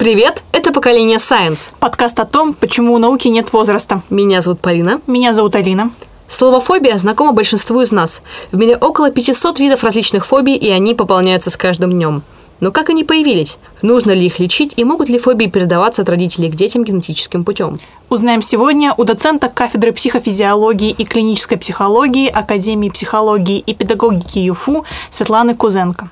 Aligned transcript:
Привет, 0.00 0.42
это 0.52 0.72
«Поколение 0.72 1.18
Science». 1.18 1.72
Подкаст 1.78 2.18
о 2.20 2.24
том, 2.24 2.54
почему 2.54 2.94
у 2.94 2.98
науки 2.98 3.28
нет 3.28 3.52
возраста. 3.52 4.00
Меня 4.08 4.40
зовут 4.40 4.58
Полина. 4.60 5.02
Меня 5.06 5.34
зовут 5.34 5.56
Алина. 5.56 5.90
Слово 6.26 6.58
«фобия» 6.58 6.96
знакомо 6.96 7.32
большинству 7.32 7.82
из 7.82 7.92
нас. 7.92 8.22
В 8.50 8.56
мире 8.56 8.78
около 8.78 9.10
500 9.10 9.58
видов 9.60 9.84
различных 9.84 10.24
фобий, 10.24 10.56
и 10.56 10.70
они 10.70 10.94
пополняются 10.94 11.50
с 11.50 11.56
каждым 11.58 11.90
днем. 11.90 12.22
Но 12.60 12.72
как 12.72 12.88
они 12.88 13.04
появились? 13.04 13.58
Нужно 13.82 14.12
ли 14.12 14.24
их 14.24 14.38
лечить 14.38 14.72
и 14.74 14.84
могут 14.84 15.10
ли 15.10 15.18
фобии 15.18 15.48
передаваться 15.48 16.00
от 16.00 16.08
родителей 16.08 16.50
к 16.50 16.54
детям 16.54 16.82
генетическим 16.82 17.44
путем? 17.44 17.78
Узнаем 18.08 18.40
сегодня 18.40 18.94
у 18.96 19.04
доцента 19.04 19.50
кафедры 19.50 19.92
психофизиологии 19.92 20.92
и 20.92 21.04
клинической 21.04 21.58
психологии 21.58 22.30
Академии 22.30 22.88
психологии 22.88 23.58
и 23.58 23.74
педагогики 23.74 24.38
ЮФУ 24.38 24.86
Светланы 25.10 25.54
Кузенко. 25.54 26.08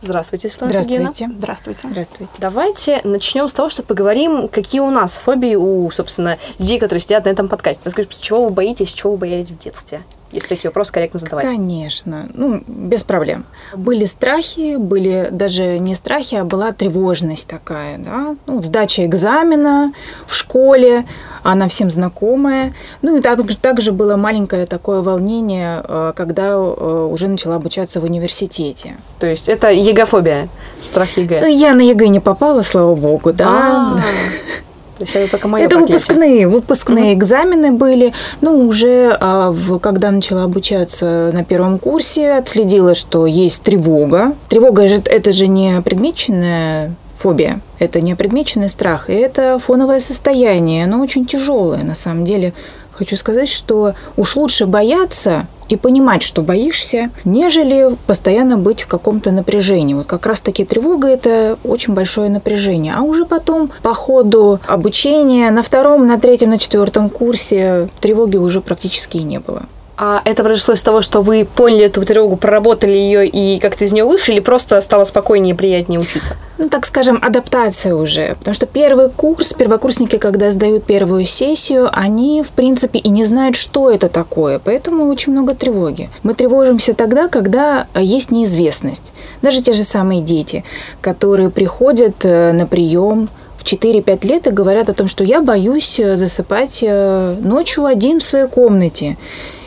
Здравствуйте, 0.00 0.48
Светлана 0.48 0.72
Здравствуйте. 0.72 1.04
Сергеевна. 1.04 1.34
Здравствуйте. 1.38 1.88
Здравствуйте. 1.88 2.32
Давайте 2.38 3.00
начнем 3.04 3.48
с 3.48 3.54
того, 3.54 3.70
что 3.70 3.82
поговорим, 3.82 4.48
какие 4.48 4.80
у 4.80 4.90
нас 4.90 5.16
фобии 5.16 5.54
у, 5.54 5.90
собственно, 5.90 6.38
людей, 6.58 6.78
которые 6.78 7.00
сидят 7.00 7.24
на 7.24 7.30
этом 7.30 7.48
подкасте. 7.48 7.82
Расскажите, 7.86 8.20
чего 8.20 8.44
вы 8.44 8.50
боитесь, 8.50 8.92
чего 8.92 9.12
вы 9.12 9.18
боялись 9.18 9.50
в 9.50 9.58
детстве? 9.58 10.02
Если 10.32 10.48
такие 10.48 10.68
вопросы 10.68 10.92
корректно 10.92 11.20
задавать. 11.20 11.46
Конечно, 11.46 12.28
ну, 12.34 12.62
без 12.66 13.04
проблем. 13.04 13.44
Были 13.74 14.06
страхи, 14.06 14.76
были 14.76 15.28
даже 15.30 15.78
не 15.78 15.94
страхи, 15.94 16.34
а 16.34 16.44
была 16.44 16.72
тревожность 16.72 17.46
такая, 17.46 17.98
да, 17.98 18.36
ну, 18.46 18.60
сдача 18.60 19.06
экзамена 19.06 19.92
в 20.26 20.34
школе, 20.34 21.04
она 21.42 21.68
всем 21.68 21.90
знакомая. 21.90 22.74
Ну, 23.02 23.16
и 23.16 23.20
также, 23.20 23.56
также 23.56 23.92
было 23.92 24.16
маленькое 24.16 24.66
такое 24.66 25.00
волнение, 25.00 25.80
э, 25.84 26.12
когда 26.16 26.54
э, 26.54 27.08
уже 27.10 27.28
начала 27.28 27.56
обучаться 27.56 28.00
в 28.00 28.04
университете. 28.04 28.96
То 29.20 29.26
есть 29.26 29.48
это 29.48 29.70
ЕГЭ-фобия, 29.70 30.48
страх 30.80 31.16
ЕГЭ. 31.16 31.48
Я 31.50 31.74
на 31.74 31.82
ЕГЭ 31.82 32.08
не 32.08 32.20
попала, 32.20 32.62
слава 32.62 32.94
богу, 32.94 33.32
да. 33.32 33.48
А, 33.48 34.00
То 34.98 35.02
есть 35.04 35.14
это 35.14 35.30
только 35.32 35.46
мое 35.48 35.64
Это 35.64 35.76
проклятие. 35.76 35.96
выпускные, 35.98 36.48
выпускные 36.48 37.12
экзамены 37.14 37.72
были. 37.72 38.12
Ну, 38.40 38.66
уже 38.66 39.16
а, 39.20 39.50
в- 39.50 39.78
когда 39.78 40.10
начала 40.10 40.44
обучаться 40.44 41.30
на 41.34 41.44
первом 41.44 41.78
курсе, 41.78 42.32
отследила, 42.32 42.94
что 42.94 43.26
есть 43.26 43.62
тревога. 43.62 44.32
Тревога 44.48 44.82
это 44.84 45.32
же 45.32 45.48
не 45.48 45.82
предмеченная 45.82 46.94
фобия, 47.14 47.60
это 47.78 48.00
не 48.00 48.14
предмеченный 48.14 48.68
страх, 48.68 49.10
и 49.10 49.14
это 49.14 49.58
фоновое 49.58 50.00
состояние, 50.00 50.84
оно 50.84 51.00
очень 51.02 51.26
тяжелое 51.26 51.82
на 51.82 51.94
самом 51.94 52.24
деле. 52.24 52.52
Хочу 52.92 53.16
сказать, 53.16 53.48
что 53.50 53.94
уж 54.16 54.36
лучше 54.36 54.64
бояться 54.66 55.46
и 55.68 55.76
понимать, 55.76 56.22
что 56.22 56.42
боишься, 56.42 57.10
нежели 57.24 57.90
постоянно 58.06 58.56
быть 58.56 58.82
в 58.82 58.86
каком-то 58.86 59.30
напряжении. 59.30 59.94
Вот 59.94 60.06
как 60.06 60.26
раз-таки 60.26 60.64
тревога– 60.64 61.08
это 61.08 61.58
очень 61.64 61.94
большое 61.94 62.30
напряжение. 62.30 62.94
А 62.96 63.02
уже 63.02 63.24
потом 63.24 63.70
по 63.82 63.94
ходу 63.94 64.60
обучения 64.66 65.50
на 65.50 65.62
втором, 65.62 66.06
на 66.06 66.18
третьем, 66.18 66.50
на 66.50 66.58
четвертом 66.58 67.08
курсе 67.08 67.88
тревоги 68.00 68.36
уже 68.36 68.60
практически 68.60 69.18
и 69.18 69.24
не 69.24 69.40
было. 69.40 69.62
А 69.96 70.20
это 70.24 70.42
произошло 70.44 70.74
из 70.74 70.82
того, 70.82 71.02
что 71.02 71.22
вы 71.22 71.44
поняли 71.44 71.86
эту 71.86 72.04
тревогу, 72.04 72.36
проработали 72.36 72.92
ее 72.92 73.26
и 73.26 73.58
как-то 73.60 73.84
из 73.84 73.92
нее 73.92 74.04
вышли, 74.04 74.32
или 74.32 74.40
просто 74.40 74.80
стало 74.80 75.04
спокойнее 75.04 75.54
и 75.54 75.56
приятнее 75.56 76.00
учиться? 76.00 76.36
ну, 76.58 76.68
так 76.68 76.86
скажем, 76.86 77.18
адаптация 77.22 77.94
уже. 77.94 78.34
Потому 78.38 78.54
что 78.54 78.66
первый 78.66 79.10
курс, 79.10 79.52
первокурсники, 79.52 80.16
когда 80.18 80.50
сдают 80.50 80.84
первую 80.84 81.24
сессию, 81.24 81.88
они, 81.92 82.42
в 82.42 82.50
принципе, 82.50 82.98
и 82.98 83.08
не 83.08 83.24
знают, 83.24 83.56
что 83.56 83.90
это 83.90 84.08
такое. 84.08 84.58
Поэтому 84.58 85.08
очень 85.08 85.32
много 85.32 85.54
тревоги. 85.54 86.08
Мы 86.22 86.34
тревожимся 86.34 86.94
тогда, 86.94 87.28
когда 87.28 87.86
есть 87.94 88.30
неизвестность. 88.30 89.12
Даже 89.42 89.62
те 89.62 89.72
же 89.72 89.84
самые 89.84 90.22
дети, 90.22 90.64
которые 91.00 91.50
приходят 91.50 92.24
э, 92.24 92.52
на 92.52 92.66
прием 92.66 93.28
в 93.58 93.64
4-5 93.64 94.26
лет 94.26 94.46
и 94.46 94.50
говорят 94.50 94.88
о 94.88 94.94
том, 94.94 95.08
что 95.08 95.24
я 95.24 95.42
боюсь 95.42 95.98
э, 95.98 96.16
засыпать 96.16 96.80
э, 96.82 97.36
ночью 97.40 97.84
один 97.84 98.20
в 98.20 98.24
своей 98.24 98.48
комнате. 98.48 99.18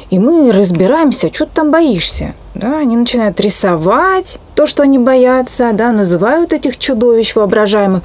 И 0.09 0.17
мы 0.17 0.51
разбираемся, 0.51 1.33
что 1.33 1.45
ты 1.45 1.51
там 1.53 1.71
боишься. 1.71 2.33
Да, 2.55 2.79
они 2.79 2.97
начинают 2.97 3.39
рисовать 3.39 4.37
то, 4.55 4.65
что 4.65 4.83
они 4.83 4.97
боятся, 4.97 5.71
да, 5.71 5.91
называют 5.91 6.51
этих 6.51 6.77
чудовищ 6.77 7.35
воображаемых. 7.35 8.03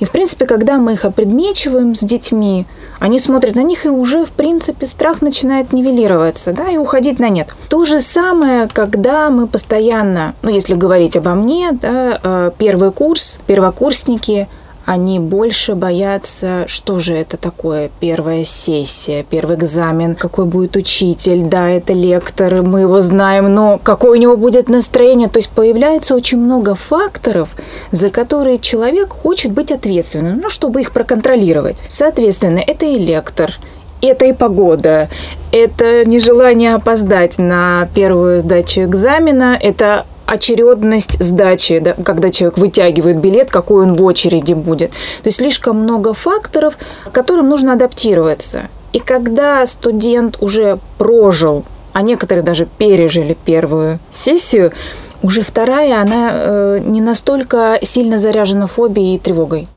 И, 0.00 0.04
в 0.04 0.10
принципе, 0.10 0.44
когда 0.44 0.76
мы 0.76 0.92
их 0.92 1.06
опредмечиваем 1.06 1.94
с 1.94 2.00
детьми, 2.00 2.66
они 2.98 3.18
смотрят 3.18 3.54
на 3.54 3.62
них, 3.62 3.86
и 3.86 3.88
уже, 3.88 4.24
в 4.26 4.30
принципе, 4.30 4.86
страх 4.86 5.22
начинает 5.22 5.72
нивелироваться, 5.72 6.52
да, 6.52 6.68
и 6.68 6.76
уходить 6.76 7.18
на 7.18 7.30
нет. 7.30 7.48
То 7.70 7.86
же 7.86 8.00
самое, 8.00 8.68
когда 8.70 9.30
мы 9.30 9.46
постоянно, 9.46 10.34
ну, 10.42 10.50
если 10.50 10.74
говорить 10.74 11.16
обо 11.16 11.30
мне, 11.30 11.70
да, 11.72 12.20
э, 12.22 12.50
первый 12.58 12.92
курс, 12.92 13.38
первокурсники, 13.46 14.48
они 14.84 15.18
больше 15.18 15.74
боятся, 15.74 16.64
что 16.66 17.00
же 17.00 17.14
это 17.14 17.36
такое 17.36 17.90
первая 18.00 18.44
сессия, 18.44 19.24
первый 19.28 19.56
экзамен, 19.56 20.14
какой 20.14 20.44
будет 20.44 20.76
учитель, 20.76 21.42
да, 21.42 21.70
это 21.70 21.92
лектор, 21.92 22.62
мы 22.62 22.80
его 22.80 23.00
знаем, 23.00 23.52
но 23.52 23.78
какое 23.82 24.12
у 24.12 24.20
него 24.20 24.36
будет 24.36 24.68
настроение. 24.68 25.28
То 25.28 25.38
есть 25.38 25.50
появляется 25.50 26.14
очень 26.14 26.38
много 26.38 26.74
факторов, 26.74 27.50
за 27.90 28.10
которые 28.10 28.58
человек 28.58 29.10
хочет 29.10 29.52
быть 29.52 29.72
ответственным, 29.72 30.40
ну, 30.42 30.50
чтобы 30.50 30.80
их 30.80 30.92
проконтролировать. 30.92 31.78
Соответственно, 31.88 32.58
это 32.58 32.86
и 32.86 32.98
лектор, 32.98 33.52
это 34.02 34.26
и 34.26 34.32
погода, 34.32 35.08
это 35.50 36.04
нежелание 36.04 36.74
опоздать 36.74 37.38
на 37.38 37.88
первую 37.94 38.40
сдачу 38.40 38.82
экзамена, 38.82 39.58
это 39.60 40.04
очередность 40.26 41.22
сдачи, 41.22 41.78
да, 41.78 41.94
когда 42.04 42.30
человек 42.30 42.58
вытягивает 42.58 43.18
билет, 43.18 43.50
какой 43.50 43.84
он 43.84 43.94
в 43.94 44.02
очереди 44.02 44.54
будет. 44.54 44.90
То 44.90 45.26
есть 45.26 45.38
слишком 45.38 45.78
много 45.78 46.14
факторов, 46.14 46.76
к 47.04 47.12
которым 47.12 47.48
нужно 47.48 47.74
адаптироваться. 47.74 48.68
И 48.92 49.00
когда 49.00 49.66
студент 49.66 50.38
уже 50.40 50.78
прожил, 50.98 51.64
а 51.92 52.02
некоторые 52.02 52.44
даже 52.44 52.66
пережили 52.66 53.36
первую 53.44 53.98
сессию, 54.12 54.72
уже 55.22 55.42
вторая, 55.42 56.00
она 56.00 56.30
э, 56.32 56.78
не 56.84 57.00
настолько 57.00 57.78
сильно 57.82 58.18
заряжена 58.18 58.66
фобией 58.66 59.16
и 59.16 59.18
тревогой. 59.18 59.68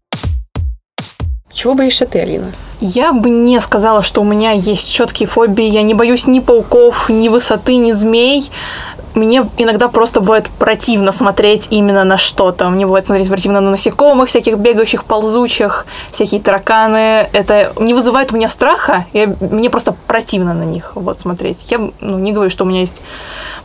Чего 1.54 1.74
боишься 1.74 2.06
ты, 2.06 2.20
Алина? 2.20 2.52
Я 2.82 3.14
бы 3.14 3.32
не 3.32 3.60
сказала, 3.62 4.04
что 4.04 4.22
у 4.22 4.24
меня 4.24 4.52
есть 4.52 4.92
четкие 4.92 5.28
фобии. 5.28 5.66
Я 5.66 5.82
не 5.82 5.96
боюсь 5.96 6.28
ни 6.28 6.40
пауков, 6.40 7.10
ни 7.10 7.30
высоты, 7.30 7.78
ни 7.78 7.94
змей. 7.94 8.52
Мне 9.18 9.50
иногда 9.58 9.88
просто 9.88 10.22
бывает 10.22 10.48
противно 10.60 11.12
смотреть 11.12 11.70
именно 11.72 12.04
на 12.04 12.20
что-то. 12.20 12.70
Мне 12.70 12.86
бывает 12.86 13.08
смотреть 13.08 13.30
противно 13.30 13.62
на 13.62 13.72
насекомых, 13.72 14.30
всяких 14.30 14.60
бегающих, 14.60 15.06
ползучих, 15.06 15.88
всякие 16.12 16.40
тараканы. 16.40 17.28
Это 17.34 17.74
не 17.80 17.96
вызывает 17.96 18.32
у 18.32 18.36
меня 18.36 18.48
страха, 18.48 19.08
я, 19.14 19.34
мне 19.40 19.72
просто 19.72 19.96
противно 20.06 20.54
на 20.54 20.64
них 20.64 20.92
вот 20.94 21.20
смотреть. 21.20 21.72
Я 21.72 21.80
ну, 22.00 22.20
не 22.20 22.32
говорю, 22.32 22.52
что 22.52 22.64
у 22.64 22.68
меня 22.68 22.82
есть... 22.82 23.02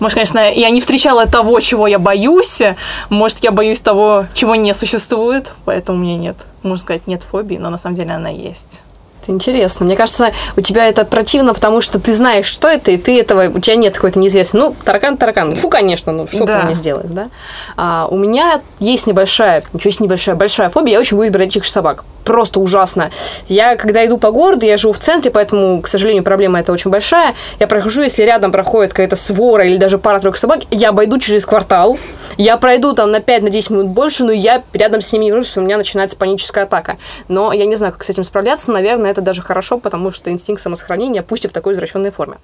Может, 0.01 0.15
конечно, 0.15 0.39
я 0.51 0.71
не 0.71 0.81
встречала 0.81 1.27
того, 1.27 1.61
чего 1.61 1.87
я 1.87 1.99
боюсь. 1.99 2.63
Может, 3.11 3.45
я 3.45 3.51
боюсь 3.51 3.83
того, 3.83 4.25
чего 4.33 4.55
не 4.55 4.75
существует, 4.75 5.53
поэтому 5.67 5.99
у 5.99 6.01
меня 6.01 6.17
нет. 6.17 6.37
Можно 6.63 6.79
сказать, 6.79 7.07
нет 7.07 7.23
фобии, 7.23 7.57
но 7.57 7.69
на 7.69 7.77
самом 7.77 7.95
деле 7.95 8.13
она 8.13 8.31
есть. 8.31 8.81
Это 9.23 9.31
интересно. 9.31 9.87
Мне 9.87 9.95
кажется, 9.95 10.33
у 10.57 10.61
тебя 10.61 10.89
это 10.89 11.05
противно, 11.05 11.55
потому 11.55 11.81
что 11.81 12.01
ты 12.01 12.13
знаешь, 12.13 12.47
что 12.47 12.67
это, 12.67 12.91
и 12.91 12.97
ты 12.97 13.21
этого, 13.21 13.49
у 13.49 13.61
тебя 13.61 13.77
нет 13.77 13.95
какой-то 13.95 14.19
неизвестной. 14.19 14.61
Ну, 14.61 14.77
таракан, 14.85 15.17
таракан. 15.17 15.55
Фу, 15.55 15.69
конечно, 15.69 16.11
ну 16.13 16.27
что 16.27 16.45
Да. 16.45 16.61
ты 16.61 16.65
мне 16.67 16.75
сделаешь, 16.75 17.11
да? 17.11 17.29
А, 17.77 18.09
у 18.11 18.17
меня 18.17 18.61
есть 18.81 19.07
небольшая, 19.07 19.63
ничего 19.73 19.93
себе 19.93 20.05
небольшая, 20.07 20.35
большая 20.35 20.71
фобия. 20.71 20.95
Я 20.95 21.01
очень 21.01 21.17
боюсь 21.17 21.33
бродячих 21.33 21.67
собак. 21.67 22.05
Просто 22.25 22.61
ужасно. 22.61 23.11
Я, 23.49 23.77
когда 23.77 24.05
иду 24.07 24.19
по 24.19 24.31
городу, 24.31 24.65
я 24.65 24.77
живу 24.77 24.93
в 24.93 24.99
центре, 24.99 25.31
поэтому, 25.31 25.83
к 25.83 25.89
сожалению, 25.89 26.23
проблема 26.23 26.61
эта 26.61 26.73
очень 26.73 26.91
большая. 26.91 27.35
Я 27.59 27.67
прохожу, 27.67 28.03
если 28.03 28.23
рядом 28.23 28.53
проходит 28.53 28.93
какая-то 28.93 29.17
свора 29.17 29.65
или 29.67 29.77
даже 29.77 29.99
пара-тройка 29.99 30.39
собак, 30.39 30.61
я 30.71 30.91
обойду 30.91 31.19
через 31.19 31.47
квартал, 31.47 31.99
я 32.37 32.57
пройду 32.57 32.93
там 32.93 33.11
на 33.11 33.19
5-10 33.19 33.73
минут 33.73 33.87
больше, 33.89 34.25
но 34.25 34.33
я 34.33 34.63
рядом 34.73 35.01
с 35.01 35.13
ними 35.13 35.25
не 35.25 35.31
вернусь, 35.31 35.49
что 35.49 35.61
у 35.61 35.65
меня 35.65 35.77
начинается 35.77 36.17
паническая 36.17 36.65
атака. 36.65 36.97
Но 37.29 37.53
я 37.53 37.65
не 37.67 37.77
знаю, 37.77 37.93
как 37.93 38.05
с 38.05 38.11
этим 38.11 38.25
справляться. 38.25 38.71
Наверное, 38.71 39.11
это 39.11 39.21
даже 39.21 39.43
хорошо, 39.43 39.79
потому 39.79 40.11
что 40.11 40.31
инстинкт 40.31 40.63
самосохранения, 40.63 41.23
пусть 41.23 41.45
и 41.45 41.49
в 41.49 41.53
такой 41.53 41.75
извращенной 41.75 42.11
форме. 42.11 42.39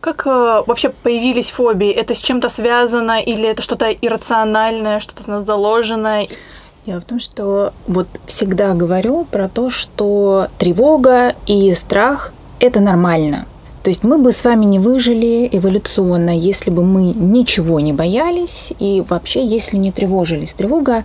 Как 0.00 0.26
э, 0.26 0.62
вообще 0.66 0.90
появились 0.90 1.50
фобии? 1.50 1.90
Это 1.90 2.14
с 2.14 2.20
чем-то 2.20 2.48
связано 2.48 3.20
или 3.20 3.48
это 3.48 3.62
что-то 3.62 3.90
иррациональное, 3.90 5.00
что-то 5.00 5.42
заложенное? 5.42 6.28
Дело 6.88 7.02
в 7.02 7.04
том, 7.04 7.20
что 7.20 7.74
вот 7.86 8.08
всегда 8.24 8.72
говорю 8.72 9.26
про 9.30 9.50
то, 9.50 9.68
что 9.68 10.46
тревога 10.56 11.34
и 11.44 11.74
страх– 11.74 12.32
это 12.60 12.80
нормально. 12.80 13.44
То 13.82 13.90
есть 13.90 14.04
мы 14.04 14.16
бы 14.16 14.32
с 14.32 14.42
вами 14.42 14.64
не 14.64 14.78
выжили 14.78 15.46
эволюционно, 15.52 16.34
если 16.34 16.70
бы 16.70 16.82
мы 16.82 17.12
ничего 17.12 17.78
не 17.78 17.92
боялись 17.92 18.72
и 18.78 19.04
вообще 19.06 19.46
если 19.46 19.76
не 19.76 19.92
тревожились. 19.92 20.54
Тревога 20.54 21.04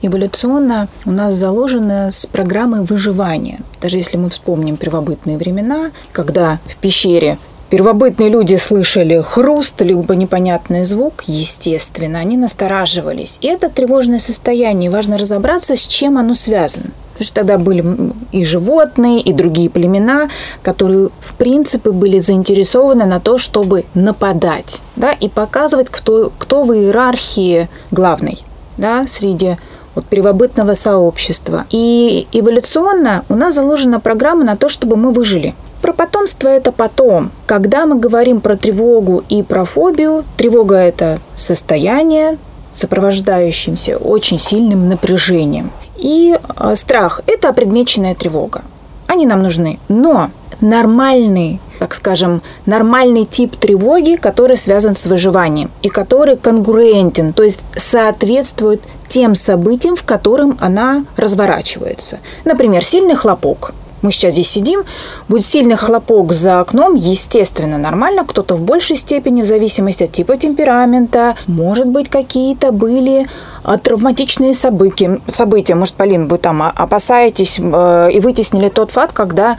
эволюционно 0.00 0.86
у 1.06 1.10
нас 1.10 1.34
заложена 1.34 2.12
с 2.12 2.24
программой 2.26 2.82
выживания. 2.82 3.58
Даже 3.80 3.96
если 3.96 4.16
мы 4.16 4.30
вспомним 4.30 4.76
первобытные 4.76 5.38
времена, 5.38 5.90
когда 6.12 6.60
в 6.66 6.76
пещере 6.76 7.36
первобытные 7.70 8.28
люди 8.28 8.56
слышали 8.56 9.20
хруст, 9.20 9.80
либо 9.82 10.14
непонятный 10.14 10.84
звук, 10.84 11.24
естественно, 11.26 12.18
они 12.18 12.36
настораживались. 12.36 13.38
И 13.40 13.48
это 13.48 13.68
тревожное 13.68 14.18
состояние. 14.18 14.90
Важно 14.90 15.18
разобраться, 15.18 15.76
с 15.76 15.86
чем 15.86 16.18
оно 16.18 16.34
связано. 16.34 16.90
Потому 17.12 17.24
что 17.24 17.34
тогда 17.34 17.56
были 17.58 18.12
и 18.30 18.44
животные, 18.44 19.20
и 19.20 19.32
другие 19.32 19.70
племена, 19.70 20.28
которые, 20.62 21.08
в 21.20 21.34
принципе, 21.34 21.90
были 21.90 22.18
заинтересованы 22.18 23.06
на 23.06 23.20
то, 23.20 23.38
чтобы 23.38 23.86
нападать, 23.94 24.82
да, 24.96 25.12
и 25.12 25.30
показывать, 25.30 25.88
кто, 25.90 26.30
кто 26.38 26.62
в 26.62 26.74
иерархии 26.74 27.70
главный, 27.90 28.44
да, 28.76 29.06
среди 29.08 29.56
вот, 29.94 30.04
первобытного 30.04 30.74
сообщества. 30.74 31.64
И 31.70 32.28
эволюционно 32.32 33.24
у 33.30 33.34
нас 33.34 33.54
заложена 33.54 33.98
программа 33.98 34.44
на 34.44 34.56
то, 34.56 34.68
чтобы 34.68 34.96
мы 34.96 35.10
выжили. 35.10 35.54
Про 35.82 35.92
потомство 35.92 36.48
это 36.48 36.72
потом. 36.72 37.30
Когда 37.46 37.86
мы 37.86 37.98
говорим 37.98 38.40
про 38.40 38.56
тревогу 38.56 39.22
и 39.28 39.42
про 39.42 39.64
фобию, 39.64 40.24
тревога 40.36 40.76
это 40.76 41.20
состояние, 41.34 42.38
сопровождающимся 42.72 43.96
очень 43.96 44.38
сильным 44.38 44.88
напряжением. 44.88 45.70
И 45.96 46.38
э, 46.38 46.76
страх– 46.76 47.20
это 47.26 47.52
предмеченная 47.52 48.14
тревога. 48.14 48.62
Они 49.06 49.24
нам 49.26 49.42
нужны. 49.42 49.78
Но 49.88 50.30
нормальный, 50.60 51.60
так 51.78 51.94
скажем, 51.94 52.42
нормальный 52.66 53.24
тип 53.24 53.56
тревоги, 53.56 54.16
который 54.16 54.56
связан 54.56 54.96
с 54.96 55.06
выживанием 55.06 55.70
и 55.82 55.88
который 55.88 56.36
конгруентен, 56.36 57.32
то 57.32 57.42
есть 57.42 57.60
соответствует 57.76 58.82
тем 59.08 59.34
событиям, 59.34 59.96
в 59.96 60.02
котором 60.02 60.58
она 60.60 61.04
разворачивается. 61.16 62.18
Например, 62.44 62.84
сильный 62.84 63.14
хлопок– 63.14 63.72
мы 64.06 64.12
сейчас 64.12 64.34
здесь 64.34 64.48
сидим, 64.48 64.84
будет 65.28 65.46
сильный 65.46 65.76
хлопок 65.76 66.32
за 66.32 66.60
окном, 66.60 66.94
естественно, 66.94 67.76
нормально, 67.76 68.24
кто-то 68.24 68.54
в 68.54 68.62
большей 68.62 68.96
степени, 68.96 69.42
в 69.42 69.46
зависимости 69.46 70.04
от 70.04 70.12
типа 70.12 70.36
темперамента, 70.36 71.34
может 71.48 71.88
быть, 71.88 72.08
какие-то 72.08 72.70
были 72.70 73.26
а, 73.64 73.78
травматичные 73.78 74.54
события. 74.54 75.20
события. 75.26 75.74
Может, 75.74 75.96
Полин, 75.96 76.28
вы 76.28 76.38
там 76.38 76.62
опасаетесь 76.62 77.58
э, 77.58 78.10
и 78.12 78.20
вытеснили 78.20 78.68
тот 78.68 78.92
факт, 78.92 79.12
когда 79.12 79.58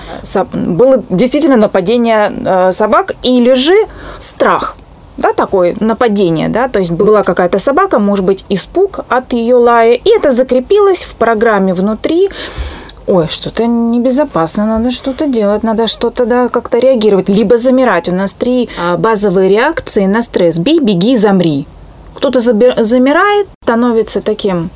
было 0.53 1.03
действительно 1.09 1.57
нападение 1.57 2.31
э, 2.31 2.71
собак 2.71 3.15
или 3.23 3.53
же 3.53 3.75
страх. 4.19 4.77
Да, 5.17 5.33
такое 5.33 5.75
нападение, 5.79 6.47
да, 6.47 6.69
то 6.69 6.79
есть 6.79 6.91
была 6.91 7.23
какая-то 7.23 7.57
собака, 7.59 7.97
может 7.99 8.23
быть, 8.23 8.45
испуг 8.49 8.99
от 9.09 9.33
ее 9.33 9.55
лая, 9.55 9.95
и 9.95 10.09
это 10.15 10.31
закрепилось 10.31 11.03
в 11.03 11.15
программе 11.15 11.73
внутри, 11.73 12.29
ой, 13.07 13.27
что-то 13.29 13.65
небезопасно, 13.65 14.65
надо 14.65 14.91
что-то 14.91 15.27
делать, 15.27 15.63
надо 15.63 15.87
что-то 15.87 16.25
да, 16.25 16.49
как-то 16.49 16.77
реагировать, 16.77 17.29
либо 17.29 17.57
замирать. 17.57 18.09
У 18.09 18.13
нас 18.13 18.33
три 18.33 18.69
а, 18.79 18.97
базовые 18.97 19.49
реакции 19.49 20.05
на 20.05 20.21
стресс. 20.21 20.57
Бей, 20.57 20.79
беги, 20.79 21.15
замри. 21.15 21.65
Кто-то 22.13 22.41
замирает, 22.41 23.47
становится 23.63 24.21
таким, 24.21 24.69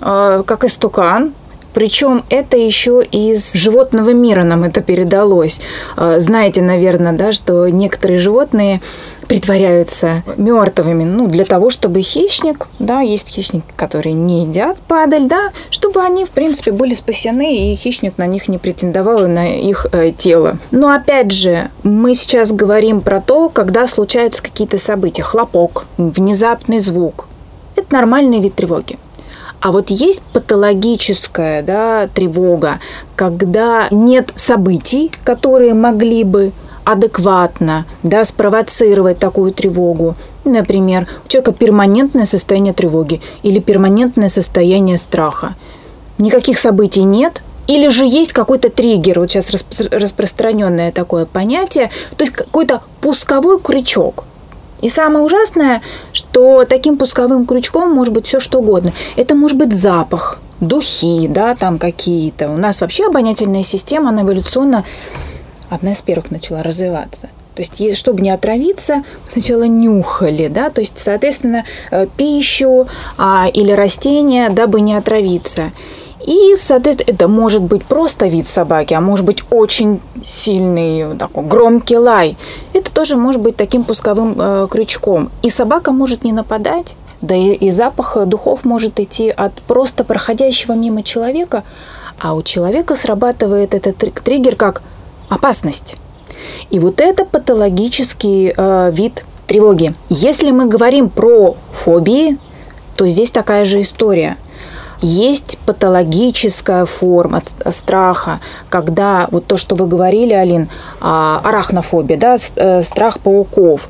а, 0.00 0.42
как 0.42 0.64
истукан, 0.64 1.32
причем 1.74 2.24
это 2.28 2.56
еще 2.56 3.04
из 3.04 3.52
животного 3.52 4.10
мира 4.10 4.42
нам 4.42 4.64
это 4.64 4.80
передалось. 4.80 5.60
А, 5.96 6.20
знаете, 6.20 6.62
наверное, 6.62 7.12
да, 7.12 7.32
что 7.32 7.68
некоторые 7.68 8.18
животные 8.18 8.80
притворяются 9.28 10.22
мертвыми, 10.36 11.04
ну, 11.04 11.26
для 11.26 11.44
того, 11.44 11.70
чтобы 11.70 12.00
хищник, 12.00 12.66
да, 12.78 13.00
есть 13.00 13.28
хищники, 13.28 13.66
которые 13.76 14.14
не 14.14 14.44
едят 14.44 14.78
падаль, 14.88 15.28
да, 15.28 15.50
чтобы 15.70 16.02
они, 16.02 16.24
в 16.24 16.30
принципе, 16.30 16.72
были 16.72 16.94
спасены, 16.94 17.70
и 17.70 17.74
хищник 17.74 18.16
на 18.16 18.26
них 18.26 18.48
не 18.48 18.58
претендовал, 18.58 19.28
на 19.28 19.54
их 19.54 19.86
э, 19.92 20.12
тело. 20.16 20.58
Но, 20.70 20.90
опять 20.90 21.30
же, 21.30 21.70
мы 21.82 22.14
сейчас 22.14 22.52
говорим 22.52 23.02
про 23.02 23.20
то, 23.20 23.50
когда 23.50 23.86
случаются 23.86 24.42
какие-то 24.42 24.78
события. 24.78 25.22
Хлопок, 25.22 25.86
внезапный 25.98 26.80
звук. 26.80 27.26
Это 27.76 27.92
нормальный 27.92 28.40
вид 28.40 28.54
тревоги. 28.54 28.98
А 29.60 29.72
вот 29.72 29.90
есть 29.90 30.22
патологическая 30.32 31.62
да, 31.62 32.08
тревога, 32.08 32.78
когда 33.16 33.88
нет 33.90 34.32
событий, 34.36 35.10
которые 35.24 35.74
могли 35.74 36.22
бы 36.24 36.52
адекватно 36.84 37.84
да, 38.02 38.24
спровоцировать 38.24 39.18
такую 39.18 39.52
тревогу. 39.52 40.14
Например, 40.44 41.06
у 41.24 41.28
человека 41.28 41.52
перманентное 41.52 42.24
состояние 42.24 42.72
тревоги 42.72 43.20
или 43.42 43.58
перманентное 43.58 44.28
состояние 44.28 44.96
страха. 44.96 45.54
Никаких 46.18 46.58
событий 46.58 47.04
нет, 47.04 47.42
или 47.66 47.88
же 47.88 48.06
есть 48.06 48.32
какой-то 48.32 48.70
триггер, 48.70 49.20
вот 49.20 49.30
сейчас 49.30 49.50
распространенное 49.90 50.90
такое 50.90 51.26
понятие, 51.26 51.90
то 52.16 52.24
есть 52.24 52.34
какой-то 52.34 52.80
пусковой 53.02 53.60
крючок. 53.60 54.24
И 54.80 54.88
самое 54.88 55.24
ужасное, 55.24 55.82
что 56.12 56.64
таким 56.64 56.96
пусковым 56.96 57.46
крючком 57.46 57.92
может 57.92 58.14
быть 58.14 58.26
все 58.26 58.40
что 58.40 58.60
угодно. 58.60 58.92
Это 59.16 59.34
может 59.34 59.58
быть 59.58 59.74
запах, 59.74 60.40
духи, 60.60 61.26
да, 61.28 61.54
там 61.54 61.78
какие-то. 61.78 62.50
У 62.50 62.56
нас 62.56 62.80
вообще 62.80 63.06
обонятельная 63.06 63.62
система, 63.62 64.10
она 64.10 64.22
эволюционно 64.22 64.84
одна 65.68 65.92
из 65.92 66.02
первых 66.02 66.30
начала 66.30 66.62
развиваться. 66.62 67.28
То 67.54 67.62
есть, 67.62 67.98
чтобы 67.98 68.20
не 68.20 68.30
отравиться, 68.30 69.02
сначала 69.26 69.64
нюхали, 69.64 70.46
да, 70.46 70.70
то 70.70 70.80
есть, 70.80 70.96
соответственно, 70.96 71.64
э, 71.90 72.06
пищу 72.16 72.86
а, 73.16 73.48
или 73.52 73.72
растения, 73.72 74.48
дабы 74.48 74.80
не 74.80 74.94
отравиться. 74.94 75.72
И, 76.26 76.56
соответственно, 76.56 77.14
это 77.14 77.28
может 77.28 77.62
быть 77.62 77.84
просто 77.84 78.26
вид 78.26 78.48
собаки, 78.48 78.92
а 78.94 79.00
может 79.00 79.24
быть 79.24 79.44
очень 79.50 80.00
сильный, 80.26 81.16
такой 81.16 81.44
громкий 81.44 81.96
лай. 81.96 82.36
Это 82.72 82.92
тоже 82.92 83.16
может 83.16 83.40
быть 83.40 83.56
таким 83.56 83.84
пусковым 83.84 84.34
э, 84.36 84.68
крючком. 84.70 85.30
И 85.42 85.50
собака 85.50 85.92
может 85.92 86.24
не 86.24 86.32
нападать, 86.32 86.96
да 87.20 87.36
и, 87.36 87.52
и 87.52 87.70
запах 87.70 88.16
духов 88.26 88.64
может 88.64 88.98
идти 88.98 89.30
от 89.30 89.62
просто 89.62 90.02
проходящего 90.04 90.72
мимо 90.72 91.02
человека, 91.02 91.62
а 92.18 92.34
у 92.34 92.42
человека 92.42 92.96
срабатывает 92.96 93.74
этот 93.74 93.96
триггер 93.96 94.56
как 94.56 94.82
опасность. 95.28 95.96
И 96.70 96.80
вот 96.80 97.00
это 97.00 97.24
патологический 97.24 98.52
э, 98.56 98.90
вид 98.92 99.24
тревоги. 99.46 99.94
Если 100.08 100.50
мы 100.50 100.66
говорим 100.66 101.10
про 101.10 101.56
фобии, 101.72 102.38
то 102.96 103.06
здесь 103.06 103.30
такая 103.30 103.64
же 103.64 103.80
история– 103.80 104.36
есть 105.00 105.58
патологическая 105.66 106.84
форма 106.84 107.42
страха, 107.70 108.40
когда 108.68 109.28
вот 109.30 109.46
то, 109.46 109.56
что 109.56 109.74
вы 109.74 109.86
говорили, 109.86 110.32
Алин, 110.32 110.68
а, 111.00 111.40
арахнофобия, 111.44 112.16
да, 112.16 112.36
э, 112.56 112.82
страх 112.82 113.20
пауков, 113.20 113.88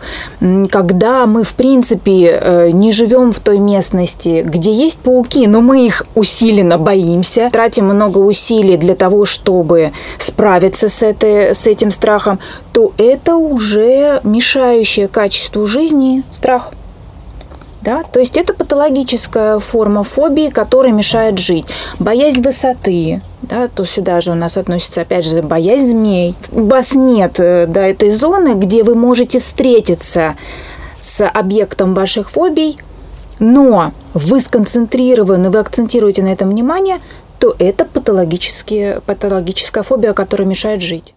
когда 0.71 1.27
мы, 1.27 1.45
в 1.45 1.55
принципе, 1.55 2.39
э, 2.41 2.71
не 2.71 2.93
живем 2.93 3.33
в 3.33 3.41
той 3.41 3.59
местности, 3.59 4.43
где 4.45 4.73
есть 4.73 5.01
пауки, 5.01 5.47
но 5.47 5.61
мы 5.61 5.87
их 5.87 6.03
усиленно 6.15 6.79
боимся, 6.79 7.49
тратим 7.53 7.87
много 7.87 8.19
усилий 8.19 8.77
для 8.77 8.95
того, 8.95 9.25
чтобы 9.25 9.93
справиться 10.19 10.89
с, 10.89 11.03
этой, 11.03 11.55
с 11.55 11.67
этим 11.67 11.91
страхом, 11.91 12.39
то 12.73 12.93
это 12.99 13.37
уже 13.37 14.21
мешающее 14.25 15.09
качеству 15.09 15.67
жизни 15.67 16.23
страх. 16.31 16.73
Да? 17.83 18.03
То 18.03 18.21
есть 18.21 18.37
это 18.37 18.55
патологическая 18.55 19.59
форма 19.59 20.03
фобии, 20.03 20.49
которая 20.49 20.93
мешает 20.93 21.39
жить. 21.39 21.67
Боязнь 21.99 22.43
высоты, 22.43 23.23
да, 23.43 23.69
то 23.69 23.85
сюда 23.85 24.21
же 24.21 24.33
у 24.33 24.35
нас 24.35 24.57
относится, 24.57 25.03
опять 25.03 25.25
же, 25.25 25.43
боязнь 25.43 25.91
змей. 25.91 26.35
Вас 26.51 26.95
нет 26.95 27.39
э, 27.39 27.67
да, 27.69 27.87
этой 27.87 28.11
зоны, 28.11 28.55
где 28.55 28.83
вы 28.83 28.95
можете 28.95 29.39
встретиться 29.39 30.37
с 31.01 31.27
объектом 31.27 31.95
ваших 31.95 32.31
фобий, 32.31 32.79
но 33.39 33.93
вы 34.15 34.41
сконцентрированы, 34.41 35.51
вы 35.51 35.61
акцентируете 35.61 36.23
на 36.23 36.33
этом 36.33 36.51
внимание, 36.51 36.99
то 37.39 37.55
это 37.59 37.85
патологические, 37.85 39.01
патологическая 39.07 39.85
фобия, 39.85 40.13
которая 40.13 40.49
мешает 40.49 40.83
жить. 40.83 41.15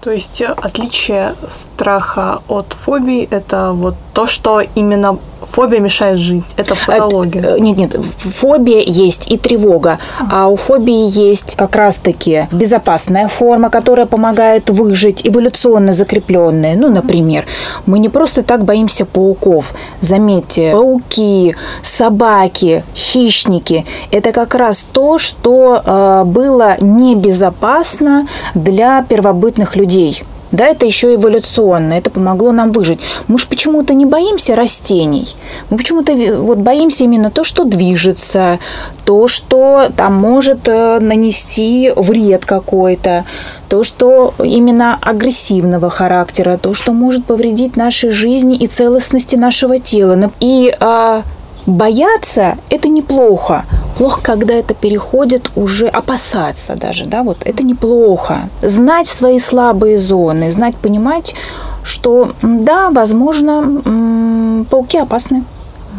То 0.00 0.12
есть 0.12 0.40
отличие 0.42 1.34
страха 1.50 2.40
от 2.48 2.72
фобии– 2.72 3.26
это 3.30 3.72
вот 3.72 3.96
то, 4.14 4.26
что 4.26 4.60
именно 4.60 5.18
фобия 5.50 5.80
мешает 5.80 6.18
жить. 6.18 6.44
Это 6.56 6.74
патология. 6.86 7.56
Э, 7.56 7.58
нет, 7.58 7.76
нет, 7.76 7.96
фобия 8.18 8.82
есть 8.86 9.30
и 9.30 9.36
тревога. 9.36 9.98
А 10.30 10.48
у 10.48 10.56
фобии 10.56 11.08
есть 11.08 11.56
как 11.56 11.76
раз-таки 11.76 12.48
безопасная 12.52 13.28
форма, 13.28 13.70
которая 13.70 14.06
помогает 14.06 14.70
выжить, 14.70 15.26
эволюционно 15.26 15.92
закрепленная. 15.92 16.76
Ну, 16.76 16.90
например, 16.90 17.44
мы 17.86 17.98
не 17.98 18.08
просто 18.08 18.42
так 18.42 18.64
боимся 18.64 19.04
пауков. 19.04 19.72
Заметьте, 20.00 20.72
пауки, 20.72 21.56
собаки, 21.82 22.84
хищники– 22.94 23.84
это 24.10 24.32
как 24.32 24.54
раз 24.54 24.84
то, 24.92 25.18
что 25.18 25.82
э, 25.84 26.24
было 26.24 26.76
небезопасно 26.80 28.26
для 28.54 29.02
первобытных 29.02 29.76
людей 29.76 30.24
Да, 30.50 30.66
это 30.66 30.86
еще 30.86 31.14
эволюционно, 31.14 31.92
это 31.92 32.10
помогло 32.10 32.52
нам 32.52 32.72
выжить. 32.72 33.00
Мы 33.26 33.38
же 33.38 33.46
почему-то 33.46 33.92
не 33.92 34.06
боимся 34.06 34.56
растений. 34.56 35.36
Мы 35.68 35.76
почему-то 35.76 36.14
вот 36.36 36.58
боимся 36.58 37.04
именно 37.04 37.30
то, 37.30 37.44
что 37.44 37.64
движется, 37.64 38.58
то, 39.04 39.28
что 39.28 39.90
там 39.96 40.14
может 40.14 40.68
э, 40.68 40.98
нанести 41.00 41.92
вред 41.94 42.46
какой-то, 42.46 43.24
то, 43.68 43.84
что 43.84 44.34
именно 44.42 44.98
агрессивного 45.00 45.90
характера, 45.90 46.56
то, 46.56 46.72
что 46.72 46.92
может 46.92 47.26
повредить 47.26 47.76
нашей 47.76 48.10
жизни 48.10 48.56
и 48.56 48.66
целостности 48.66 49.36
нашего 49.36 49.78
тела. 49.78 50.30
И 50.40 50.74
а, 50.80 51.22
бояться– 51.68 52.56
это 52.70 52.88
неплохо. 52.88 53.64
Плохо, 53.96 54.20
когда 54.22 54.54
это 54.54 54.74
переходит 54.74 55.50
уже 55.54 55.86
опасаться 55.86 56.74
даже, 56.74 57.04
да, 57.04 57.22
вот 57.22 57.38
это 57.44 57.62
неплохо. 57.62 58.48
Знать 58.62 59.08
свои 59.08 59.38
слабые 59.38 59.98
зоны, 59.98 60.50
знать, 60.50 60.76
понимать, 60.76 61.34
что, 61.82 62.32
да, 62.42 62.90
возможно, 62.90 64.64
пауки 64.70 64.98
опасны 64.98 65.44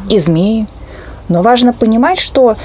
и 0.09 0.17
змеи. 0.17 0.67
Но 1.27 1.41
важно 1.41 1.73
понимать, 1.73 2.19
что 2.19 2.55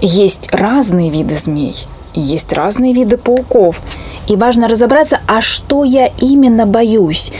есть 0.00 0.52
разные 0.52 1.10
виды 1.10 1.36
змей, 1.36 1.86
есть 2.14 2.52
разные 2.52 2.92
виды 2.92 3.16
пауков. 3.16 3.80
И 4.28 4.36
важно 4.36 4.68
разобраться, 4.68 5.20
а 5.26 5.40
что 5.40 5.84
я 5.84 6.08
именно 6.18 6.66
боюсь. 6.66 7.32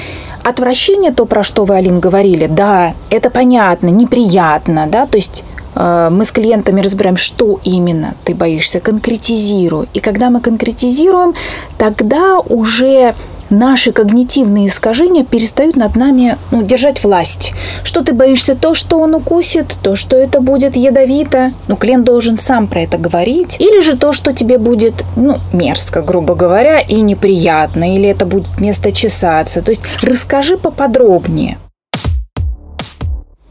Отвращение, 0.43 1.13
то, 1.13 1.25
про 1.25 1.45
что 1.45 1.65
вы, 1.65 1.77
Алин, 1.77 2.01
говорили, 2.01 2.47
да, 2.47 2.95
это 3.11 3.31
понятно, 3.31 3.89
неприятно, 3.89 4.89
да, 4.89 5.07
то 5.07 5.17
есть 5.17 5.45
э, 5.77 6.09
мы 6.11 6.25
с 6.25 6.33
клиентами 6.33 6.81
разбираем, 6.81 7.17
что 7.17 7.61
именно 7.63 8.15
ты 8.25 8.35
боишься, 8.35 8.81
конкретизируй. 8.81 9.89
И 9.95 10.01
когда 10.01 10.31
мы 10.31 10.41
конкретизируем, 10.41 11.35
тогда 11.79 12.41
уже 12.41 13.15
наши 13.53 13.93
когнитивные 13.93 14.69
искажения 14.69 15.25
перестают 15.25 15.77
над 15.77 15.95
нами 15.95 16.37
ну, 16.51 16.63
держать 16.63 17.05
власть. 17.05 17.53
Что 17.85 18.03
ты 18.03 18.13
боишься? 18.13 18.57
То, 18.57 18.75
что 18.75 18.99
он 18.99 19.15
укусит, 19.15 19.77
то, 19.83 19.95
что 19.95 20.17
это 20.17 20.41
будет 20.41 20.75
ядовито. 20.75 21.53
Ну, 21.69 21.77
клиент 21.77 22.05
должен 22.05 22.39
сам 22.39 22.67
про 22.67 22.81
это 22.81 22.99
говорить. 22.99 23.57
Или 23.61 23.81
же 23.81 23.97
то, 23.97 24.13
что 24.13 24.33
тебе 24.33 24.59
будет, 24.59 25.05
ну, 25.15 25.39
мерзко, 25.53 26.03
грубо 26.03 26.35
говоря, 26.35 26.81
и 26.81 27.01
неприятно. 27.01 27.95
Или 27.95 28.09
это 28.09 28.27
будет 28.27 28.59
место 28.59 28.91
чесаться. 28.91 29.63
То 29.63 29.71
есть 29.71 29.83
расскажи 30.03 30.57
поподробнее. 30.57 31.59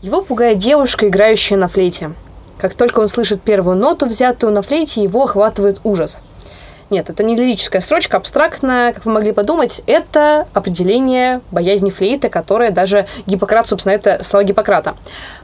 Его 0.02 0.22
пугает 0.22 0.58
девушка, 0.58 1.08
играющая 1.08 1.58
на 1.58 1.68
флейте. 1.68 2.12
Как 2.58 2.74
только 2.74 3.00
он 3.00 3.08
слышит 3.08 3.42
первую 3.42 3.78
ноту, 3.78 4.08
взятую 4.08 4.52
на 4.52 4.62
флейте, 4.64 5.04
его 5.04 5.24
охватывает 5.24 5.80
ужас– 5.84 6.24
нет, 6.92 7.10
это 7.10 7.24
не 7.24 7.36
лирическая 7.36 7.82
строчка, 7.82 8.18
абстрактная, 8.18 8.94
как 8.94 9.06
вы 9.06 9.12
могли 9.14 9.32
подумать, 9.32 9.82
это 9.88 10.48
определение 10.54 11.42
боязни 11.50 11.90
флейты, 11.90 12.30
которое 12.30 12.72
даже 12.72 13.08
Гиппократ, 13.26 13.68
собственно, 13.68 13.94
это 13.94 14.24
слова 14.24 14.44
Гиппократа. 14.44 14.96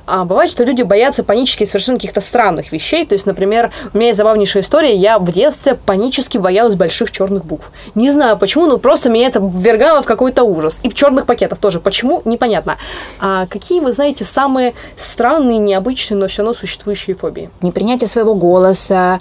А 0.07 0.23
бывает, 0.23 0.49
что 0.49 0.63
люди 0.63 0.83
боятся 0.83 1.23
панически 1.23 1.65
совершенно 1.65 1.97
каких-то 1.97 2.21
странных 2.21 2.71
вещей. 2.71 3.05
То 3.05 3.13
есть, 3.13 3.25
например, 3.25 3.71
у 3.93 3.97
меня 3.97 4.07
есть 4.07 4.17
забавнейшая 4.17 4.63
история. 4.63 4.95
Я 4.95 5.19
в 5.19 5.29
детстве 5.31 5.75
панически 5.75 6.37
боялась 6.37 6.75
больших 6.75 7.11
черных 7.11 7.43
букв. 7.45 7.71
Не 7.93 8.09
знаю 8.09 8.37
почему, 8.37 8.67
но 8.67 8.77
просто 8.77 9.09
меня 9.09 9.27
это 9.27 9.39
ввергало 9.39 10.01
в 10.01 10.05
какой-то 10.05 10.43
ужас. 10.43 10.79
И 10.83 10.89
в 10.89 10.93
черных 10.93 11.25
пакетах 11.25 11.59
тоже. 11.59 11.81
Почему? 11.81 12.21
Непонятно. 12.23 12.77
А 13.19 13.47
какие, 13.47 13.81
вы 13.81 13.91
знаете, 13.91 14.23
самые 14.23 14.73
странные, 14.95 15.57
необычные, 15.57 16.17
но 16.17 16.27
все 16.27 16.41
равно 16.41 16.53
существующие 16.57 17.15
фобии? 17.15 17.49
Непринятие 17.61 18.07
своего 18.07 18.33
голоса, 18.33 19.19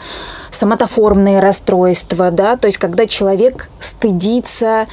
соматоформные 0.53 1.41
расстройства, 1.41 2.31
да, 2.31 2.57
то 2.57 2.67
есть 2.67 2.79
когда 2.79 3.07
человек 3.07 3.69
стыдится 3.81 4.87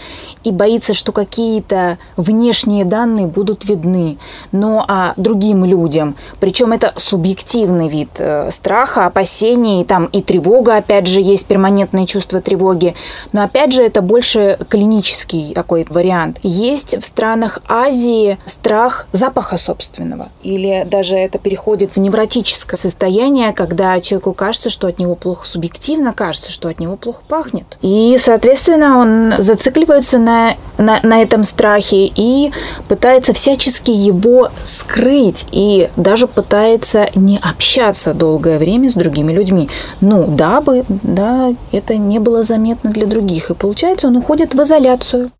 и 0.43 0.51
боится, 0.51 0.93
что 0.93 1.11
какие-то 1.11 1.97
внешние 2.17 2.85
данные 2.85 3.27
будут 3.27 3.65
видны, 3.65 4.17
но 4.51 4.85
а 4.87 5.13
другим 5.17 5.65
людям. 5.65 6.15
Причем 6.39 6.73
это 6.73 6.93
субъективный 6.97 7.87
вид 7.87 8.09
э, 8.17 8.51
страха, 8.51 9.05
опасений, 9.05 9.85
там 9.85 10.05
и 10.05 10.21
тревога, 10.21 10.77
опять 10.77 11.07
же, 11.07 11.21
есть 11.21 11.47
перманентное 11.47 12.05
чувство 12.05 12.41
тревоги, 12.41 12.95
но 13.31 13.43
опять 13.43 13.73
же 13.73 13.83
это 13.83 14.01
больше 14.01 14.57
клинический 14.69 15.53
такой 15.53 15.85
вариант. 15.89 16.39
Есть 16.43 16.97
в 16.97 17.05
странах 17.05 17.59
Азии 17.67 18.37
страх 18.45 19.07
запаха 19.11 19.57
собственного, 19.57 20.29
или 20.41 20.85
даже 20.89 21.15
это 21.15 21.37
переходит 21.37 21.95
в 21.95 21.99
невротическое 21.99 22.77
состояние, 22.77 23.53
когда 23.53 23.99
человеку 24.01 24.33
кажется, 24.33 24.69
что 24.69 24.87
от 24.87 24.99
него 24.99 25.15
плохо 25.15 25.47
субъективно, 25.47 26.13
кажется, 26.13 26.51
что 26.51 26.67
от 26.67 26.79
него 26.79 26.97
плохо 26.97 27.21
пахнет. 27.27 27.77
И, 27.81 28.17
соответственно, 28.19 28.99
он 28.99 29.35
зацикливается 29.39 30.17
на 30.17 30.32
на, 30.33 30.55
на, 30.77 30.99
на 31.03 31.21
этом 31.21 31.43
страхе 31.43 32.11
и 32.15 32.51
пытается 32.87 33.33
всячески 33.33 33.91
его 33.91 34.49
скрыть 34.63 35.45
и 35.51 35.89
даже 35.95 36.27
пытается 36.27 37.09
не 37.15 37.37
общаться 37.37 38.13
долгое 38.13 38.57
время 38.57 38.89
с 38.89 38.93
другими 38.93 39.31
людьми. 39.33 39.69
Ну, 40.01 40.25
дабы 40.27 40.83
да, 40.89 41.53
это 41.71 41.95
не 41.97 42.19
было 42.19 42.43
заметно 42.43 42.91
для 42.91 43.05
других. 43.05 43.51
И 43.51 43.53
получается, 43.53 44.07
он 44.07 44.17
уходит 44.17 44.53
в 44.53 44.63
изоляцию. 44.63 45.31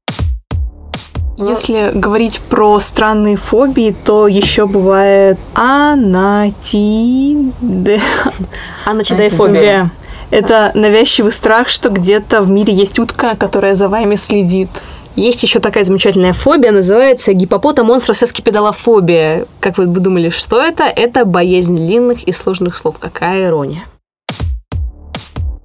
Если 1.36 1.92
говорить 1.96 2.40
про 2.42 2.80
странные 2.80 3.38
фобии, 3.38 3.96
то 4.06 4.28
еще 4.28 4.68
бывает 4.68 5.40
анатиде... 5.56 7.50
Анатидофобия. 8.86 9.88
Это 10.34 10.72
навязчивый 10.74 11.32
страх, 11.32 11.70
что 11.70 11.90
где-то 11.90 12.42
в 12.42 12.50
мире 12.50 12.74
есть 12.74 12.98
утка, 12.98 13.36
которая 13.36 13.76
за 13.76 13.88
вами 13.88 14.16
следит. 14.16 14.70
Есть 15.16 15.44
еще 15.44 15.60
такая 15.60 15.84
замечательная 15.84 16.34
фобия, 16.34 16.72
называется 16.72 17.34
гипопота-монстра-сескипедалофобия. 17.34 19.46
Как 19.60 19.78
вы 19.78 19.86
бы 19.86 20.00
думали, 20.00 20.30
что 20.30 20.60
это? 20.60 20.86
Это 20.86 21.26
боязнь 21.26 21.76
длинных 21.76 22.24
и 22.24 22.32
сложных 22.32 22.80
слов. 22.80 22.98
Какая 22.98 23.46
ирония. 23.46 23.84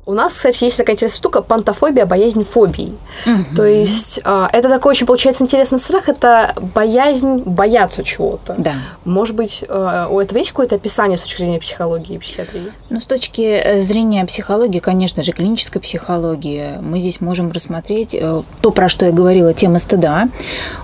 У 0.08 0.14
нас, 0.14 0.32
кстати, 0.32 0.64
есть 0.64 0.78
такая 0.78 0.96
интересная 0.96 1.18
штука 1.18 1.42
пантофобия, 1.42 2.06
боязнь 2.06 2.42
фобии. 2.42 2.96
Угу. 3.26 3.56
То 3.56 3.66
есть 3.66 4.20
э, 4.24 4.46
это 4.54 4.70
такой 4.70 4.92
очень, 4.92 5.06
получается, 5.06 5.44
интересный 5.44 5.78
страх, 5.78 6.08
это 6.08 6.54
боязнь 6.74 7.42
бояться 7.44 8.02
чего-то. 8.02 8.54
Да. 8.56 8.72
Может 9.04 9.36
быть, 9.36 9.66
э, 9.68 10.06
у 10.10 10.18
этого 10.18 10.38
есть 10.38 10.52
какое-то 10.52 10.76
описание 10.76 11.18
с 11.18 11.20
точки 11.20 11.40
зрения 11.42 11.60
психологии 11.60 12.14
и 12.14 12.18
психиатрии? 12.18 12.72
Ну, 12.88 13.02
с 13.02 13.04
точки 13.04 13.42
э, 13.42 13.82
зрения 13.82 14.24
психологии, 14.24 14.78
конечно 14.78 15.22
же, 15.22 15.32
клинической 15.32 15.82
психологии, 15.82 16.78
мы 16.80 17.00
здесь 17.00 17.20
можем 17.20 17.52
рассмотреть 17.52 18.14
э, 18.14 18.42
то, 18.62 18.70
про 18.70 18.88
что 18.88 19.04
я 19.04 19.12
говорила, 19.12 19.52
тема 19.52 19.78
стыда. 19.78 20.30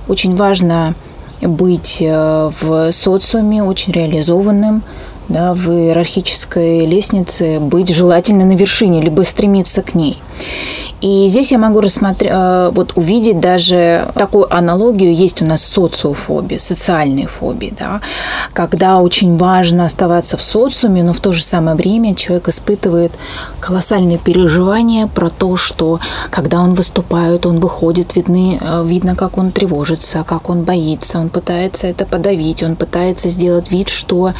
Очень 0.06 0.36
важно 0.36 0.94
быть 1.40 1.96
э, 2.00 2.50
в 2.60 2.92
социуме 2.92 3.62
очень 3.64 3.94
реализованным, 3.94 4.82
да, 5.28 5.54
в 5.54 5.70
иерархической 5.70 6.86
лестнице 6.86 7.58
быть 7.60 7.88
желательно 7.88 8.44
на 8.44 8.56
вершине, 8.56 9.00
либо 9.00 9.22
стремиться 9.22 9.82
к 9.82 9.94
ней. 9.94 10.20
И 11.00 11.26
здесь 11.28 11.52
я 11.52 11.58
могу 11.58 11.80
рассмотреть, 11.80 12.30
э, 12.32 12.70
вот 12.72 12.92
увидеть 12.94 13.38
даже 13.38 14.08
такую 14.14 14.52
аналогию, 14.54 15.14
есть 15.14 15.42
у 15.42 15.44
нас 15.44 15.62
социофобия, 15.62 16.58
социальные 16.58 17.26
фобии, 17.26 17.74
да, 17.78 18.00
когда 18.54 19.00
очень 19.00 19.36
важно 19.36 19.84
оставаться 19.84 20.38
в 20.38 20.42
социуме, 20.42 21.02
но 21.02 21.12
в 21.12 21.20
то 21.20 21.32
же 21.32 21.42
самое 21.42 21.76
время 21.76 22.14
человек 22.14 22.48
испытывает 22.48 23.12
колоссальные 23.60 24.16
переживания 24.16 25.06
про 25.06 25.28
то, 25.28 25.56
что 25.56 26.00
когда 26.30 26.60
он 26.60 26.72
выступает, 26.72 27.44
он 27.44 27.60
выходит, 27.60 28.16
видны, 28.16 28.58
э, 28.58 28.84
видно, 28.86 29.14
как 29.14 29.36
он 29.36 29.52
тревожится, 29.52 30.24
как 30.24 30.48
он 30.48 30.62
боится, 30.62 31.18
он 31.18 31.28
пытается 31.28 31.86
это 31.86 32.06
подавить, 32.06 32.62
он 32.62 32.76
пытается 32.76 33.28
сделать 33.28 33.70
вид, 33.70 33.90
что 33.90 34.32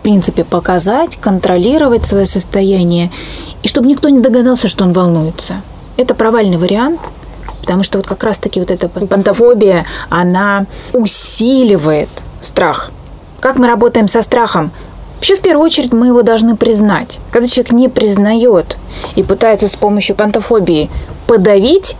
в 0.00 0.02
принципе, 0.02 0.44
показать, 0.44 1.16
контролировать 1.16 2.06
свое 2.06 2.24
состояние, 2.24 3.10
и 3.62 3.68
чтобы 3.68 3.86
никто 3.86 4.08
не 4.08 4.20
догадался, 4.20 4.66
что 4.66 4.84
он 4.84 4.94
волнуется. 4.94 5.60
Это 5.98 6.14
провальный 6.14 6.56
вариант, 6.56 7.00
потому 7.60 7.82
что 7.82 7.98
вот 7.98 8.06
как 8.06 8.24
раз-таки 8.24 8.60
вот 8.60 8.70
эта 8.70 8.88
пантофобия, 8.88 9.84
она 10.08 10.64
усиливает 10.94 12.08
страх. 12.40 12.90
Как 13.40 13.58
мы 13.58 13.66
работаем 13.66 14.08
со 14.08 14.22
страхом? 14.22 14.70
Вообще, 15.16 15.36
в 15.36 15.42
первую 15.42 15.66
очередь, 15.66 15.92
мы 15.92 16.06
его 16.06 16.22
должны 16.22 16.56
признать. 16.56 17.18
Когда 17.30 17.46
человек 17.46 17.72
не 17.72 17.90
признает 17.90 18.78
и 19.16 19.22
пытается 19.22 19.68
с 19.68 19.76
помощью 19.76 20.16
пантофобии 20.16 20.88
подавить, 21.26 21.98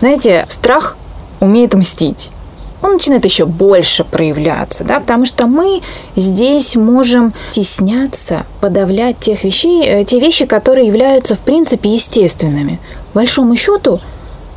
знаете, 0.00 0.46
страх 0.48 0.96
умеет 1.38 1.74
мстить 1.74 2.32
он 2.86 2.94
начинает 2.94 3.24
еще 3.24 3.46
больше 3.46 4.04
проявляться, 4.04 4.84
да, 4.84 5.00
потому 5.00 5.24
что 5.24 5.46
мы 5.46 5.82
здесь 6.16 6.76
можем 6.76 7.32
стесняться, 7.50 8.44
подавлять 8.60 9.18
тех 9.18 9.44
вещей, 9.44 9.84
э, 9.84 10.04
те 10.04 10.18
вещи, 10.20 10.46
которые 10.46 10.86
являются, 10.86 11.34
в 11.34 11.40
принципе, 11.40 11.90
естественными. 11.90 12.80
По 13.12 13.20
большому 13.20 13.56
счету, 13.56 14.00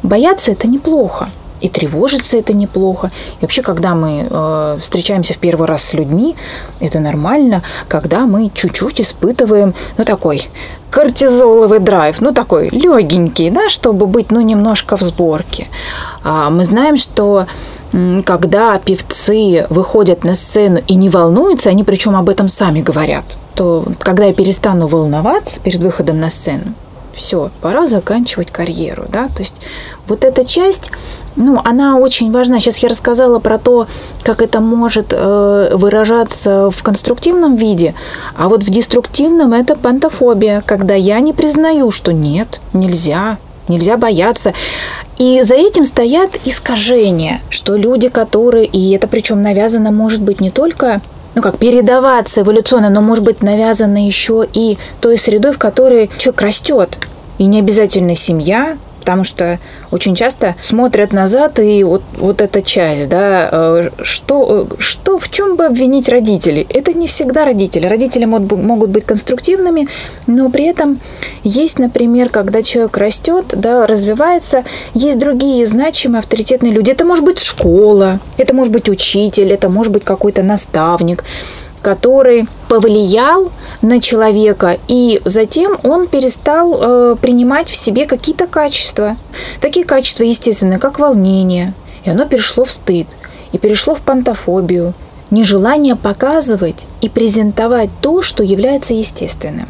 бояться 0.03 0.51
это 0.51 0.67
неплохо. 0.67 1.29
И 1.61 1.69
тревожиться 1.69 2.37
это 2.37 2.53
неплохо. 2.53 3.11
И 3.39 3.41
вообще, 3.41 3.61
когда 3.61 3.95
мы 3.95 4.27
э, 4.29 4.77
встречаемся 4.79 5.33
в 5.33 5.37
первый 5.39 5.67
раз 5.67 5.83
с 5.83 5.93
людьми, 5.93 6.35
это 6.79 6.99
нормально, 6.99 7.63
когда 7.87 8.25
мы 8.25 8.49
чуть-чуть 8.53 9.01
испытываем, 9.01 9.73
ну, 9.97 10.05
такой 10.05 10.49
кортизоловый 10.89 11.79
драйв, 11.79 12.21
ну, 12.21 12.33
такой 12.33 12.69
легенький, 12.69 13.49
да, 13.49 13.69
чтобы 13.69 14.07
быть, 14.07 14.31
ну, 14.31 14.41
немножко 14.41 14.97
в 14.97 15.01
сборке. 15.01 15.67
А 16.23 16.49
мы 16.49 16.65
знаем, 16.65 16.97
что 16.97 17.45
когда 18.25 18.77
певцы 18.77 19.65
выходят 19.69 20.23
на 20.23 20.35
сцену 20.35 20.79
и 20.87 20.95
не 20.95 21.09
волнуются, 21.09 21.69
они 21.69 21.83
причем 21.83 22.15
об 22.15 22.29
этом 22.29 22.47
сами 22.47 22.81
говорят, 22.81 23.25
то 23.55 23.85
когда 23.99 24.25
я 24.25 24.33
перестану 24.33 24.87
волноваться 24.87 25.59
перед 25.59 25.81
выходом 25.81 26.19
на 26.19 26.29
сцену, 26.29 26.73
все, 27.13 27.49
пора 27.61 27.87
заканчивать 27.87 28.51
карьеру, 28.51 29.05
да, 29.09 29.27
то 29.27 29.39
есть 29.39 29.55
вот 30.07 30.23
эта 30.23 30.45
часть, 30.45 30.91
ну, 31.39 31.62
она 31.63 31.98
очень 31.98 32.31
важна. 32.31 32.60
Сейчас 32.60 32.77
я 32.79 32.89
рассказала 32.89 33.39
про 33.39 33.58
то, 33.58 33.88
как 34.24 34.41
это 34.41 34.60
может 34.60 35.08
э, 35.12 35.72
выражаться 35.74 36.69
в 36.69 36.84
конструктивном 36.84 37.55
виде, 37.55 37.96
а 38.36 38.50
вот 38.50 38.63
в 38.63 38.69
деструктивном 38.69 39.53
это 39.53 39.75
пантофобия, 39.75 40.62
когда 40.65 40.96
я 40.96 41.22
не 41.22 41.31
признаю, 41.31 41.91
что 41.91 42.12
нет, 42.12 42.60
нельзя, 42.74 43.38
нельзя 43.69 43.96
бояться. 43.96 44.53
И 45.17 45.41
за 45.43 45.55
этим 45.55 45.86
стоят 45.86 46.31
искажения, 46.43 47.39
что 47.50 47.77
люди, 47.77 48.10
которые, 48.10 48.65
и 48.65 48.91
это 48.91 49.08
причем 49.08 49.41
навязано 49.41 49.91
может 49.91 50.22
быть 50.22 50.41
не 50.41 50.51
только 50.51 51.01
ну 51.36 51.41
как, 51.41 51.58
передаваться 51.58 52.41
эволюционно, 52.41 52.89
но 52.89 53.01
может 53.01 53.24
быть 53.24 53.41
навязано 53.41 54.05
еще 54.05 54.46
и 54.51 54.77
той 55.00 55.17
средой, 55.17 55.53
в 55.53 55.58
которой 55.58 56.10
человек 56.17 56.41
растет. 56.41 56.98
И 57.38 57.46
не 57.46 57.60
обязательно 57.60 58.15
семья, 58.15 58.77
потому 59.00 59.24
что 59.24 59.60
очень 59.91 60.15
часто 60.15 60.56
смотрят 60.60 61.13
назад 61.13 61.60
и 61.60 61.84
вот, 61.84 62.03
вот 62.18 62.41
эта 62.41 62.62
часть, 62.62 63.10
да, 63.10 63.50
э, 63.51 63.89
что, 64.01 64.68
что, 64.77 65.20
в 65.20 65.29
чем 65.29 65.56
бы 65.56 65.65
обвинить 65.65 66.10
родителей? 66.10 66.65
Это 66.70 66.94
не 66.94 67.08
всегда 67.08 67.46
родители. 67.46 67.88
Родители 67.88 68.25
могут 68.25 68.89
быть 68.89 69.06
конструктивными, 69.06 69.88
но 70.27 70.50
при 70.50 70.65
этом 70.65 71.00
есть, 71.44 71.79
например, 71.79 72.29
когда 72.29 72.62
человек 72.62 72.98
растет, 72.98 73.46
да, 73.53 73.86
развивается, 73.86 74.63
есть 74.94 75.20
другие 75.20 75.65
значимые 75.65 76.20
авторитетные 76.20 76.72
люди. 76.72 76.91
Это 76.91 77.06
может 77.06 77.25
быть 77.25 77.39
школа, 77.39 78.20
это 78.38 78.53
может 78.53 78.74
быть 78.74 78.89
учитель, 78.89 79.51
это 79.51 79.70
может 79.70 79.91
быть 79.94 80.03
какой-то 80.03 80.44
наставник 80.44 81.24
который 81.81 82.48
повлиял 82.67 83.51
на 83.81 84.01
человека, 84.01 84.77
и 84.88 85.21
затем 85.25 85.77
он 85.83 86.07
перестал 86.07 86.77
э, 86.79 87.15
принимать 87.21 87.69
в 87.69 87.75
себе 87.75 88.05
какие-то 88.05 88.48
качества. 88.48 89.17
Такие 89.62 89.86
качества 89.86 90.24
естественные, 90.24 90.79
как 90.79 91.00
волнение, 91.00 91.74
и 92.03 92.09
оно 92.09 92.25
перешло 92.25 92.65
в 92.65 92.71
стыд, 92.71 93.07
и 93.51 93.57
перешло 93.57 93.95
в 93.95 94.01
пантофобию, 94.01 94.93
нежелание 95.31 95.95
показывать 95.95 96.86
и 97.01 97.09
презентовать 97.09 97.89
то, 98.01 98.21
что 98.21 98.43
является 98.43 98.93
естественным. 98.93 99.67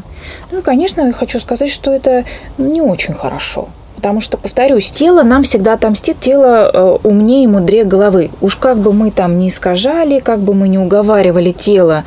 Ну 0.52 0.60
и, 0.60 0.62
конечно, 0.62 1.02
я 1.02 1.14
хочу 1.14 1.40
сказать, 1.40 1.70
что 1.70 1.92
это 1.92 2.26
не 2.58 2.82
очень 2.82 3.14
хорошо– 3.14 3.70
Потому 4.00 4.22
что, 4.22 4.38
повторюсь, 4.38 4.92
тело 4.92 5.24
нам 5.24 5.44
всегда 5.44 5.74
отомстит, 5.74 6.22
тело 6.22 6.72
э, 6.74 6.98
умнее 7.04 7.44
и 7.44 7.48
мудрее 7.48 7.84
головы. 7.84 8.32
Уж 8.40 8.56
как 8.56 8.78
бы 8.78 8.94
мы 8.94 9.12
там 9.12 9.38
не 9.38 9.50
искажали, 9.50 10.20
как 10.20 10.40
бы 10.40 10.54
мы 10.54 10.70
не 10.70 10.78
уговаривали 10.78 11.52
тело 11.52 12.06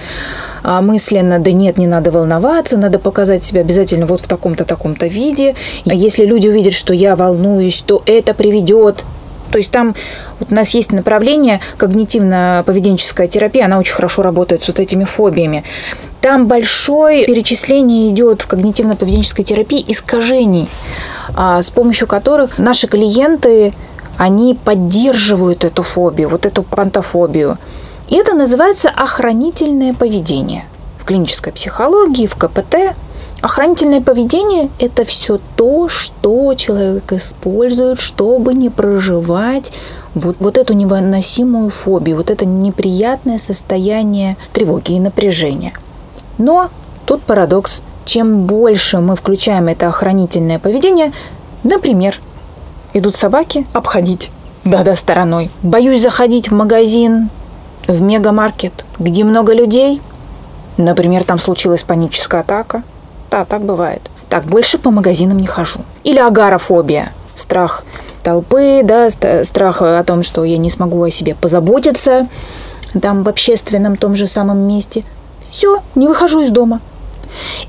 а 0.65 0.81
мысленно, 0.81 1.39
да 1.39 1.51
нет, 1.51 1.77
не 1.77 1.87
надо 1.89 2.11
волноваться, 2.13 2.79
надо 2.79 2.99
показать 2.99 3.45
себя 3.45 3.61
обязательно 3.63 4.07
вот 4.07 4.21
в 4.21 4.29
таком-то, 4.29 4.65
таком-то 4.65 5.07
виде. 5.07 5.55
Если 5.85 6.25
люди 6.25 6.49
увидят, 6.49 6.73
что 6.73 6.95
я 6.95 7.15
волнуюсь, 7.17 7.83
то 7.85 8.03
это 8.07 8.33
приведет 8.33 9.05
то 9.51 9.59
есть 9.59 9.71
там 9.71 9.95
вот 10.41 10.51
у 10.51 10.55
нас 10.55 10.71
есть 10.71 10.93
направление 10.93 11.61
когнитивно-поведенческая 11.77 13.29
терапия, 13.29 13.67
она 13.67 13.79
очень 13.79 13.93
хорошо 13.93 14.23
работает 14.23 14.63
с 14.63 14.69
вот 14.69 14.81
этими 14.81 15.05
фобиями. 15.05 15.63
Там 16.23 16.47
большое 16.47 17.27
перечисление 17.27 18.11
идет 18.11 18.43
в 18.43 18.49
когнитивно-поведенческой 18.49 19.43
терапии 19.43 19.85
искажений. 19.89 20.69
А, 21.35 21.61
с 21.61 21.69
помощью 21.69 22.07
которых 22.07 22.61
наши 22.61 22.87
клиенты, 22.87 23.75
они 24.19 24.55
поддерживают 24.55 25.65
эту 25.65 25.83
фобию, 25.83 26.29
вот 26.29 26.47
эту 26.47 26.63
пантофобию. 26.63 27.59
И 28.09 28.15
это 28.15 28.35
называется 28.35 28.89
охранительное 28.89 29.95
поведение. 29.95 30.65
В 31.01 31.05
клинической 31.05 31.53
психологии, 31.53 32.29
в 32.29 32.37
КПТ 32.37 32.95
Охранительное 33.41 34.01
поведение– 34.01 34.71
это 34.79 35.05
все 35.05 35.41
то, 35.57 35.89
что 35.89 36.55
человек 36.55 37.13
использует, 37.13 37.99
чтобы 37.99 38.55
не 38.55 38.71
проживать 38.71 39.73
вот, 40.15 40.37
вот 40.39 40.57
эту 40.57 40.75
невыносимую 40.75 41.71
фобию, 41.71 42.19
вот 42.19 42.31
это 42.31 42.47
неприятное 42.47 43.41
состояние 43.41 44.37
тревоги 44.53 44.93
и 44.93 45.01
напряжения. 45.01 45.73
Но 46.39 46.71
тут 47.07 47.23
парадокс 47.23 47.83
чем 48.05 48.43
больше 48.43 48.99
мы 48.99 49.17
включаем 49.17 49.69
это 49.69 49.89
охранительное 49.89 50.59
поведение, 50.59 51.13
например, 51.63 52.19
идут 52.93 53.17
собаки 53.17 53.67
обходить, 53.73 54.31
да-да, 54.65 54.97
стороной. 54.97 55.51
Боюсь 55.63 56.03
заходить 56.03 56.51
в 56.51 56.55
магазин, 56.55 57.31
в 57.87 58.03
мегамаркет, 58.03 58.85
где 58.99 59.25
много 59.25 59.53
людей, 59.55 60.01
например, 60.77 61.25
там 61.25 61.39
случилась 61.39 61.83
паническая 61.83 62.43
атака. 62.43 62.83
Да, 63.31 63.45
так 63.45 63.63
бывает. 63.63 64.03
Так, 64.29 64.45
больше 64.45 64.79
по 64.79 64.91
магазинам 64.91 65.39
не 65.39 65.47
хожу. 65.47 65.81
Или 66.05 66.19
агорафобия, 66.19 67.13
страх 67.35 67.85
толпы, 68.23 68.83
да, 68.85 69.09
страх 69.11 69.83
о 69.83 70.05
том, 70.05 70.23
что 70.23 70.45
я 70.45 70.59
не 70.59 70.71
смогу 70.71 71.03
о 71.03 71.11
себе 71.11 71.35
позаботиться 71.35 72.29
там 73.01 73.23
в 73.23 73.29
общественном 73.29 73.97
том 73.97 74.15
же 74.15 74.27
самом 74.27 74.59
месте. 74.59 75.03
Все, 75.53 75.83
не 75.95 76.09
выхожу 76.09 76.41
из 76.41 76.51
дома. 76.51 76.81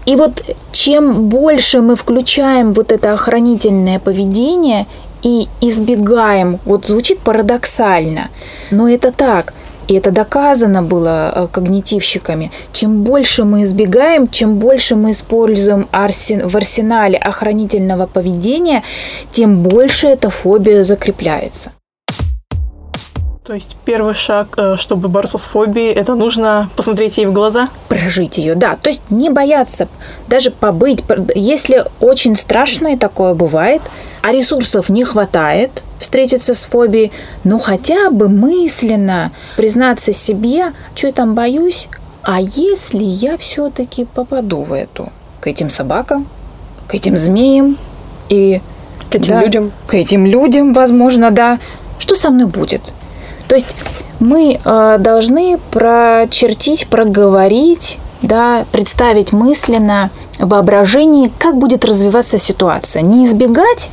И 0.06 0.16
вот 0.16 0.44
чем 0.72 1.30
больше 1.30 1.82
мы 1.82 1.96
включаем 1.96 2.74
вот 2.74 2.92
это 2.92 3.14
охранительное 3.14 4.00
поведение 4.00 4.88
и 5.22 5.48
избегаем, 5.62 6.60
вот 6.66 6.88
звучит 6.88 7.20
парадоксально, 7.20 8.30
но 8.72 8.90
это 8.90 9.12
так, 9.12 9.54
и 9.88 9.96
это 9.96 10.12
доказано 10.12 10.82
было 10.82 11.32
э, 11.34 11.48
когнитивщиками. 11.52 12.52
Чем 12.72 13.04
больше 13.04 13.44
мы 13.44 13.64
избегаем, 13.64 14.28
чем 14.28 14.56
больше 14.56 14.96
мы 14.96 15.12
используем 15.12 15.88
в 15.92 16.56
арсенале 16.56 17.18
охранительного 17.18 18.06
поведения, 18.06 18.84
тем 19.32 19.64
больше 19.64 20.08
эта 20.08 20.30
фобия 20.30 20.84
закрепляется. 20.84 21.72
То 23.44 23.54
есть 23.54 23.76
первый 23.84 24.14
шаг, 24.14 24.54
э, 24.56 24.78
чтобы 24.78 25.10
бороться 25.10 25.38
с 25.38 25.44
фобией, 25.44 25.92
это 25.92 26.16
нужно 26.16 26.70
посмотреть 26.78 27.18
ей 27.18 27.26
в 27.26 27.34
глаза? 27.34 27.68
Прожить 27.90 28.38
ее, 28.38 28.56
да. 28.56 28.78
То 28.78 28.90
есть 28.90 29.02
не 29.10 29.30
бояться, 29.30 29.90
даже 30.30 30.50
побыть. 30.50 31.04
Если 31.36 31.84
очень 32.00 32.38
страшное 32.38 32.98
такое 32.98 33.34
бывает, 33.34 33.82
а 34.22 34.32
ресурсов 34.32 34.88
не 34.88 35.04
хватает 35.04 35.84
встретиться 36.00 36.56
с 36.56 36.64
фобией, 36.64 37.12
ну 37.44 37.60
хотя 37.60 38.12
бы 38.12 38.30
мысленно 38.30 39.34
признаться 39.58 40.14
себе, 40.14 40.72
что 40.96 41.08
я 41.08 41.14
там 41.14 41.34
боюсь, 41.34 41.90
а 42.22 42.40
если 42.40 43.04
я 43.04 43.38
все-таки 43.38 44.06
попаду 44.06 44.64
в 44.64 44.72
эту, 44.72 45.12
к 45.42 45.48
этим 45.48 45.70
собакам, 45.70 46.28
к 46.88 46.96
этим 46.96 47.18
змеям 47.18 47.76
и 48.30 48.62
к 49.12 49.16
этим 49.16 49.32
да, 49.34 49.42
людям, 49.44 49.74
к 49.86 49.96
этим 49.96 50.26
людям, 50.26 50.72
возможно, 50.72 51.30
да, 51.30 51.60
что 52.00 52.16
со 52.16 52.30
мной 52.30 52.46
будет? 52.46 52.82
То 53.48 53.56
есть 53.56 53.76
мы 54.20 54.60
э, 54.64 54.98
должны 55.00 55.60
прочертить, 55.72 56.88
проговорить, 56.88 58.00
да, 58.22 58.66
представить 58.72 59.34
мысленно 59.34 60.10
воображение, 60.40 61.30
как 61.38 61.58
будет 61.58 61.86
развиваться 61.86 62.38
ситуация. 62.38 63.02
Не 63.02 63.26
избегать 63.26 63.90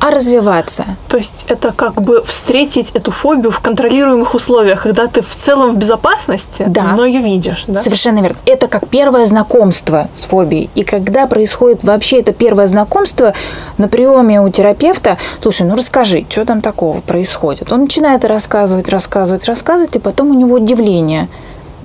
а 0.00 0.10
развиваться. 0.10 0.84
То 1.08 1.16
есть 1.16 1.44
это 1.48 1.72
как 1.72 2.00
бы 2.00 2.22
встретить 2.22 2.90
эту 2.92 3.10
фобию 3.10 3.50
в 3.50 3.60
контролируемых 3.60 4.34
условиях, 4.34 4.82
когда 4.82 5.06
ты 5.06 5.22
в 5.22 5.28
целом 5.28 5.72
в 5.72 5.76
безопасности, 5.76 6.64
да. 6.68 6.94
но 6.96 7.04
ее 7.04 7.20
видишь. 7.20 7.64
Да? 7.66 7.82
Совершенно 7.82 8.20
верно. 8.20 8.36
Это 8.46 8.68
как 8.68 8.88
первое 8.88 9.26
знакомство 9.26 10.08
с 10.14 10.22
фобией. 10.22 10.70
И 10.74 10.84
когда 10.84 11.26
происходит 11.26 11.82
вообще 11.82 12.20
это 12.20 12.32
первое 12.32 12.66
знакомство 12.66 13.34
на 13.76 13.88
приеме 13.88 14.40
у 14.40 14.48
терапевта, 14.50 15.18
слушай, 15.42 15.66
ну 15.66 15.74
расскажи, 15.74 16.24
что 16.28 16.44
там 16.44 16.60
такого 16.60 17.00
происходит. 17.00 17.72
Он 17.72 17.82
начинает 17.82 18.24
рассказывать, 18.24 18.88
рассказывать, 18.88 19.44
рассказывать, 19.46 19.96
и 19.96 19.98
потом 19.98 20.30
у 20.30 20.34
него 20.34 20.56
удивление 20.56 21.28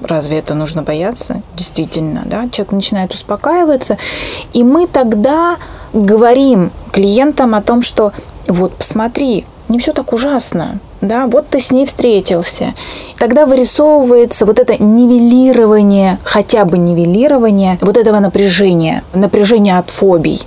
разве 0.02 0.40
это 0.40 0.54
нужно 0.54 0.84
бояться? 0.84 1.42
Действительно, 1.56 2.24
да, 2.26 2.50
человек 2.52 2.74
начинает 2.74 3.14
успокаиваться, 3.14 3.98
и 4.52 4.64
мы 4.64 4.88
тогда 4.88 5.58
говорим 5.94 6.72
клиентам 6.92 7.56
о 7.56 7.62
том, 7.62 7.82
что 7.82 8.12
вот 8.48 8.74
посмотри, 8.74 9.46
не 9.70 9.80
все 9.80 9.94
так 9.94 10.14
ужасно, 10.14 10.80
да, 11.02 11.28
вот 11.28 11.48
ты 11.50 11.60
с 11.60 11.72
ней 11.72 11.86
встретился. 11.86 12.74
Тогда 13.18 13.46
вырисовывается 13.46 14.46
вот 14.46 14.60
это 14.60 14.82
нивелирование, 14.82 16.18
хотя 16.24 16.66
бы 16.66 16.78
нивелирование 16.78 17.78
вот 17.82 17.98
этого 17.98 18.20
напряжения, 18.20 19.04
напряжения 19.14 19.78
от 19.78 19.90
фобий. 19.90 20.42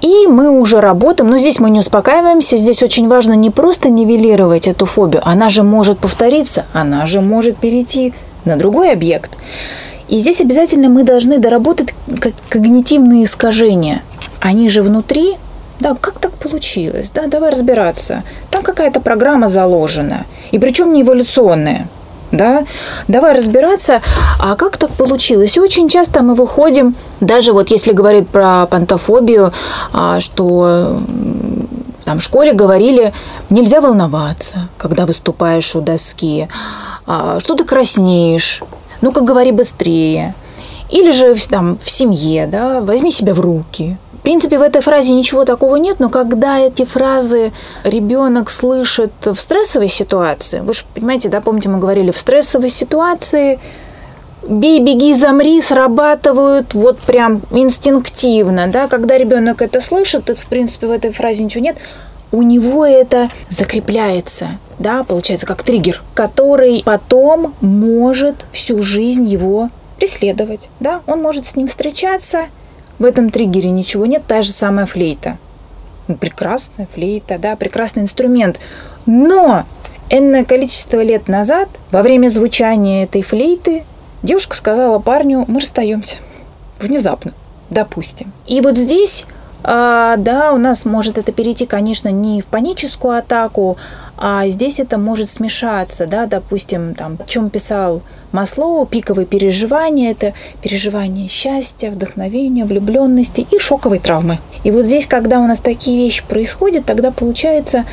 И 0.00 0.26
мы 0.26 0.50
уже 0.50 0.80
работаем, 0.80 1.30
но 1.30 1.38
здесь 1.38 1.60
мы 1.60 1.70
не 1.70 1.80
успокаиваемся, 1.80 2.56
здесь 2.56 2.82
очень 2.82 3.08
важно 3.08 3.34
не 3.34 3.50
просто 3.50 3.88
нивелировать 3.88 4.66
эту 4.66 4.86
фобию, 4.86 5.22
она 5.24 5.48
же 5.48 5.62
может 5.62 5.98
повториться, 5.98 6.66
она 6.72 7.06
же 7.06 7.20
может 7.20 7.56
перейти 7.56 8.14
на 8.44 8.56
другой 8.56 8.92
объект. 8.92 9.30
И 10.08 10.18
здесь 10.18 10.40
обязательно 10.40 10.88
мы 10.88 11.02
должны 11.02 11.38
доработать 11.38 11.94
когнитивные 12.48 13.24
искажения. 13.24 14.02
Они 14.44 14.68
же 14.68 14.82
внутри, 14.82 15.38
да, 15.80 15.96
как 15.98 16.18
так 16.18 16.32
получилось, 16.32 17.10
да, 17.14 17.28
давай 17.28 17.48
разбираться. 17.48 18.24
Там 18.50 18.62
какая-то 18.62 19.00
программа 19.00 19.48
заложена, 19.48 20.26
и 20.50 20.58
причем 20.58 20.92
не 20.92 21.00
эволюционная 21.00 21.88
да, 22.30 22.64
давай 23.06 23.32
разбираться, 23.32 24.02
а 24.40 24.56
как 24.56 24.76
так 24.76 24.90
получилось? 24.90 25.56
И 25.56 25.60
очень 25.60 25.88
часто 25.88 26.20
мы 26.22 26.34
выходим, 26.34 26.96
даже 27.20 27.52
вот 27.52 27.70
если 27.70 27.92
говорить 27.92 28.28
про 28.28 28.66
пантофобию, 28.66 29.52
а, 29.92 30.18
что 30.18 30.98
там 32.04 32.18
в 32.18 32.22
школе 32.22 32.52
говорили, 32.52 33.14
нельзя 33.50 33.80
волноваться, 33.80 34.68
когда 34.76 35.06
выступаешь 35.06 35.76
у 35.76 35.80
доски, 35.80 36.48
а, 37.06 37.38
что 37.38 37.54
ты 37.54 37.64
краснеешь, 37.64 38.62
ну-ка 39.00 39.20
говори 39.20 39.52
быстрее. 39.52 40.34
Или 40.90 41.12
же 41.12 41.34
там 41.48 41.78
в 41.78 41.88
семье, 41.88 42.46
да, 42.46 42.80
возьми 42.80 43.12
себя 43.12 43.32
в 43.32 43.40
руки, 43.40 43.96
принципе, 44.24 44.58
в 44.58 44.62
этой 44.62 44.80
фразе 44.80 45.12
ничего 45.12 45.44
такого 45.44 45.76
нет, 45.76 46.00
но 46.00 46.08
когда 46.08 46.58
эти 46.58 46.84
фразы 46.84 47.52
ребенок 47.84 48.50
слышит 48.50 49.12
в 49.24 49.36
стрессовой 49.36 49.88
ситуации, 49.88 50.60
вы 50.60 50.72
же 50.72 50.82
понимаете, 50.94 51.28
да, 51.28 51.40
помните, 51.40 51.68
мы 51.68 51.78
говорили, 51.78 52.10
в 52.10 52.18
стрессовой 52.18 52.70
ситуации 52.70 53.60
бей, 54.42 54.80
беги, 54.80 55.12
замри 55.12 55.60
срабатывают 55.60 56.72
вот 56.72 56.98
прям 57.00 57.42
инстинктивно, 57.50 58.66
да, 58.66 58.88
когда 58.88 59.18
ребенок 59.18 59.60
это 59.60 59.82
слышит, 59.82 60.24
то, 60.24 60.34
в 60.34 60.46
принципе, 60.46 60.86
в 60.86 60.90
этой 60.90 61.12
фразе 61.12 61.44
ничего 61.44 61.62
нет, 61.62 61.76
у 62.32 62.40
него 62.40 62.86
это 62.86 63.28
закрепляется, 63.50 64.58
да, 64.78 65.02
получается 65.04 65.44
как 65.44 65.62
триггер, 65.62 66.02
который 66.14 66.82
потом 66.84 67.54
может 67.60 68.46
всю 68.52 68.82
жизнь 68.82 69.24
его 69.24 69.68
преследовать, 69.98 70.70
да, 70.80 71.02
он 71.06 71.20
может 71.20 71.46
с 71.46 71.56
ним 71.56 71.66
встречаться, 71.66 72.46
в 72.98 73.04
этом 73.04 73.30
триггере 73.30 73.70
ничего 73.70 74.06
нет, 74.06 74.22
та 74.26 74.42
же 74.42 74.50
самая 74.50 74.86
флейта. 74.86 75.38
Прекрасная 76.20 76.86
флейта, 76.92 77.38
да, 77.38 77.56
прекрасный 77.56 78.02
инструмент. 78.02 78.60
Но 79.06 79.64
энное 80.10 80.44
количество 80.44 81.02
лет 81.02 81.28
назад, 81.28 81.68
во 81.90 82.02
время 82.02 82.28
звучания 82.28 83.04
этой 83.04 83.22
флейты, 83.22 83.84
девушка 84.22 84.56
сказала 84.56 84.98
парню, 84.98 85.44
мы 85.48 85.60
расстаемся. 85.60 86.16
Внезапно, 86.78 87.32
допустим. 87.70 88.32
И 88.46 88.60
вот 88.60 88.76
здесь 88.76 89.26
а, 89.66 90.16
да, 90.18 90.52
у 90.52 90.58
нас 90.58 90.84
может 90.84 91.16
это 91.16 91.32
перейти, 91.32 91.64
конечно, 91.64 92.10
не 92.10 92.42
в 92.42 92.46
паническую 92.46 93.16
атаку, 93.16 93.78
а 94.16 94.48
здесь 94.48 94.80
это 94.80 94.98
может 94.98 95.30
смешаться, 95.30 96.06
да, 96.06 96.26
допустим, 96.26 96.94
там, 96.94 97.18
о 97.18 97.28
чем 97.28 97.50
писал 97.50 98.02
Маслоу, 98.32 98.86
пиковые 98.86 99.26
переживания, 99.26 100.10
это 100.10 100.34
переживание 100.62 101.28
счастья, 101.28 101.90
вдохновения, 101.90 102.64
влюбленности 102.64 103.46
и 103.50 103.58
шоковой 103.58 103.98
травмы. 103.98 104.38
И 104.62 104.70
вот 104.70 104.86
здесь, 104.86 105.06
когда 105.06 105.40
у 105.40 105.46
нас 105.46 105.60
такие 105.60 105.98
вещи 105.98 106.22
происходят, 106.26 106.84
тогда 106.84 107.10
получается 107.10 107.84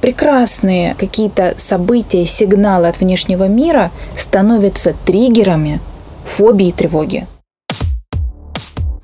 прекрасные 0.00 0.94
какие-то 0.94 1.54
события, 1.56 2.24
сигналы 2.26 2.88
от 2.88 3.00
внешнего 3.00 3.48
мира 3.48 3.90
становятся 4.16 4.94
триггерами 5.04 5.80
фобии 6.24 6.68
и 6.68 6.72
тревоги. 6.72 7.26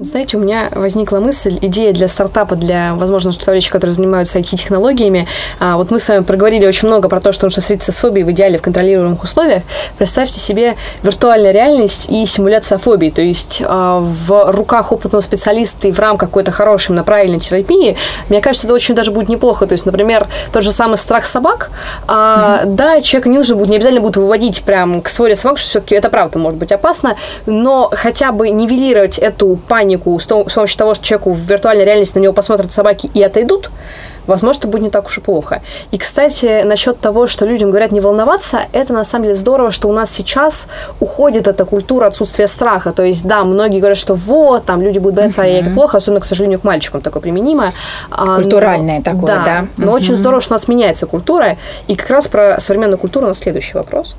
Знаете, 0.02 0.38
у 0.38 0.40
меня 0.40 0.70
возникла 0.72 1.20
мысль, 1.20 1.58
идея 1.60 1.92
для 1.92 2.08
стартапа, 2.08 2.56
для, 2.56 2.94
возможно, 2.94 3.32
товарищей, 3.34 3.68
которые 3.68 3.94
занимаются 3.94 4.38
IT-технологиями. 4.38 5.28
А, 5.58 5.76
вот 5.76 5.90
мы 5.90 5.98
с 5.98 6.08
вами 6.08 6.22
проговорили 6.22 6.64
очень 6.64 6.88
много 6.88 7.10
про 7.10 7.20
то, 7.20 7.32
что 7.32 7.44
нужно 7.44 7.60
встретиться 7.60 7.92
с 7.92 7.98
фобией 7.98 8.24
в 8.24 8.30
идеале 8.30 8.56
в 8.56 8.62
контролируемых 8.62 9.22
условиях. 9.22 9.62
Представьте 9.98 10.40
себе 10.40 10.76
виртуальная 11.02 11.50
реальность 11.50 12.08
и 12.08 12.24
симуляция 12.24 12.78
фобии. 12.78 13.10
То 13.10 13.20
есть 13.20 13.60
а, 13.62 14.00
в 14.00 14.50
руках 14.52 14.90
опытного 14.90 15.20
специалиста 15.20 15.88
и 15.88 15.92
в 15.92 15.98
рамках 15.98 16.30
какой-то 16.30 16.50
хорошей 16.50 16.92
направленной 16.92 17.40
терапии, 17.40 17.98
мне 18.30 18.40
кажется, 18.40 18.66
это 18.66 18.74
очень 18.74 18.94
даже 18.94 19.10
будет 19.10 19.28
неплохо. 19.28 19.66
То 19.66 19.74
есть, 19.74 19.84
например, 19.84 20.26
тот 20.50 20.62
же 20.62 20.72
самый 20.72 20.96
страх 20.96 21.26
собак. 21.26 21.70
А, 22.06 22.62
mm-hmm. 22.62 22.74
Да, 22.74 23.02
человека 23.02 23.28
не 23.28 23.36
нужно 23.36 23.56
будет, 23.56 23.68
не 23.68 23.76
обязательно 23.76 24.00
будет 24.00 24.16
выводить 24.16 24.62
прям 24.62 25.02
к 25.02 25.10
своре 25.10 25.36
собак, 25.36 25.58
что 25.58 25.68
все-таки 25.68 25.94
это 25.94 26.08
правда 26.08 26.38
может 26.38 26.58
быть 26.58 26.72
опасно, 26.72 27.16
но 27.44 27.90
хотя 27.92 28.32
бы 28.32 28.48
нивелировать 28.48 29.18
эту 29.18 29.56
панику 29.68 29.89
панику 29.90 30.18
с, 30.18 30.24
с 30.24 30.26
помощью 30.26 30.78
того, 30.78 30.94
что 30.94 31.04
человеку 31.04 31.32
в 31.32 31.38
виртуальной 31.38 31.84
реальности 31.84 32.18
на 32.18 32.22
него 32.22 32.32
посмотрят 32.32 32.72
собаки 32.72 33.10
и 33.12 33.22
отойдут, 33.22 33.70
возможно, 34.26 34.60
это 34.60 34.68
будет 34.68 34.82
не 34.82 34.90
так 34.90 35.06
уж 35.06 35.18
и 35.18 35.20
плохо. 35.20 35.62
И, 35.90 35.98
кстати, 35.98 36.62
насчет 36.62 36.98
того, 37.00 37.26
что 37.26 37.46
людям 37.46 37.70
говорят 37.70 37.92
не 37.92 38.00
волноваться, 38.00 38.60
это 38.72 38.92
на 38.92 39.04
самом 39.04 39.24
деле 39.24 39.34
здорово, 39.34 39.70
что 39.70 39.88
у 39.88 39.92
нас 39.92 40.10
сейчас 40.10 40.68
уходит 41.00 41.48
эта 41.48 41.64
культура 41.64 42.06
отсутствия 42.06 42.48
страха. 42.48 42.92
То 42.92 43.04
есть, 43.04 43.24
да, 43.26 43.44
многие 43.44 43.78
говорят, 43.78 43.98
что 43.98 44.14
вот, 44.14 44.64
там 44.64 44.82
люди 44.82 44.98
будут 44.98 45.16
бояться, 45.16 45.42
uh-huh. 45.42 45.58
а 45.58 45.60
это 45.60 45.70
плохо, 45.70 45.98
особенно, 45.98 46.20
к 46.20 46.26
сожалению, 46.26 46.60
к 46.60 46.64
мальчикам 46.64 47.00
такое 47.00 47.22
применимо. 47.22 47.72
А, 48.10 48.36
Культуральное 48.36 48.98
но, 48.98 49.02
такое, 49.02 49.26
да. 49.26 49.44
да. 49.44 49.66
Но 49.76 49.92
uh-huh. 49.92 49.96
очень 49.96 50.16
здорово, 50.16 50.40
что 50.40 50.54
у 50.54 50.56
нас 50.56 50.68
меняется 50.68 51.06
культура. 51.06 51.56
И 51.86 51.96
как 51.96 52.10
раз 52.10 52.28
про 52.28 52.58
современную 52.60 52.98
культуру 52.98 53.26
у 53.26 53.28
нас 53.28 53.38
следующий 53.38 53.74
вопрос. 53.74 54.16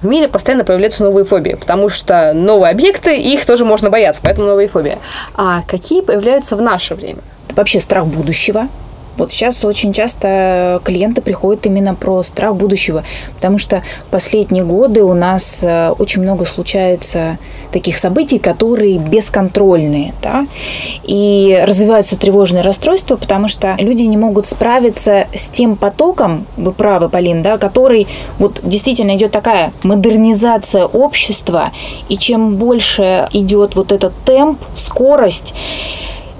В 0.00 0.06
мире 0.06 0.28
постоянно 0.28 0.64
появляются 0.64 1.04
новые 1.04 1.24
фобии, 1.24 1.54
потому 1.54 1.88
что 1.88 2.32
новые 2.34 2.70
объекты, 2.70 3.18
их 3.18 3.44
тоже 3.44 3.64
можно 3.64 3.90
бояться, 3.90 4.20
поэтому 4.24 4.46
новые 4.46 4.68
фобии. 4.68 4.98
А 5.34 5.62
какие 5.66 6.00
появляются 6.00 6.56
в 6.56 6.62
наше 6.62 6.94
время? 6.94 7.20
Вообще 7.54 7.80
страх 7.80 8.06
будущего, 8.06 8.68
вот 9.16 9.32
сейчас 9.32 9.64
очень 9.64 9.92
часто 9.92 10.80
клиенты 10.84 11.20
приходят 11.20 11.66
именно 11.66 11.94
про 11.94 12.22
страх 12.22 12.56
будущего, 12.56 13.04
потому 13.34 13.58
что 13.58 13.82
последние 14.10 14.64
годы 14.64 15.02
у 15.02 15.14
нас 15.14 15.60
э, 15.62 15.90
очень 15.98 16.22
много 16.22 16.44
случается 16.46 17.38
таких 17.72 17.96
событий, 17.96 18.38
которые 18.38 18.98
бесконтрольные, 18.98 20.14
да, 20.22 20.46
и 21.04 21.62
развиваются 21.66 22.16
тревожные 22.16 22.62
расстройства, 22.62 23.16
потому 23.16 23.48
что 23.48 23.76
люди 23.78 24.02
не 24.02 24.16
могут 24.16 24.46
справиться 24.46 25.26
с 25.34 25.44
тем 25.52 25.76
потоком, 25.76 26.46
вы 26.56 26.72
правы, 26.72 27.08
Полин, 27.08 27.42
да, 27.42 27.58
который 27.58 28.06
вот 28.38 28.60
действительно 28.62 29.16
идет 29.16 29.32
такая 29.32 29.72
модернизация 29.82 30.86
общества, 30.86 31.70
и 32.08 32.16
чем 32.16 32.56
больше 32.56 33.28
идет 33.32 33.76
вот 33.76 33.92
этот 33.92 34.12
темп, 34.24 34.58
скорость, 34.74 35.54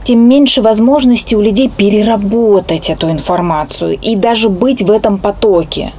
тем 0.05 0.21
меньше 0.21 0.63
возможности 0.63 1.35
у 1.35 1.41
людей 1.41 1.69
переработать 1.69 2.91
эту 2.91 3.11
информацию 3.11 3.99
и 4.01 4.17
даже 4.17 4.49
быть 4.49 4.83
в 4.83 4.91
этом 4.91 5.19
потоке. 5.19 5.93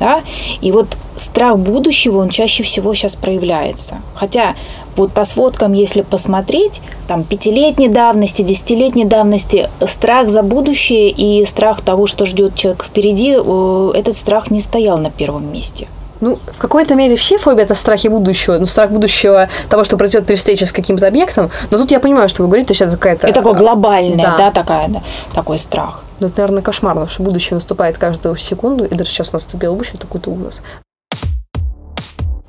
Да? 0.00 0.22
И 0.60 0.70
вот 0.72 0.96
страх 1.16 1.58
будущего, 1.58 2.18
он 2.18 2.28
чаще 2.28 2.62
всего 2.62 2.94
сейчас 2.94 3.16
проявляется. 3.16 3.96
Хотя 4.14 4.54
вот 4.96 5.12
по 5.12 5.24
сводкам, 5.24 5.72
если 5.72 6.02
посмотреть, 6.02 6.80
там 7.06 7.24
пятилетней 7.24 7.88
давности, 7.88 8.42
десятилетней 8.42 9.04
давности, 9.04 9.70
страх 9.86 10.28
за 10.28 10.42
будущее 10.42 11.10
и 11.10 11.44
страх 11.46 11.80
того, 11.80 12.06
что 12.06 12.26
ждет 12.26 12.54
человек 12.54 12.84
впереди, 12.84 13.36
э, 13.36 13.90
этот 13.94 14.16
страх 14.16 14.50
не 14.50 14.60
стоял 14.60 14.98
на 14.98 15.10
первом 15.10 15.52
месте. 15.52 15.88
Ну, 16.20 16.38
в 16.46 16.58
какой-то 16.58 16.94
мере 16.94 17.16
все 17.16 17.38
фобии 17.38 17.62
это 17.62 17.74
страхи 17.74 18.08
будущего. 18.08 18.58
Ну, 18.58 18.66
страх 18.66 18.90
будущего 18.90 19.48
того, 19.68 19.84
что 19.84 19.96
произойдет 19.96 20.26
при 20.26 20.34
встрече 20.34 20.66
с 20.66 20.72
каким-то 20.72 21.06
объектом. 21.06 21.50
Но 21.70 21.78
тут 21.78 21.90
я 21.90 22.00
понимаю, 22.00 22.28
что 22.28 22.42
вы 22.42 22.48
говорите, 22.48 22.68
то 22.68 22.72
есть 22.72 22.82
это 22.82 22.92
какая-то... 22.92 23.26
Это 23.26 23.40
такое 23.40 23.54
глобальное, 23.54 24.24
да, 24.24 24.36
да 24.36 24.50
такая, 24.50 24.88
да, 24.88 25.02
такой 25.34 25.58
страх. 25.58 26.04
Ну, 26.20 26.26
это, 26.26 26.38
наверное, 26.38 26.62
кошмарно, 26.62 27.06
что 27.06 27.22
будущее 27.22 27.54
наступает 27.54 27.98
каждую 27.98 28.36
секунду, 28.36 28.84
и 28.84 28.94
даже 28.94 29.10
сейчас 29.10 29.32
наступило 29.32 29.74
будущее, 29.74 29.98
такой-то 29.98 30.30
ужас. 30.30 30.62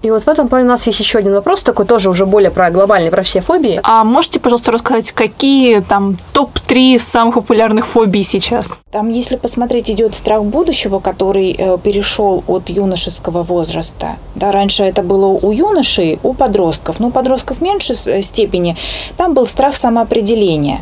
И 0.01 0.11
вот 0.11 0.23
в 0.23 0.27
этом 0.29 0.47
плане 0.47 0.65
у 0.65 0.69
нас 0.69 0.87
есть 0.87 0.99
еще 1.01 1.19
один 1.19 1.33
вопрос, 1.33 1.61
такой 1.61 1.85
тоже 1.85 2.09
уже 2.09 2.25
более 2.25 2.51
про 2.51 2.71
глобальный, 2.71 3.11
про 3.11 3.21
все 3.21 3.41
фобии. 3.41 3.81
А 3.83 4.05
можете, 4.05 4.39
пожалуйста, 4.39 4.71
рассказать, 4.71 5.11
какие 5.11 5.81
там 5.81 6.17
топ-3 6.31 6.99
самых 6.99 7.35
популярных 7.35 7.85
фобий 7.85 8.23
сейчас? 8.23 8.79
Там, 8.91 9.09
если 9.09 9.35
посмотреть, 9.35 9.91
идет 9.91 10.15
страх 10.15 10.45
будущего, 10.45 10.99
который 10.99 11.53
э, 11.57 11.77
перешел 11.83 12.45
от 12.47 12.69
юношеского 12.69 13.43
возраста. 13.43 14.15
Да, 14.35 14.53
раньше 14.53 14.85
это 14.85 15.03
было 15.03 15.25
у 15.25 15.51
юношей, 15.51 16.17
у 16.23 16.33
подростков. 16.33 17.01
Ну, 17.01 17.07
у 17.07 17.11
подростков 17.11 17.57
в 17.57 17.61
меньшей 17.61 17.97
э, 18.05 18.21
степени. 18.21 18.77
Там 19.17 19.33
был 19.33 19.47
страх 19.47 19.75
самоопределения. 19.75 20.79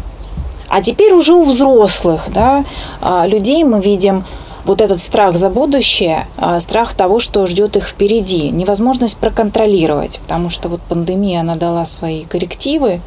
А 0.70 0.82
теперь 0.82 1.14
уже 1.14 1.34
у 1.34 1.44
взрослых 1.44 2.26
да, 2.28 2.64
а, 3.02 3.26
людей 3.26 3.64
мы 3.64 3.80
видим 3.80 4.26
вот 4.68 4.82
этот 4.82 5.02
страх 5.02 5.36
за 5.38 5.50
будущее, 5.50 6.28
а, 6.38 6.60
страх 6.60 6.94
того, 6.94 7.20
что 7.20 7.46
ждет 7.46 7.78
их 7.78 7.88
впереди, 7.88 8.50
невозможность 8.50 9.18
проконтролировать, 9.18 10.20
потому 10.20 10.50
что 10.50 10.70
вот 10.70 10.82
пандемия, 10.82 11.40
она 11.40 11.56
дала 11.56 11.86
свои 11.86 12.26
коррективы, 12.26 13.00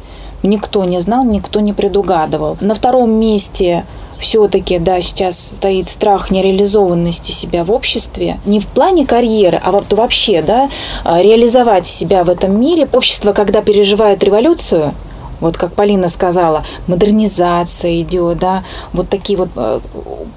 никто 0.43 0.83
не 0.85 0.99
знал, 0.99 1.23
никто 1.23 1.59
не 1.59 1.71
предугадывал. 1.71 2.57
На 2.61 2.73
втором 2.73 3.11
месте 3.11 3.85
все-таки, 4.19 4.79
да, 4.79 5.01
сейчас 5.01 5.39
стоит 5.39 5.89
страх 5.89 6.31
нереализованности 6.31 7.31
себя 7.31 7.63
в 7.63 7.71
обществе. 7.71 8.39
Не 8.45 8.59
в 8.59 8.67
плане 8.67 9.05
карьеры, 9.05 9.59
а 9.63 9.71
вот 9.71 9.91
вообще, 9.93 10.41
да, 10.41 10.69
а, 11.03 11.21
реализовать 11.21 11.87
себя 11.87 12.23
в 12.23 12.29
этом 12.29 12.59
мире. 12.59 12.87
Общество, 12.91 13.33
когда 13.33 13.61
переживает 13.61 14.23
революцию, 14.23 14.93
вот 15.41 15.57
как 15.57 15.73
Полина 15.73 16.07
сказала, 16.07 16.63
модернизация 16.87 17.99
идет, 18.01 18.37
да, 18.37 18.63
вот 18.93 19.09
такие 19.09 19.37
вот 19.37 19.49
э, 19.55 19.79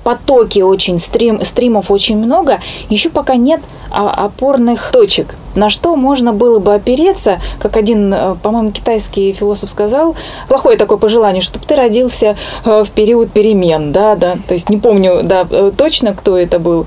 потоки 0.05 0.61
очень, 0.61 0.99
стрим, 1.01 1.45
стримов 1.45 1.91
очень 1.91 2.19
много, 2.19 2.61
еще 2.91 3.11
пока 3.11 3.37
нет 3.37 3.61
опорных 3.91 4.91
точек, 4.93 5.35
на 5.55 5.71
что 5.71 5.97
можно 5.97 6.33
было 6.33 6.59
бы 6.59 6.75
опереться, 6.75 7.41
как 7.61 7.77
один, 7.77 8.13
э, 8.13 8.35
по-моему, 8.43 8.73
китайский 8.73 9.33
философ 9.33 9.71
сказал, 9.71 10.17
плохое 10.49 10.77
такое 10.77 10.99
пожелание, 10.99 11.43
чтобы 11.43 11.65
ты 11.65 11.77
родился 11.77 12.37
э, 12.65 12.85
в 12.85 12.91
период 12.91 13.31
перемен, 13.31 13.93
да, 13.93 14.17
да, 14.17 14.35
то 14.49 14.55
есть 14.55 14.69
не 14.69 14.79
помню, 14.79 15.21
да, 15.23 15.45
точно, 15.77 16.13
кто 16.13 16.37
это 16.37 16.59
был. 16.59 16.87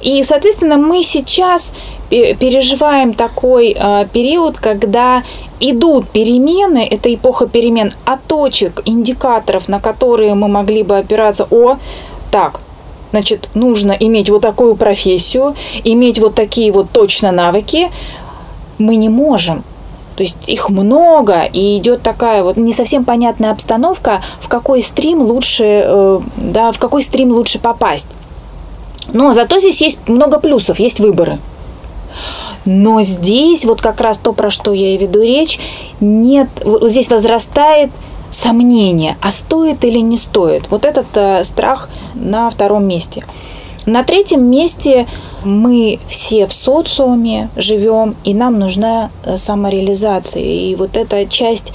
И, 0.00 0.22
соответственно, 0.22 0.76
мы 0.76 1.02
сейчас 1.02 1.72
переживаем 2.10 3.14
такой 3.14 3.74
э, 3.76 4.06
период, 4.12 4.58
когда 4.58 5.22
идут 5.60 6.08
перемены, 6.10 6.86
это 6.88 7.12
эпоха 7.12 7.46
перемен, 7.46 7.90
а 8.04 8.18
точек, 8.18 8.82
индикаторов, 8.84 9.68
на 9.68 9.80
которые 9.80 10.34
мы 10.34 10.48
могли 10.48 10.82
бы 10.82 10.98
опираться, 10.98 11.46
о, 11.50 11.78
так, 12.34 12.58
значит, 13.12 13.48
нужно 13.54 13.92
иметь 13.92 14.28
вот 14.28 14.42
такую 14.42 14.74
профессию, 14.74 15.54
иметь 15.84 16.18
вот 16.18 16.34
такие 16.34 16.72
вот 16.72 16.90
точно 16.90 17.30
навыки, 17.30 17.92
мы 18.78 18.96
не 18.96 19.08
можем. 19.08 19.62
То 20.16 20.24
есть 20.24 20.48
их 20.48 20.68
много, 20.68 21.44
и 21.44 21.78
идет 21.78 22.02
такая 22.02 22.42
вот 22.42 22.56
не 22.56 22.72
совсем 22.72 23.04
понятная 23.04 23.52
обстановка, 23.52 24.20
в 24.40 24.48
какой 24.48 24.82
стрим 24.82 25.22
лучше, 25.22 25.64
э, 25.64 26.20
да, 26.38 26.72
в 26.72 26.80
какой 26.80 27.04
стрим 27.04 27.30
лучше 27.30 27.60
попасть. 27.60 28.08
Но 29.12 29.32
зато 29.32 29.60
здесь 29.60 29.80
есть 29.80 30.08
много 30.08 30.40
плюсов, 30.40 30.80
есть 30.80 30.98
выборы. 30.98 31.38
Но 32.64 33.00
здесь 33.02 33.64
вот 33.64 33.80
как 33.80 34.00
раз 34.00 34.18
то, 34.18 34.32
про 34.32 34.50
что 34.50 34.72
я 34.72 34.92
и 34.92 34.98
веду 34.98 35.22
речь, 35.22 35.60
нет, 36.00 36.48
вот 36.64 36.90
здесь 36.90 37.08
возрастает 37.08 37.92
сомнение, 38.34 39.16
а 39.20 39.30
стоит 39.30 39.84
или 39.84 39.98
не 39.98 40.16
стоит. 40.16 40.70
Вот 40.70 40.84
этот 40.84 41.06
э, 41.14 41.44
страх 41.44 41.88
на 42.14 42.50
втором 42.50 42.86
месте. 42.86 43.24
На 43.86 44.02
третьем 44.02 44.42
месте 44.50 45.06
мы 45.44 45.98
все 46.08 46.46
в 46.46 46.52
социуме 46.52 47.48
живем, 47.56 48.16
и 48.24 48.34
нам 48.34 48.58
нужна 48.58 49.10
э, 49.24 49.36
самореализация. 49.36 50.42
И 50.42 50.74
вот 50.74 50.96
эта 50.96 51.26
часть 51.26 51.72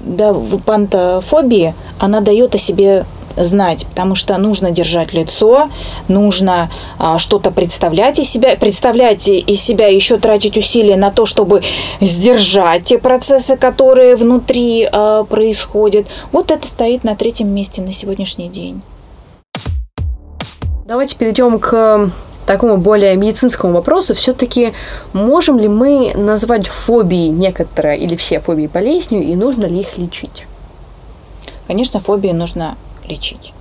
да, 0.00 0.34
пантофобии, 0.64 1.74
она 1.98 2.20
дает 2.20 2.54
о 2.54 2.58
себе 2.58 3.04
знать, 3.36 3.86
потому 3.86 4.14
что 4.14 4.36
нужно 4.38 4.70
держать 4.70 5.12
лицо, 5.12 5.68
нужно 6.08 6.70
а, 6.98 7.18
что-то 7.18 7.50
представлять 7.50 8.18
из 8.18 8.28
себя, 8.28 8.56
представлять 8.56 9.28
из 9.28 9.60
себя, 9.60 9.88
еще 9.88 10.18
тратить 10.18 10.56
усилия 10.56 10.96
на 10.96 11.10
то, 11.10 11.26
чтобы 11.26 11.62
сдержать 12.00 12.84
те 12.84 12.98
процессы, 12.98 13.56
которые 13.56 14.16
внутри 14.16 14.88
а, 14.90 15.24
происходят. 15.24 16.06
Вот 16.32 16.50
это 16.50 16.66
стоит 16.66 17.04
на 17.04 17.16
третьем 17.16 17.48
месте 17.48 17.82
на 17.82 17.92
сегодняшний 17.92 18.48
день. 18.48 18.82
Давайте 20.86 21.16
перейдем 21.16 21.58
к 21.58 22.10
такому 22.46 22.76
более 22.76 23.16
медицинскому 23.16 23.74
вопросу, 23.74 24.14
все-таки 24.14 24.72
можем 25.12 25.58
ли 25.58 25.68
мы 25.68 26.12
назвать 26.14 26.68
фобии 26.68 27.28
некоторые 27.28 27.98
или 27.98 28.16
все 28.16 28.40
фобии 28.40 28.66
болезнью 28.66 29.22
и 29.22 29.34
нужно 29.34 29.66
ли 29.66 29.80
их 29.80 29.96
лечить? 29.96 30.46
Конечно, 31.66 32.00
фобии 32.00 32.30
нужно 32.30 32.76
лечить. 33.08 33.52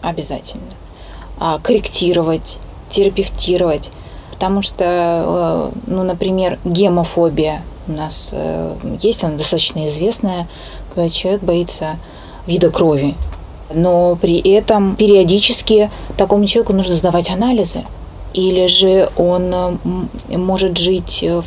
Обязательно. 0.00 0.64
А, 1.38 1.58
корректировать, 1.58 2.58
терапевтировать. 2.90 3.90
Потому 4.32 4.62
что, 4.62 4.84
э, 4.84 5.70
ну, 5.86 6.02
например, 6.02 6.58
гемофобия 6.64 7.62
у 7.86 7.92
нас 7.92 8.30
э, 8.32 8.74
есть, 9.00 9.22
она 9.24 9.36
достаточно 9.36 9.88
известная, 9.88 10.48
когда 10.92 11.08
человек 11.08 11.42
боится 11.42 11.96
вида 12.46 12.70
крови. 12.70 13.14
Но 13.72 14.16
при 14.20 14.40
этом 14.40 14.96
периодически 14.96 15.90
такому 16.16 16.46
человеку 16.46 16.72
нужно 16.72 16.96
сдавать 16.96 17.30
анализы 17.30 17.84
или 18.34 18.66
же 18.66 19.08
он 19.16 19.52
э, 19.54 20.36
может 20.36 20.78
жить 20.78 21.20
э, 21.22 21.40
в, 21.40 21.46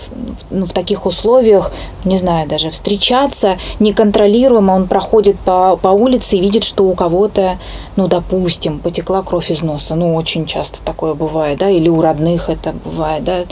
ну, 0.49 0.65
в 0.65 0.73
таких 0.73 1.05
условиях, 1.05 1.71
не 2.03 2.17
знаю, 2.17 2.47
даже 2.47 2.69
встречаться 2.69 3.57
неконтролируемо, 3.79 4.73
он 4.73 4.87
проходит 4.87 5.37
по, 5.39 5.77
по 5.77 5.89
улице 5.89 6.37
и 6.37 6.41
видит, 6.41 6.63
что 6.63 6.85
у 6.85 6.93
кого-то, 6.93 7.57
ну, 7.95 8.07
допустим, 8.07 8.79
потекла 8.79 9.21
кровь 9.21 9.51
из 9.51 9.61
носа, 9.61 9.95
ну, 9.95 10.15
очень 10.15 10.45
часто 10.45 10.79
такое 10.83 11.13
бывает, 11.13 11.59
да, 11.59 11.69
или 11.69 11.89
у 11.89 12.01
родных 12.01 12.49
это 12.49 12.73
бывает, 12.83 13.23
да, 13.23 13.43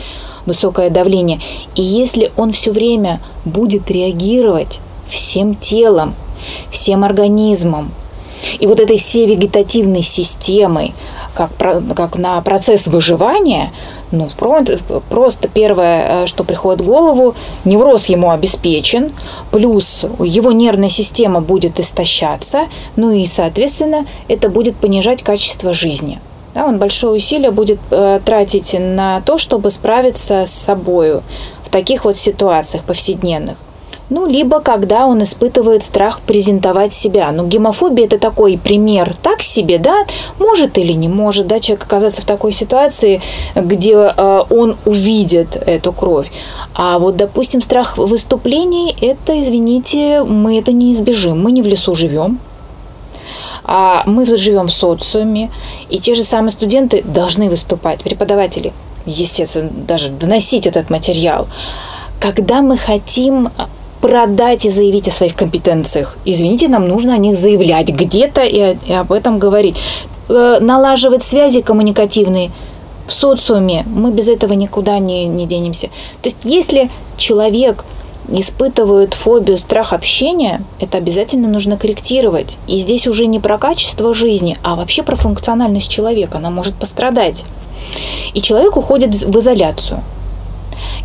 высокое 0.46 0.90
давление. 0.90 1.40
И 1.76 1.82
если 1.82 2.32
он 2.38 2.52
все 2.52 2.72
время 2.72 3.20
будет 3.46 3.90
реагировать 3.90 4.80
всем 5.08 5.56
телом, 5.56 6.16
всем 6.70 7.04
организмом, 7.04 7.92
и 8.60 8.68
вот 8.68 8.80
этой 8.80 8.98
всей 8.98 9.28
вегетативной 9.28 10.02
системой, 10.02 10.94
как, 11.34 11.52
как 11.96 12.18
на 12.18 12.42
процесс 12.42 12.88
выживания, 12.88 13.72
ну, 14.12 14.30
просто 15.10 15.48
первое, 15.48 16.24
э, 16.24 16.28
что 16.28 16.44
приходит 16.44 16.82
в 16.82 16.86
голову, 16.86 17.36
невроз 17.66 18.06
ему 18.06 18.30
обеспечен, 18.30 19.12
плюс 19.52 20.06
его 20.20 20.52
нервная 20.52 20.90
система 20.90 21.42
будет 21.42 21.80
истощаться, 21.80 22.68
ну 22.96 23.12
и, 23.12 23.26
соответственно, 23.26 24.06
это 24.28 24.50
будет 24.50 24.76
понижать 24.76 25.24
качество 25.24 25.74
жизни. 25.74 26.20
Да, 26.54 26.68
он 26.68 26.78
большое 26.78 27.16
усилие 27.16 27.50
будет 27.50 27.80
э, 27.90 28.20
тратить 28.24 28.76
на 28.78 29.22
то, 29.22 29.40
чтобы 29.40 29.72
справиться 29.72 30.46
с 30.46 30.52
собой 30.52 31.22
в 31.64 31.70
таких 31.72 32.06
вот 32.06 32.16
ситуациях 32.16 32.84
повседневных. 32.84 33.58
Ну, 34.14 34.28
либо 34.28 34.60
когда 34.60 35.08
он 35.08 35.24
испытывает 35.24 35.82
страх 35.82 36.22
презентовать 36.22 36.94
себя. 36.94 37.32
Ну, 37.32 37.48
гемофобия– 37.48 38.06
это 38.08 38.20
такой 38.20 38.60
пример 38.64 39.16
так 39.24 39.42
себе, 39.42 39.80
да, 39.80 40.06
может 40.38 40.78
или 40.78 40.94
не 40.94 41.08
может, 41.08 41.48
да, 41.48 41.60
человек 41.60 41.86
оказаться 41.86 42.22
в 42.22 42.26
такой 42.26 42.54
ситуации, 42.54 43.24
где 43.56 43.94
э, 43.96 44.44
он 44.52 44.78
увидит 44.86 45.56
эту 45.56 45.92
кровь. 45.92 46.32
А 46.76 47.00
вот, 47.00 47.18
допустим, 47.18 47.64
страх 47.64 47.98
выступлений– 47.98 48.96
это, 49.02 49.42
извините, 49.42 50.22
мы 50.24 50.60
это 50.60 50.72
не 50.72 50.94
избежим. 50.94 51.42
Мы 51.42 51.52
не 51.52 51.64
в 51.64 51.66
лесу 51.66 51.96
живем, 51.96 52.38
а 53.64 54.04
мы 54.06 54.28
живем 54.28 54.68
в 54.68 54.74
социуме, 54.74 55.50
и 55.90 55.98
те 55.98 56.14
же 56.14 56.24
самые 56.24 56.52
студенты 56.52 57.02
должны 57.02 57.50
выступать, 57.50 58.04
преподаватели, 58.04 58.74
естественно, 59.08 59.72
даже 59.72 60.12
доносить 60.12 60.68
этот 60.68 60.92
материал. 60.92 61.48
Когда 62.20 62.62
мы 62.62 62.78
хотим 62.78 63.50
продать 64.04 64.66
и 64.66 64.70
заявить 64.70 65.08
о 65.08 65.12
своих 65.12 65.34
компетенциях. 65.34 66.18
Извините, 66.26 66.68
нам 66.68 66.90
нужно 66.90 67.14
о 67.14 67.18
них 67.18 67.38
заявлять 67.38 67.88
где-то 67.88 68.42
и, 68.42 68.76
и 68.86 68.94
об 68.94 69.14
этом 69.14 69.40
говорить. 69.40 69.78
Э, 70.28 70.58
налаживать 70.60 71.24
связи 71.24 71.62
коммуникативные 71.62 72.52
в 73.08 73.14
социуме. 73.14 73.86
Мы 73.88 74.12
без 74.12 74.28
этого 74.28 74.52
никуда 74.52 75.00
не, 75.00 75.26
не 75.28 75.46
денемся. 75.48 75.88
То 76.22 76.26
есть, 76.26 76.40
если 76.44 76.90
человек 77.16 77.86
испытывает 78.28 79.14
фобию, 79.14 79.58
страх 79.58 79.94
общения, 79.94 80.62
это 80.82 80.98
обязательно 80.98 81.48
нужно 81.48 81.78
корректировать. 81.78 82.58
И 82.68 82.80
здесь 82.80 83.08
уже 83.08 83.26
не 83.26 83.40
про 83.40 83.58
качество 83.58 84.14
жизни, 84.14 84.58
а 84.64 84.76
вообще 84.76 85.04
про 85.04 85.16
функциональность 85.16 85.90
человека. 85.90 86.40
Она 86.40 86.50
может 86.50 86.76
пострадать. 86.76 87.46
И 88.34 88.42
человек 88.42 88.76
уходит 88.76 89.16
в 89.16 89.40
изоляцию. 89.40 90.02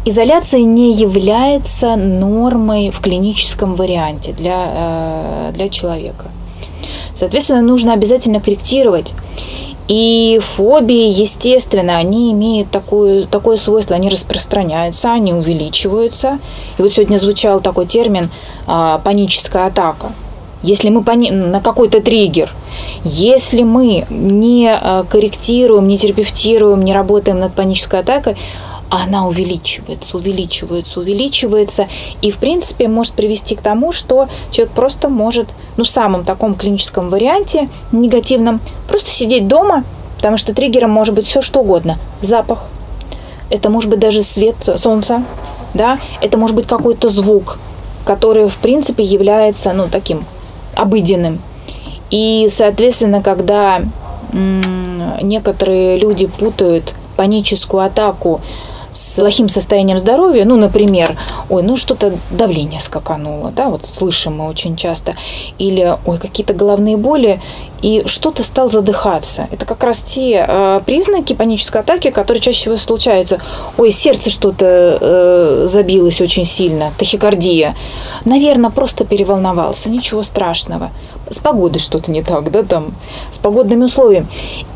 Изоляция 0.05 0.63
не 0.63 0.93
является 0.93 1.97
нормой 1.97 2.91
в 2.91 3.01
клиническом 3.01 3.75
варианте 3.75 4.33
для, 4.33 4.65
э, 4.67 5.53
для 5.55 5.69
человека. 5.69 6.27
Соответственно, 7.15 7.63
нужно 7.63 7.93
обязательно 7.93 8.41
корректировать. 8.41 9.13
И 9.89 10.39
фобии, 10.43 11.09
естественно, 11.09 11.97
они 11.97 12.31
имеют 12.33 12.71
такое, 12.71 13.27
такое 13.27 13.57
свойство, 13.57 13.97
они 13.97 14.11
распространяются, 14.11 15.13
они 15.13 15.33
увеличиваются. 15.33 16.39
И 16.77 16.83
вот 16.83 16.93
сегодня 16.93 17.17
звучал 17.17 17.61
такой 17.61 17.87
термин 17.87 18.29
а, 18.67 18.99
паническая 18.99 19.67
атака. 19.67 20.13
Если 20.63 20.91
мы 20.91 21.03
пони- 21.03 21.31
на 21.31 21.63
какой-то 21.63 22.03
триггер, 22.03 22.53
если 23.03 23.63
мы 23.63 24.05
не 24.11 24.69
а, 24.71 25.05
корректируем, 25.05 25.89
не 25.89 25.97
терапевтируем, 25.97 26.85
не 26.85 26.93
работаем 26.93 27.39
над 27.39 27.55
панической 27.55 28.01
атакой, 28.01 28.37
она 28.91 29.27
увеличивается, 29.27 30.17
увеличивается, 30.17 31.01
увеличивается, 31.01 31.89
и, 32.23 32.31
в 32.31 32.39
принципе, 32.39 32.89
может 32.89 33.15
привести 33.15 33.55
к 33.55 33.61
тому, 33.61 33.93
что 33.93 34.29
человек 34.51 34.73
просто 34.75 35.09
может, 35.09 35.49
ну, 35.77 35.85
в 35.85 35.89
самом 35.89 36.25
таком 36.25 36.55
клиническом 36.55 37.11
варианте, 37.11 37.69
негативном, 37.93 38.61
просто 38.89 39.11
сидеть 39.11 39.47
дома, 39.47 39.85
потому 40.17 40.37
что 40.37 40.55
триггером 40.55 40.91
может 40.91 41.15
быть 41.15 41.27
все 41.27 41.43
что 41.43 41.61
угодно. 41.61 41.99
Запах, 42.23 42.65
это 43.51 43.71
может 43.71 43.91
быть 43.91 44.01
даже 44.01 44.23
свет 44.23 44.57
солнца, 44.77 45.23
да, 45.75 45.99
это 46.21 46.39
может 46.39 46.57
быть 46.57 46.67
какой-то 46.67 47.11
звук, 47.11 47.59
который, 48.05 48.49
в 48.49 48.57
принципе, 48.57 49.05
является, 49.05 49.73
ну, 49.73 49.85
таким 49.91 50.25
обыденным. 50.75 51.41
И, 52.11 52.49
соответственно, 52.51 53.23
когда 53.23 53.83
м- 54.33 55.19
некоторые 55.23 55.99
люди 55.99 56.27
путают 56.27 56.95
паническую 57.17 57.85
атаку 57.85 58.41
с 58.93 59.17
плохим 59.17 59.49
состоянием 59.49 59.99
здоровья, 59.99 60.45
ну, 60.45 60.57
например, 60.57 61.17
ой, 61.49 61.63
ну 61.63 61.77
что-то 61.77 62.13
давление 62.31 62.81
скакануло, 62.81 63.51
да, 63.51 63.69
вот 63.69 63.87
слышим 63.87 64.39
мы 64.39 64.49
очень 64.49 64.77
часто, 64.77 65.15
или, 65.59 65.97
ой, 66.07 66.19
какие-то 66.19 66.55
головные 66.55 66.97
боли, 66.97 67.41
и 67.83 68.03
что-то 68.07 68.43
стал 68.43 68.71
задыхаться. 68.71 69.47
Это 69.53 69.65
как 69.65 69.85
раз 69.85 70.01
те 70.01 70.45
э, 70.47 70.81
признаки 70.85 71.35
панической 71.35 71.81
атаки, 71.81 72.11
которые 72.11 72.41
чаще 72.41 72.59
всего 72.61 72.77
случаются. 72.77 73.41
Ой, 73.77 73.93
сердце 73.93 74.31
что-то 74.31 74.99
э, 75.01 75.67
забилось 75.69 76.21
очень 76.21 76.45
сильно, 76.45 76.91
тахикардия. 76.99 77.77
Наверное, 78.25 78.71
просто 78.71 79.05
переволновался, 79.05 79.91
ничего 79.91 80.23
страшного. 80.23 80.91
С 81.31 81.39
погодой 81.39 81.79
что-то 81.79 82.11
не 82.11 82.23
так, 82.23 82.51
да, 82.51 82.63
там, 82.63 82.95
с 83.31 83.39
погодными 83.39 83.85
условиями. 83.85 84.27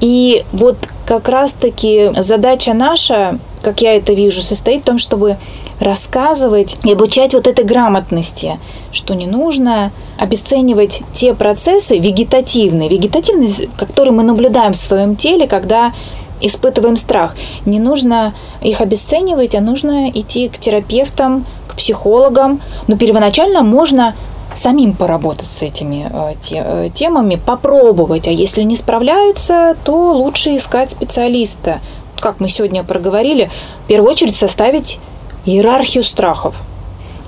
И 0.01 0.45
вот 0.53 0.77
как 1.07 1.29
раз-таки 1.29 2.13
задача 2.19 2.75
наша 2.75 3.39
как 3.63 3.81
я 3.81 3.97
это 3.97 4.13
вижу, 4.13 4.43
состоит 4.43 4.83
в 4.83 4.87
том, 4.87 4.99
чтобы 4.99 5.37
рассказывать 5.81 6.77
и 6.85 6.93
обучать 6.93 7.35
вот 7.35 7.47
этой 7.47 7.65
грамотности, 7.65 8.59
что 8.91 9.15
не 9.15 9.27
нужно 9.27 9.91
обесценивать 10.19 11.03
те 11.13 11.35
процессы 11.35 11.99
вегетативные, 11.99 12.89
вегетативные, 12.89 13.69
которые 13.77 14.13
мы 14.13 14.23
наблюдаем 14.23 14.73
в 14.73 14.77
своем 14.77 15.17
теле, 15.17 15.49
когда 15.49 15.93
испытываем 16.41 16.97
страх. 16.97 17.35
Не 17.65 17.79
нужно 17.79 18.35
их 18.61 18.81
обесценивать, 18.81 19.55
а 19.55 19.61
нужно 19.61 20.11
идти 20.11 20.49
к 20.49 20.59
терапевтам, 20.59 21.47
к 21.69 21.77
психологам. 21.77 22.61
Но 22.89 22.97
первоначально 22.97 23.63
можно 23.63 24.15
самим 24.55 24.93
поработать 24.93 25.49
с 25.49 25.63
этими 25.63 26.09
э, 26.11 26.35
э, 26.51 26.89
темами, 26.93 27.37
попробовать. 27.37 28.29
А 28.29 28.31
если 28.31 28.63
не 28.63 28.77
справляются, 28.77 29.77
то 29.85 30.13
лучше 30.13 30.57
искать 30.57 30.91
специалиста, 30.91 31.81
как 32.23 32.41
мы 32.41 32.49
сегодня 32.49 32.85
проговорили, 32.85 33.51
в 33.85 33.89
первую 33.89 34.11
очередь 34.11 34.37
составить 34.37 35.01
иерархию 35.45 36.05
страхов. 36.05 36.55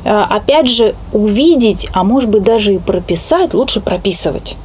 А, 0.04 0.24
опять 0.24 0.68
же, 0.68 0.94
увидеть, 1.12 1.88
а 1.92 2.04
может 2.04 2.30
быть 2.30 2.44
даже 2.44 2.74
и 2.74 2.78
прописать, 2.78 3.52
лучше 3.52 3.80
прописывать. 3.80 4.56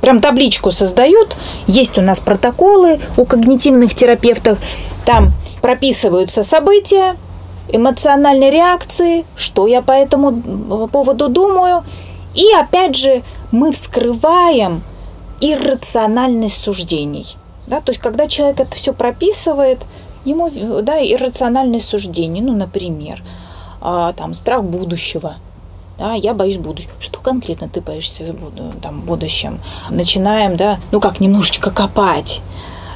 Прям 0.00 0.20
табличку 0.20 0.72
создают, 0.72 1.36
есть 1.66 1.96
у 1.96 2.02
нас 2.02 2.20
протоколы 2.20 3.00
у 3.16 3.24
когнитивных 3.24 3.94
терапевтов, 3.94 4.58
там 5.04 5.30
прописываются 5.62 6.42
события, 6.42 7.16
эмоциональные 7.70 8.50
реакции, 8.50 9.24
что 9.36 9.66
я 9.66 9.82
по 9.82 9.92
этому 9.92 10.88
поводу 10.88 11.28
думаю. 11.28 11.84
И 12.34 12.44
опять 12.52 12.96
же, 12.96 13.22
мы 13.52 13.72
вскрываем 13.72 14.82
иррациональность 15.40 16.62
суждений– 16.62 17.36
да? 17.68 17.80
То 17.80 17.90
есть, 17.90 18.00
когда 18.00 18.26
человек 18.26 18.60
это 18.60 18.74
все 18.74 18.92
прописывает, 18.92 19.78
ему 20.24 20.50
да, 20.82 20.98
иррациональное 21.00 21.80
суждение, 21.80 22.42
ну, 22.42 22.54
например, 22.54 23.22
а, 23.80 24.12
там, 24.12 24.34
страх 24.34 24.64
будущего, 24.64 25.36
да, 25.98 26.14
я 26.14 26.32
боюсь 26.32 26.58
будущего. 26.58 26.92
Что 27.00 27.18
конкретно 27.20 27.68
ты 27.68 27.80
боишься 27.80 28.32
в 28.32 28.80
там, 28.80 29.00
будущем? 29.00 29.60
Начинаем, 29.90 30.56
да, 30.56 30.78
ну 30.92 31.00
как, 31.00 31.20
немножечко 31.20 31.70
копать. 31.70 32.40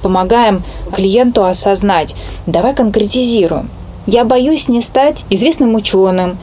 Помогаем 0.03 0.63
клиенту 0.93 1.45
осознать. 1.45 2.15
Давай 2.47 2.75
конкретизируем. 2.75 3.71
Я 4.07 4.25
боюсь 4.25 4.69
не 4.69 4.83
стать 4.83 5.25
известным 5.31 5.75
ученым. 5.75 6.39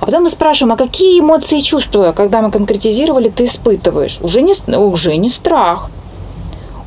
А 0.00 0.06
потом 0.06 0.24
мы 0.24 0.30
спрашиваем, 0.30 0.72
а 0.72 0.76
какие 0.76 1.20
эмоции 1.20 1.58
и 1.58 1.62
чувства, 1.62 2.12
когда 2.12 2.42
мы 2.42 2.50
конкретизировали, 2.50 3.28
ты 3.28 3.44
испытываешь? 3.44 4.20
Уже 4.20 4.42
не, 4.42 4.54
уже 4.76 5.16
не 5.16 5.28
страх, 5.28 5.90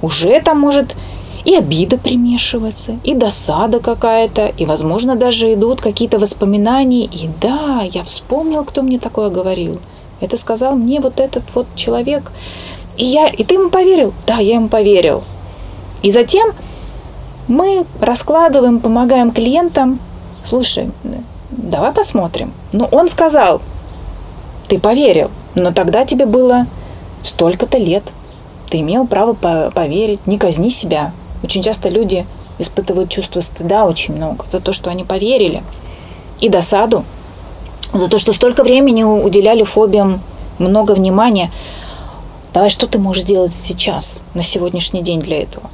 уже 0.01 0.41
там 0.41 0.60
может 0.60 0.95
и 1.47 1.55
обида 1.55 1.97
примешиваться, 1.97 2.97
и 3.05 3.13
досада 3.13 3.79
какая-то, 3.79 4.47
и, 4.57 4.65
возможно, 4.65 5.15
даже 5.15 5.53
идут 5.53 5.79
какие-то 5.79 6.19
воспоминания. 6.19 7.05
И 7.05 7.29
да, 7.39 7.83
я 7.89 8.03
вспомнил, 8.03 8.65
кто 8.65 8.81
мне 8.81 8.99
такое 8.99 9.29
говорил. 9.29 9.79
Это 10.19 10.36
сказал 10.36 10.75
мне 10.75 10.99
вот 10.99 11.21
этот 11.21 11.43
вот 11.55 11.67
человек. 11.73 12.33
И, 12.97 13.05
я, 13.05 13.29
и 13.29 13.45
ты 13.45 13.55
ему 13.55 13.69
поверил? 13.69 14.13
Да, 14.25 14.39
я 14.39 14.55
ему 14.55 14.67
поверил. 14.67 15.23
И 16.01 16.12
затем 16.12 16.51
мы 17.47 17.86
раскладываем, 18.01 18.81
помогаем 18.81 19.31
клиентам. 19.31 19.99
Слушай, 20.43 20.91
давай 21.49 21.93
посмотрим. 21.93 22.51
Ну, 22.73 22.89
он 22.91 23.07
сказал, 23.07 23.62
ты 24.67 24.79
поверил, 24.79 25.31
но 25.55 25.71
тогда 25.71 26.03
тебе 26.03 26.25
было 26.25 26.65
столько-то 27.23 27.77
лет– 27.77 28.03
ты 28.69 28.82
имел 28.82 29.08
право 29.08 29.34
поверить, 29.34 30.25
не 30.27 30.38
казни 30.38 30.69
себя. 30.69 31.12
Очень 31.43 31.63
часто 31.63 31.89
люди 31.89 32.25
испытывают 32.60 33.10
чувство 33.10 33.41
стыда 33.41 33.86
очень 33.86 34.15
много 34.15 34.45
за 34.51 34.60
то, 34.60 34.73
что 34.73 34.89
они 34.89 35.03
поверили. 35.03 35.63
И 36.39 36.49
досаду 36.49 37.06
за 37.93 38.08
то, 38.08 38.17
что 38.17 38.34
столько 38.34 38.63
времени 38.63 39.03
уделяли 39.03 39.63
фобиям 39.63 40.21
много 40.60 40.91
внимания. 40.93 41.51
Давай, 42.53 42.69
что 42.69 42.88
ты 42.88 42.99
можешь 42.99 43.23
сделать 43.23 43.53
сейчас, 43.53 44.19
на 44.34 44.43
сегодняшний 44.43 45.01
день 45.01 45.21
для 45.21 45.41
этого? 45.41 45.69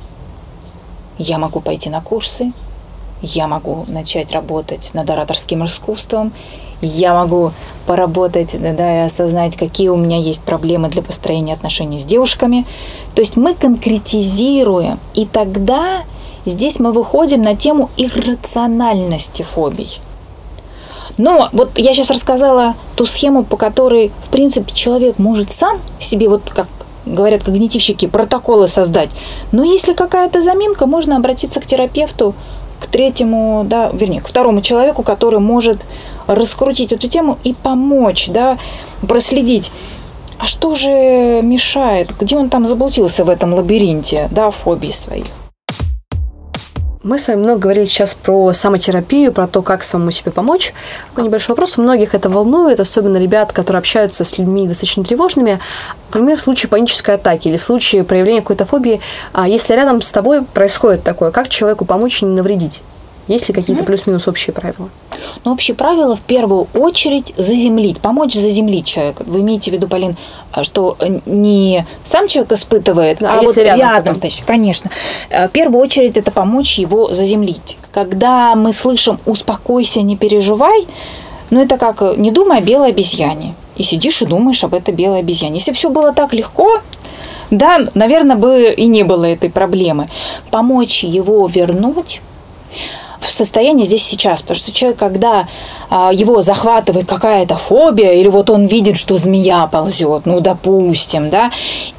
Я 1.18 1.38
могу 1.38 1.62
пойти 1.62 1.90
на 1.90 2.02
курсы, 2.02 2.52
я 3.22 3.48
могу 3.48 3.86
начать 3.88 4.32
работать 4.32 4.90
над 4.94 5.10
ораторским 5.10 5.66
искусством, 5.66 6.34
я 6.86 7.14
могу 7.14 7.52
поработать, 7.86 8.56
да, 8.60 9.04
и 9.04 9.06
осознать, 9.06 9.58
какие 9.58 9.90
у 9.90 9.98
меня 9.98 10.18
есть 10.18 10.42
проблемы 10.42 10.90
для 10.90 11.02
построения 11.02 11.54
отношений 11.54 12.00
с 12.00 12.06
девушками. 12.06 12.66
То 13.16 13.22
есть 13.22 13.36
мы 13.36 13.56
конкретизируем, 13.56 15.00
и 15.14 15.26
тогда 15.26 16.04
здесь 16.46 16.80
мы 16.80 16.92
выходим 16.92 17.42
на 17.42 17.56
тему 17.56 17.90
иррациональности 17.98 19.44
фобий. 19.44 20.00
Но 21.18 21.50
вот 21.52 21.78
я 21.78 21.94
сейчас 21.94 22.10
рассказала 22.10 22.76
ту 22.96 23.06
схему, 23.06 23.44
по 23.44 23.58
которой, 23.58 24.12
в 24.26 24.30
принципе, 24.30 24.74
человек 24.74 25.20
может 25.20 25.52
сам 25.52 25.80
себе, 26.00 26.28
вот 26.28 26.42
как 26.50 26.68
говорят 27.06 27.44
когнитивщики, 27.44 28.08
протоколы 28.08 28.68
создать. 28.68 29.10
Но 29.52 29.64
если 29.64 29.94
какая-то 29.94 30.42
заминка, 30.42 30.86
можно 30.86 31.18
обратиться 31.18 31.60
к 31.60 31.66
терапевту, 31.66 32.34
к 32.84 32.88
третьему, 32.88 33.64
да, 33.66 33.90
вернее, 33.94 34.22
к 34.22 34.28
второму 34.28 34.62
человеку, 34.62 35.04
который 35.04 35.40
может 35.40 35.80
раскрутить 36.28 36.92
эту 36.92 37.08
тему 37.08 37.38
и 37.44 37.54
помочь, 37.54 38.28
да, 38.30 38.58
проследить. 39.08 39.72
А 40.38 40.48
что 40.48 40.76
же 40.76 41.42
мешает? 41.42 42.12
Где 42.20 42.36
он 42.36 42.50
там 42.50 42.66
заблудился 42.66 43.24
в 43.24 43.30
этом 43.30 43.54
лабиринте, 43.54 44.28
да, 44.32 44.52
фобий 44.52 44.92
своих? 44.92 45.28
Мы 47.04 47.20
с 47.20 47.28
вами 47.28 47.42
много 47.42 47.60
говорили 47.60 47.86
сейчас 47.86 48.14
про 48.14 48.54
самотерапию, 48.54 49.34
про 49.34 49.46
то, 49.46 49.62
как 49.62 49.84
самому 49.84 50.12
себе 50.12 50.32
помочь. 50.32 50.74
Такой 51.10 51.26
небольшой 51.26 51.50
вопрос. 51.50 51.78
У 51.78 51.82
многих 51.82 52.16
это 52.16 52.30
волнует, 52.30 52.80
особенно 52.80 53.18
ребят, 53.18 53.52
которые 53.52 53.80
общаются 53.80 54.24
с 54.24 54.38
людьми 54.38 54.70
достаточно 54.70 55.04
тревожными. 55.04 55.60
Например, 56.08 56.38
в 56.38 56.42
случае 56.42 56.70
панической 56.70 57.16
атаки 57.16 57.50
или 57.50 57.58
в 57.58 57.64
случае 57.64 58.06
проявления 58.06 58.40
какой-то 58.40 58.66
фобии, 58.66 59.02
а 59.34 59.50
если 59.50 59.74
рядом 59.74 60.02
с 60.02 60.12
тобой 60.12 60.46
происходит 60.46 61.04
такое, 61.04 61.32
как 61.32 61.50
человеку 61.50 61.84
помочь 61.84 62.22
не 62.22 62.30
навредить? 62.30 62.82
Есть 63.28 63.48
ли 63.48 63.54
какие-то 63.54 63.84
плюс-минус 63.86 64.28
общие 64.28 64.54
правила? 64.54 64.90
Ну, 65.46 65.54
общие 65.54 65.76
правила 65.76 66.16
в 66.16 66.22
первую 66.22 66.68
очередь 66.74 67.34
заземлить, 67.38 68.00
помочь 68.00 68.34
заземлить 68.34 68.86
человека. 68.86 69.24
Вы 69.26 69.40
имеете 69.40 69.72
в 69.72 69.74
виду, 69.74 69.88
Полин, 69.88 70.18
а, 70.52 70.64
что 70.64 70.98
не 71.26 71.86
сам 72.04 72.28
человек 72.28 72.52
испытывает, 72.52 73.24
а, 73.24 73.40
а 73.40 73.42
вот 73.42 73.58
рядом, 73.58 73.80
рядом 73.80 74.16
значит, 74.16 74.46
конечно. 74.46 74.92
Э, 75.30 75.48
в 75.48 75.52
первую 75.52 75.82
очередь 75.82 76.18
это 76.18 76.32
помочь 76.32 76.78
его 76.78 77.14
заземлить. 77.14 77.78
Когда 77.92 78.56
мы 78.56 78.74
слышим 78.74 79.20
«успокойся, 79.26 80.02
не 80.02 80.18
переживай», 80.18 80.86
ну, 81.50 81.62
это 81.62 81.78
как 81.78 82.18
«не 82.18 82.32
думай 82.32 82.58
о 82.58 82.62
белой 82.62 82.90
обезьяне». 82.90 83.56
И 83.76 83.84
сидишь 83.84 84.22
и 84.22 84.26
думаешь 84.26 84.64
об 84.64 84.74
этой 84.74 84.94
белой 84.94 85.20
обезьяне. 85.20 85.56
Если 85.56 85.72
все 85.72 85.90
было 85.90 86.14
так 86.14 86.34
легко, 86.34 86.82
да, 87.50 87.80
наверное, 87.96 88.36
бы 88.36 88.72
и 88.76 88.86
не 88.86 89.04
было 89.04 89.26
этой 89.26 89.50
проблемы. 89.50 90.10
Помочь 90.52 91.04
его 91.04 91.48
вернуть 91.48 92.22
в 93.24 93.30
состоянии 93.30 93.86
здесь 93.86 94.04
сейчас. 94.04 94.42
Потому 94.42 94.58
что 94.58 94.72
человек, 94.72 95.00
когда 95.00 95.48
а, 95.90 96.12
его 96.14 96.42
захватывает 96.42 97.08
какая-то 97.08 97.56
фобия, 97.56 98.14
или 98.14 98.28
вот 98.28 98.50
он 98.50 98.68
видит, 98.68 98.98
что 98.98 99.18
змея 99.18 99.68
ползет, 99.68 100.26
ну, 100.26 100.40
допустим, 100.40 101.30
да, 101.30 101.52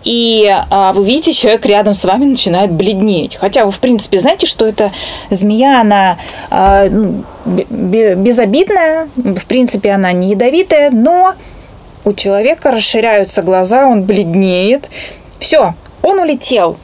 и 0.04 0.48
а, 0.70 0.92
вы 0.92 1.04
видите, 1.04 1.32
человек 1.32 1.66
рядом 1.66 1.94
с 1.94 2.04
вами 2.04 2.24
начинает 2.24 2.72
бледнеть. 2.72 3.36
Хотя 3.36 3.64
вы, 3.64 3.70
в 3.70 3.78
принципе, 3.80 4.20
знаете, 4.20 4.46
что 4.46 4.66
эта 4.66 4.92
змея, 5.30 5.80
она 5.80 6.16
а, 6.50 6.88
ну, 6.88 7.24
безобидная, 7.44 9.08
в 9.16 9.46
принципе, 9.46 9.92
она 9.92 10.12
не 10.12 10.30
ядовитая, 10.30 10.90
но 10.90 11.34
у 12.04 12.12
человека 12.12 12.70
расширяются 12.70 13.42
глаза, 13.42 13.86
он 13.86 14.02
бледнеет. 14.02 14.88
Все, 15.38 15.74
он 16.02 16.18
улетел. 16.18 16.76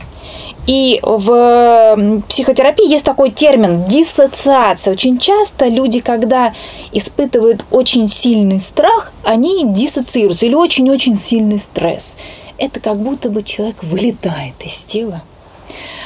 И 0.70 1.00
в 1.02 2.22
психотерапии 2.28 2.88
есть 2.88 3.04
такой 3.04 3.32
термин 3.32 3.86
диссоциация. 3.88 4.92
Очень 4.92 5.18
часто 5.18 5.66
люди, 5.66 5.98
когда 5.98 6.54
испытывают 6.92 7.64
очень 7.72 8.08
сильный 8.08 8.60
страх, 8.60 9.10
они 9.24 9.64
диссоциируются 9.66 10.46
или 10.46 10.54
очень-очень 10.54 11.16
сильный 11.16 11.58
стресс. 11.58 12.14
Это 12.56 12.78
как 12.78 12.98
будто 12.98 13.30
бы 13.30 13.42
человек 13.42 13.82
вылетает 13.82 14.54
из 14.64 14.78
тела. 14.84 15.22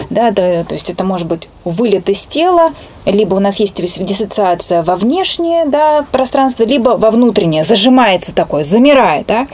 Да, 0.09 0.30
да, 0.30 0.64
то 0.64 0.72
есть 0.72 0.89
это 0.89 1.05
может 1.05 1.26
быть 1.26 1.47
вылет 1.64 2.09
из 2.09 2.24
тела, 2.24 2.72
либо 3.05 3.34
у 3.34 3.41
нас 3.41 3.61
есть 3.61 3.76
диссоциация 4.03 4.82
во 4.82 4.97
внешнее 4.97 5.66
да, 5.66 6.07
пространство, 6.11 6.64
либо 6.64 6.97
во 6.97 7.11
внутреннее, 7.11 7.64
зажимается 7.64 8.34
такое, 8.34 8.64
замирает. 8.64 9.26
Да? 9.26 9.47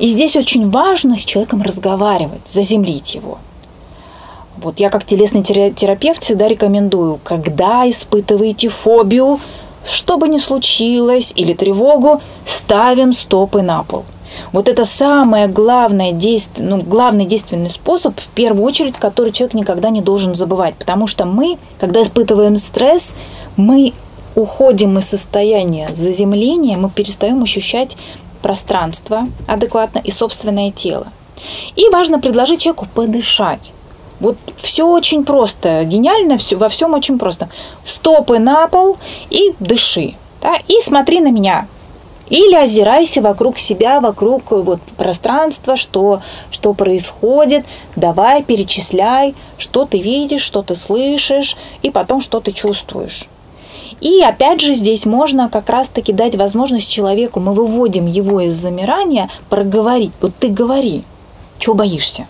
И 0.00 0.08
здесь 0.08 0.34
очень 0.34 0.68
важно 0.68 1.16
с 1.16 1.24
человеком 1.24 1.62
разговаривать, 1.62 2.42
заземлить 2.52 3.14
его. 3.14 3.38
Вот 4.62 4.78
я 4.78 4.90
как 4.90 5.04
телесный 5.04 5.42
терапевт 5.42 6.22
всегда 6.22 6.48
рекомендую, 6.48 7.18
когда 7.24 7.88
испытываете 7.90 8.68
фобию, 8.68 9.40
что 9.84 10.16
бы 10.16 10.28
ни 10.28 10.38
случилось, 10.38 11.32
или 11.34 11.52
тревогу, 11.52 12.20
ставим 12.46 13.12
стопы 13.12 13.62
на 13.62 13.82
пол. 13.82 14.04
Вот 14.52 14.68
это 14.68 14.84
самое 14.84 15.46
главное 15.46 16.12
действие, 16.12 16.68
ну, 16.68 16.80
главный 16.80 17.26
действенный 17.26 17.70
способ, 17.70 18.18
в 18.18 18.28
первую 18.28 18.64
очередь, 18.64 18.96
который 18.96 19.32
человек 19.32 19.54
никогда 19.54 19.90
не 19.90 20.00
должен 20.00 20.34
забывать. 20.34 20.74
Потому 20.76 21.06
что 21.06 21.24
мы, 21.24 21.58
когда 21.78 22.00
испытываем 22.02 22.56
стресс, 22.56 23.12
мы 23.56 23.92
уходим 24.34 24.96
из 24.98 25.06
состояния 25.06 25.92
заземления, 25.92 26.78
мы 26.78 26.88
перестаем 26.88 27.42
ощущать 27.42 27.96
пространство 28.40 29.22
адекватно 29.46 30.00
и 30.02 30.10
собственное 30.10 30.70
тело. 30.70 31.08
И 31.76 31.88
важно 31.90 32.18
предложить 32.18 32.60
человеку 32.60 32.86
подышать. 32.94 33.72
Вот 34.22 34.36
все 34.56 34.86
очень 34.86 35.24
просто, 35.24 35.82
гениально, 35.82 36.38
все, 36.38 36.54
во 36.54 36.68
всем 36.68 36.94
очень 36.94 37.18
просто. 37.18 37.48
Стопы 37.84 38.38
на 38.38 38.68
пол 38.68 38.96
и 39.30 39.52
дыши. 39.58 40.14
Да, 40.40 40.58
и 40.68 40.80
смотри 40.80 41.20
на 41.20 41.32
меня. 41.32 41.66
Или 42.28 42.54
озирайся 42.54 43.20
вокруг 43.20 43.58
себя, 43.58 44.00
вокруг 44.00 44.52
вот, 44.52 44.80
пространства, 44.96 45.76
что, 45.76 46.22
что 46.52 46.72
происходит. 46.72 47.64
Давай, 47.96 48.44
перечисляй, 48.44 49.34
что 49.58 49.86
ты 49.86 50.00
видишь, 50.00 50.42
что 50.42 50.62
ты 50.62 50.76
слышишь, 50.76 51.56
и 51.82 51.90
потом, 51.90 52.20
что 52.20 52.38
ты 52.38 52.52
чувствуешь. 52.52 53.28
И 54.00 54.22
опять 54.22 54.60
же 54.60 54.74
здесь 54.74 55.04
можно 55.04 55.48
как 55.48 55.68
раз-таки 55.68 56.12
дать 56.12 56.36
возможность 56.36 56.88
человеку, 56.88 57.40
мы 57.40 57.54
выводим 57.54 58.06
его 58.06 58.40
из 58.40 58.54
замирания, 58.54 59.28
проговорить. 59.50 60.12
Вот 60.20 60.32
ты 60.38 60.46
говори, 60.46 61.02
чего 61.58 61.74
боишься? 61.74 62.28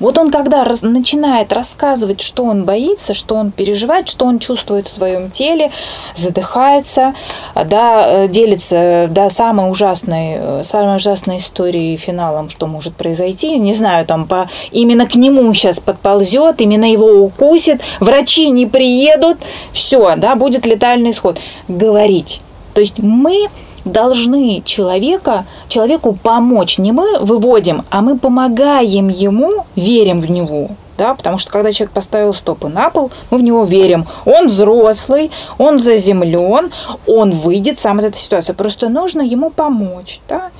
Вот 0.00 0.18
он, 0.18 0.30
когда 0.30 0.64
раз, 0.64 0.82
начинает 0.82 1.52
рассказывать, 1.52 2.20
что 2.20 2.44
он 2.44 2.64
боится, 2.64 3.14
что 3.14 3.36
он 3.36 3.52
переживает, 3.52 4.08
что 4.08 4.24
он 4.24 4.38
чувствует 4.38 4.88
в 4.88 4.92
своем 4.92 5.30
теле, 5.30 5.70
задыхается, 6.16 7.14
да, 7.54 8.24
э, 8.24 8.28
делится 8.28 9.08
да, 9.10 9.30
самой 9.30 9.70
ужасной, 9.70 10.36
э, 10.36 10.62
самой 10.64 10.96
ужасной 10.96 11.38
историей, 11.38 11.96
финалом, 11.98 12.48
что 12.48 12.66
может 12.66 12.94
произойти, 12.94 13.58
не 13.58 13.74
знаю, 13.74 14.06
там 14.06 14.26
по, 14.26 14.48
именно 14.70 15.06
к 15.06 15.14
нему 15.14 15.52
сейчас 15.54 15.78
подползет, 15.80 16.60
именно 16.60 16.90
его 16.90 17.22
укусит, 17.22 17.82
врачи 18.00 18.48
не 18.48 18.66
приедут, 18.66 19.38
все, 19.72 20.16
да, 20.16 20.34
будет 20.34 20.66
летальный 20.66 21.10
исход. 21.10 21.38
Говорить. 21.68 22.40
То 22.74 22.80
есть 22.80 22.98
мы 22.98 23.48
должны 23.84 24.62
человека, 24.64 25.44
человеку 25.68 26.12
помочь. 26.12 26.78
Не 26.78 26.92
мы 26.92 27.18
выводим, 27.20 27.84
а 27.90 28.02
мы 28.02 28.18
помогаем 28.18 29.08
ему, 29.08 29.64
верим 29.76 30.20
в 30.20 30.30
него. 30.30 30.70
Да, 30.98 31.14
потому 31.14 31.38
что 31.38 31.50
когда 31.50 31.72
человек 31.72 31.94
поставил 31.94 32.34
стопы 32.34 32.68
на 32.68 32.90
пол, 32.90 33.10
мы 33.30 33.38
в 33.38 33.42
него 33.42 33.64
верим. 33.64 34.06
Он 34.26 34.48
взрослый, 34.48 35.30
он 35.56 35.78
заземлен, 35.78 36.70
он 37.06 37.30
выйдет 37.30 37.78
сам 37.78 38.00
из 38.00 38.04
этой 38.04 38.18
ситуации. 38.18 38.52
Просто 38.52 38.90
нужно 38.90 39.22
ему 39.22 39.48
помочь. 39.48 40.20
Да? 40.28 40.50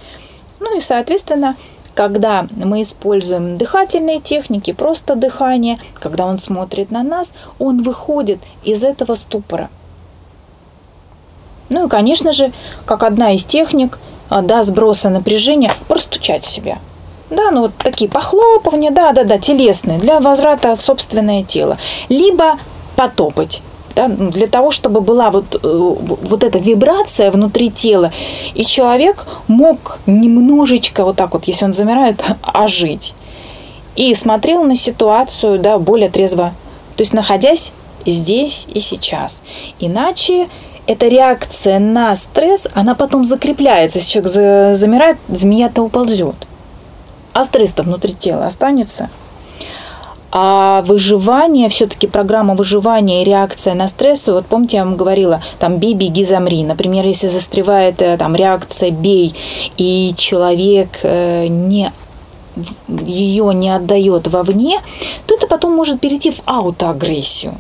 Ну 0.59 0.79
и, 0.79 0.81
соответственно, 0.81 1.57
когда 1.95 2.47
мы 2.57 2.81
используем 2.81 3.59
дыхательные 3.59 4.21
техники, 4.21 4.73
просто 4.73 5.15
дыхание, 5.15 5.79
когда 5.95 6.25
он 6.25 6.39
смотрит 6.39 6.91
на 6.91 7.03
нас, 7.03 7.35
он 7.59 7.83
выходит 7.83 8.39
из 8.65 8.83
этого 8.83 9.17
ступора– 9.17 9.69
ну 11.71 11.87
и, 11.87 11.89
конечно 11.89 12.33
же, 12.33 12.53
как 12.85 13.03
одна 13.03 13.33
из 13.33 13.45
техник 13.45 13.99
а, 14.29 14.43
да, 14.43 14.63
сброса 14.63 15.09
напряжения, 15.09 15.73
простучать 15.89 16.45
себя. 16.45 16.79
Да, 17.31 17.51
ну 17.53 17.63
вот 17.63 17.73
такие 17.79 18.11
похлопывания, 18.11 18.91
да, 18.91 19.13
да, 19.13 19.25
да, 19.25 19.39
телесные, 19.39 19.99
для 19.99 20.21
возврата 20.21 20.75
в 20.77 20.81
собственное 20.81 21.45
тело. 21.45 21.79
Либо 22.09 22.59
потопать. 22.97 23.63
Да, 23.95 24.07
ну, 24.07 24.31
для 24.31 24.47
того, 24.47 24.71
чтобы 24.71 25.01
была 25.01 25.31
вот, 25.31 25.57
э, 25.57 25.59
вот 25.63 26.45
эта 26.45 26.59
вибрация 26.59 27.33
внутри 27.33 27.71
тела, 27.71 28.13
и 28.55 28.65
человек 28.65 29.27
мог 29.49 29.99
немножечко 30.07 31.05
вот 31.05 31.17
так 31.17 31.35
вот, 31.35 31.45
если 31.47 31.65
он 31.65 31.73
замирает, 31.73 32.23
ожить. 32.43 33.15
И 33.97 34.15
смотрел 34.15 34.63
на 34.65 34.77
ситуацию 34.77 35.59
да, 35.59 35.79
более 35.79 36.09
трезво, 36.09 36.53
то 36.97 37.03
есть 37.03 37.13
находясь 37.13 37.73
здесь 38.07 38.67
и 38.73 38.81
сейчас. 38.81 39.43
Иначе 39.81 40.49
эта 40.91 41.07
реакция 41.07 41.79
на 41.79 42.17
стресс, 42.17 42.67
она 42.75 42.97
потом 42.97 43.25
закрепляется. 43.25 43.99
Если 43.99 44.11
человек 44.11 44.77
замирает, 44.77 45.19
змея-то 45.29 45.83
уползет. 45.83 46.35
А 47.33 47.45
стресс-то 47.45 47.85
внутри 47.85 48.13
тела 48.13 48.47
останется. 48.47 49.09
А 50.33 50.83
выживание, 50.83 51.69
все-таки 51.69 52.09
программа 52.09 52.57
выживания 52.57 53.23
и 53.23 53.25
реакция 53.25 53.75
на 53.75 53.87
стресс, 53.87 54.27
вот 54.27 54.47
помните, 54.47 54.79
я 54.79 54.85
вам 54.85 54.97
говорила, 54.97 55.41
там 55.61 55.79
бей, 55.79 55.95
беги, 55.95 56.25
замри. 56.25 56.65
Например, 56.65 57.07
если 57.07 57.29
застревает 57.29 58.03
э, 58.03 58.17
там 58.17 58.35
реакция 58.35 58.91
бей, 58.91 59.35
и 59.77 60.13
человек 60.17 60.89
э, 61.05 61.47
не 61.47 61.93
ее 63.07 63.55
не 63.55 63.71
отдает 63.71 64.27
вовне, 64.27 64.81
то 65.27 65.37
это 65.37 65.47
потом 65.47 65.73
может 65.73 66.01
перейти 66.01 66.33
в 66.33 66.43
аутоагрессию. 66.47 67.55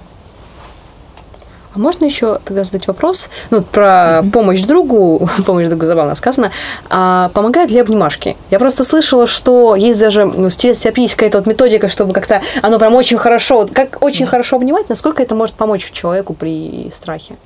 А 1.75 1.79
можно 1.79 2.05
еще 2.05 2.41
тогда 2.45 2.65
задать 2.65 2.89
вопрос, 2.89 3.31
ну, 3.51 3.63
про 3.63 4.25
помощь 4.33 4.63
другу, 4.63 5.29
помощь 5.47 5.69
другу 5.69 5.87
забавно 5.87 6.15
сказано, 6.17 6.51
а 6.89 7.31
помогает 7.33 7.71
ли 7.71 7.79
обнимашки? 7.79 8.37
Я 8.51 8.59
просто 8.59 8.83
слышала, 8.85 9.27
что 9.27 9.77
есть 9.77 10.01
даже 10.01 10.25
ну, 10.25 10.51
терапийская 10.51 11.29
какая-то 11.31 11.39
вот 11.39 11.47
методика, 11.47 11.89
чтобы 11.89 12.13
как-то 12.13 12.43
оно 12.63 12.79
прям 12.79 12.95
очень 12.95 13.19
хорошо, 13.19 13.69
как 13.73 13.99
очень 14.01 14.27
хорошо 14.27 14.57
обнимать, 14.57 14.89
насколько 14.89 15.23
это 15.23 15.35
может 15.35 15.55
помочь 15.55 15.91
человеку 15.93 16.35
при 16.35 16.91
страхе? 16.93 17.37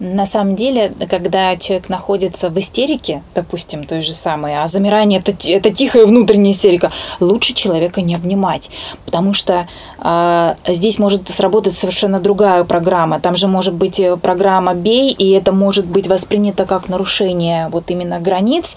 На 0.00 0.26
самом 0.26 0.54
деле, 0.54 0.92
когда 1.10 1.56
человек 1.56 1.88
находится 1.88 2.50
в 2.50 2.58
истерике, 2.58 3.22
допустим, 3.34 3.82
той 3.82 4.00
же 4.00 4.12
самой, 4.12 4.54
а 4.54 4.68
замирание 4.68 5.18
это, 5.18 5.34
это 5.50 5.70
тихая 5.70 6.06
внутренняя 6.06 6.52
истерика, 6.52 6.92
лучше 7.18 7.52
человека 7.52 8.00
не 8.00 8.14
обнимать, 8.14 8.70
потому 9.04 9.34
что 9.34 9.66
э, 9.98 10.54
здесь 10.68 11.00
может 11.00 11.28
сработать 11.28 11.76
совершенно 11.76 12.20
другая 12.20 12.62
программа. 12.62 13.18
Там 13.18 13.34
же 13.34 13.48
может 13.48 13.74
быть 13.74 13.98
э, 13.98 14.16
программа 14.16 14.74
бей, 14.74 15.10
и 15.10 15.30
это 15.32 15.50
может 15.50 15.86
быть 15.86 16.06
воспринято 16.06 16.64
как 16.64 16.88
нарушение 16.88 17.68
вот 17.68 17.90
именно 17.90 18.20
границ. 18.20 18.76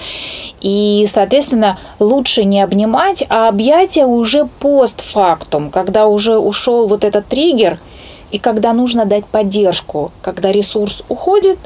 И, 0.59 1.07
соответственно, 1.07 1.77
лучше 1.99 2.45
не 2.45 2.61
обнимать, 2.61 3.23
а 3.29 3.47
объятия 3.47 4.07
уже 4.07 4.45
постфактум, 4.59 5.69
когда 5.69 6.07
уже 6.07 6.39
ушел 6.39 6.87
вот 6.87 7.03
этот 7.03 7.27
триггер– 7.27 7.77
и 8.31 8.39
когда 8.39 8.73
нужно 8.73 9.05
дать 9.05 9.25
поддержку, 9.25 10.11
когда 10.21 10.51
ресурс 10.51 11.03
уходит, 11.09 11.59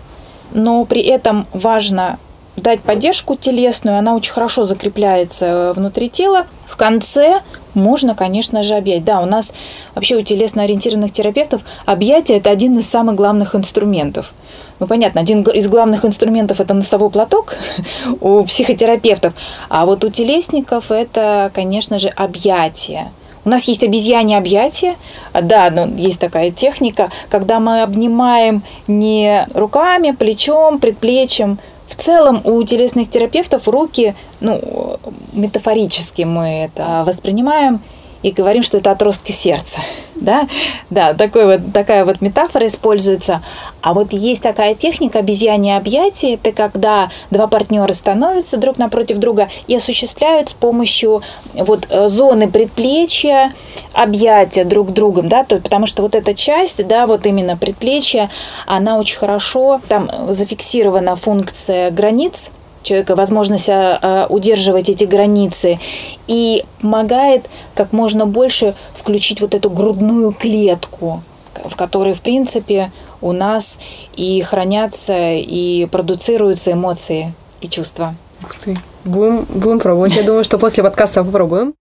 но 0.51 0.85
при 0.85 1.01
этом 1.01 1.47
важно 1.53 2.19
дать 2.55 2.81
поддержку 2.81 3.35
телесную, 3.35 3.97
она 3.97 4.15
очень 4.15 4.31
хорошо 4.31 4.63
закрепляется 4.63 5.73
внутри 5.75 6.09
тела. 6.09 6.45
В 6.67 6.77
конце 6.77 7.41
можно, 7.73 8.15
конечно 8.15 8.63
же, 8.63 8.75
объять. 8.75 9.03
Да, 9.03 9.19
у 9.19 9.25
нас 9.25 9.53
вообще 9.93 10.15
у 10.15 10.21
телесно-ориентированных 10.21 11.11
терапевтов 11.11 11.61
объятие– 11.85 12.37
это 12.39 12.49
один 12.49 12.79
из 12.79 12.89
самых 12.89 13.15
главных 13.15 13.55
инструментов. 13.55 14.33
Ну, 14.79 14.87
понятно, 14.87 15.21
один 15.21 15.41
из 15.43 15.67
главных 15.67 16.05
инструментов– 16.05 16.59
это 16.61 16.73
носовой 16.73 17.09
платок 17.09 17.55
у 18.21 18.43
психотерапевтов, 18.43 19.33
а 19.69 19.85
вот 19.85 20.03
у 20.05 20.09
телесников 20.09 20.91
это, 20.91 21.51
конечно 21.53 21.99
же, 21.99 22.07
объятие– 22.09 23.11
у 23.45 23.49
нас 23.49 23.63
есть 23.65 23.83
обезьяне 23.83 24.37
объятия. 24.37 24.95
Да, 25.33 25.69
но 25.69 25.85
есть 25.85 26.19
такая 26.19 26.51
техника, 26.51 27.11
когда 27.29 27.59
мы 27.59 27.83
обнимаем 27.83 28.63
не 28.87 29.47
руками, 29.53 30.11
плечом, 30.11 30.79
предплечьем. 30.79 31.59
В 31.87 31.95
целом 31.95 32.41
у 32.43 32.61
телесных 32.63 33.09
терапевтов 33.11 33.67
руки, 33.67 34.15
ну, 34.41 34.99
метафорически 35.33 36.23
мы 36.23 36.65
это 36.65 37.03
воспринимаем– 37.05 37.79
и 38.25 38.31
говорим, 38.31 38.63
что 38.63 38.79
это 38.79 38.89
отростки 38.89 39.31
сердца. 39.31 39.79
Да, 40.15 40.47
да 40.89 41.13
такой 41.13 41.45
вот, 41.45 41.73
такая 41.73 42.05
вот 42.05 42.21
метафора 42.21 42.65
используется. 42.65 43.43
А 43.81 43.93
вот 43.93 44.13
есть 44.13 44.41
такая 44.41 44.73
техника 44.73 45.19
обезьянье 45.19 45.77
объятия. 45.77 46.33
Это 46.33 46.51
когда 46.51 47.11
два 47.29 47.45
партнера 47.45 47.93
становятся 47.93 48.57
друг 48.57 48.79
напротив 48.79 49.17
друга 49.17 49.49
и 49.67 49.75
осуществляют 49.75 50.49
с 50.49 50.53
помощью 50.53 51.21
вот 51.53 51.85
э, 51.91 52.09
зоны 52.09 52.49
предплечья 52.49 53.53
объятия 53.93 54.65
друг 54.65 54.91
другом. 54.91 55.29
Да, 55.29 55.43
то, 55.43 55.57
потому 55.57 55.85
что 55.85 56.01
вот 56.01 56.15
эта 56.15 56.33
часть, 56.33 56.83
да, 56.87 57.05
вот 57.05 57.27
именно 57.27 57.57
предплечья, 57.57 58.31
она 58.65 58.97
очень 58.97 59.17
хорошо, 59.17 59.79
там 59.87 60.09
зафиксирована 60.33 61.15
функция 61.15 61.91
границ 61.91 62.49
человека 62.85 63.15
возможность 63.15 63.67
а, 63.67 63.99
а, 64.01 64.25
удерживать 64.29 64.89
эти 64.89 65.03
границы 65.03 65.79
и 66.27 66.63
помогает 66.81 67.49
как 67.73 67.91
можно 67.91 68.25
больше 68.25 68.75
включить 68.95 69.41
вот 69.41 69.53
эту 69.53 69.69
грудную 69.69 70.31
клетку, 70.31 71.23
в 71.65 71.75
которой, 71.75 72.13
в 72.13 72.21
принципе, 72.21 72.91
у 73.21 73.31
нас 73.31 73.79
и 74.15 74.41
хранятся, 74.41 75.33
и 75.33 75.85
продуцируются 75.87 76.71
эмоции 76.71 77.33
и 77.61 77.67
чувства. 77.67 78.15
Ух 78.43 78.55
ты. 78.55 78.75
Будем, 79.03 79.45
будем 79.49 79.79
пробовать. 79.79 80.15
Я 80.15 80.23
думаю, 80.23 80.43
что 80.43 80.57
после 80.57 80.83
подкаста 80.83 81.23
попробуем. 81.23 81.73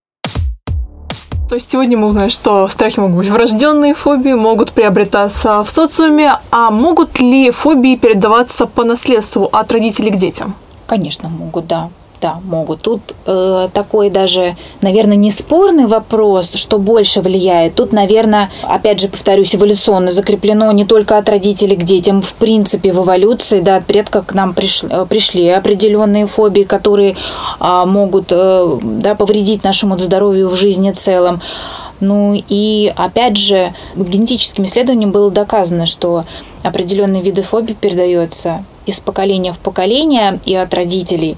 То 1.47 1.53
есть 1.55 1.69
сегодня 1.69 1.95
мы 1.95 2.07
узнаем, 2.07 2.31
что 2.31 2.67
страхи 2.67 2.99
могут 2.99 3.17
быть 3.17 3.29
врожденные 3.29 3.93
фобии, 3.93 4.33
могут 4.33 4.71
приобретаться 4.71 5.63
в 5.63 5.69
социуме, 5.69 6.39
а 6.49 6.71
могут 6.71 7.19
ли 7.19 7.51
фобии 7.51 7.95
передаваться 7.95 8.65
по 8.65 8.83
наследству 8.83 9.47
от 9.51 9.71
родителей 9.71 10.09
к 10.09 10.15
детям? 10.15 10.55
Конечно, 10.87 11.29
могут, 11.29 11.67
да. 11.67 11.89
Да, 12.21 12.39
могут. 12.43 12.81
Тут 12.81 13.01
э, 13.25 13.67
такой 13.73 14.09
даже, 14.09 14.55
наверное, 14.81 15.17
не 15.17 15.31
спорный 15.31 15.85
вопрос, 15.85 16.53
что 16.53 16.79
больше 16.79 17.21
влияет. 17.21 17.75
Тут, 17.75 17.91
наверное, 17.91 18.49
опять 18.63 19.01
же, 19.01 19.09
повторюсь, 19.09 19.53
эволюционно 19.53 20.09
закреплено 20.09 20.71
не 20.71 20.85
только 20.85 21.17
от 21.17 21.27
родителей 21.29 21.75
к 21.75 21.83
детям, 21.83 22.21
в 22.21 22.33
принципе, 22.33 22.93
в 22.93 23.03
эволюции, 23.03 23.59
да, 23.59 23.75
от 23.75 23.85
предков 23.85 24.25
к 24.25 24.33
нам 24.33 24.53
пришли, 24.53 24.89
э, 24.89 25.05
пришли 25.05 25.49
определенные 25.49 26.25
фобии, 26.25 26.63
которые 26.63 27.17
э, 27.59 27.83
могут 27.85 28.27
э, 28.31 28.77
да, 28.81 29.15
повредить 29.15 29.63
нашему 29.63 29.97
здоровью 29.97 30.47
в 30.47 30.55
жизни 30.55 30.91
в 30.91 30.97
целом. 30.97 31.41
Ну 31.99 32.41
и 32.49 32.93
опять 32.95 33.37
же, 33.37 33.73
генетическим 33.95 34.65
исследованием 34.65 35.11
было 35.11 35.31
доказано, 35.31 35.85
что 35.85 36.25
определенные 36.63 37.21
виды 37.21 37.41
фобий 37.41 37.75
передаются 37.75 38.63
из 38.85 38.99
поколения 38.99 39.53
в 39.53 39.59
поколение 39.59 40.39
и 40.45 40.55
от 40.55 40.73
родителей. 40.73 41.37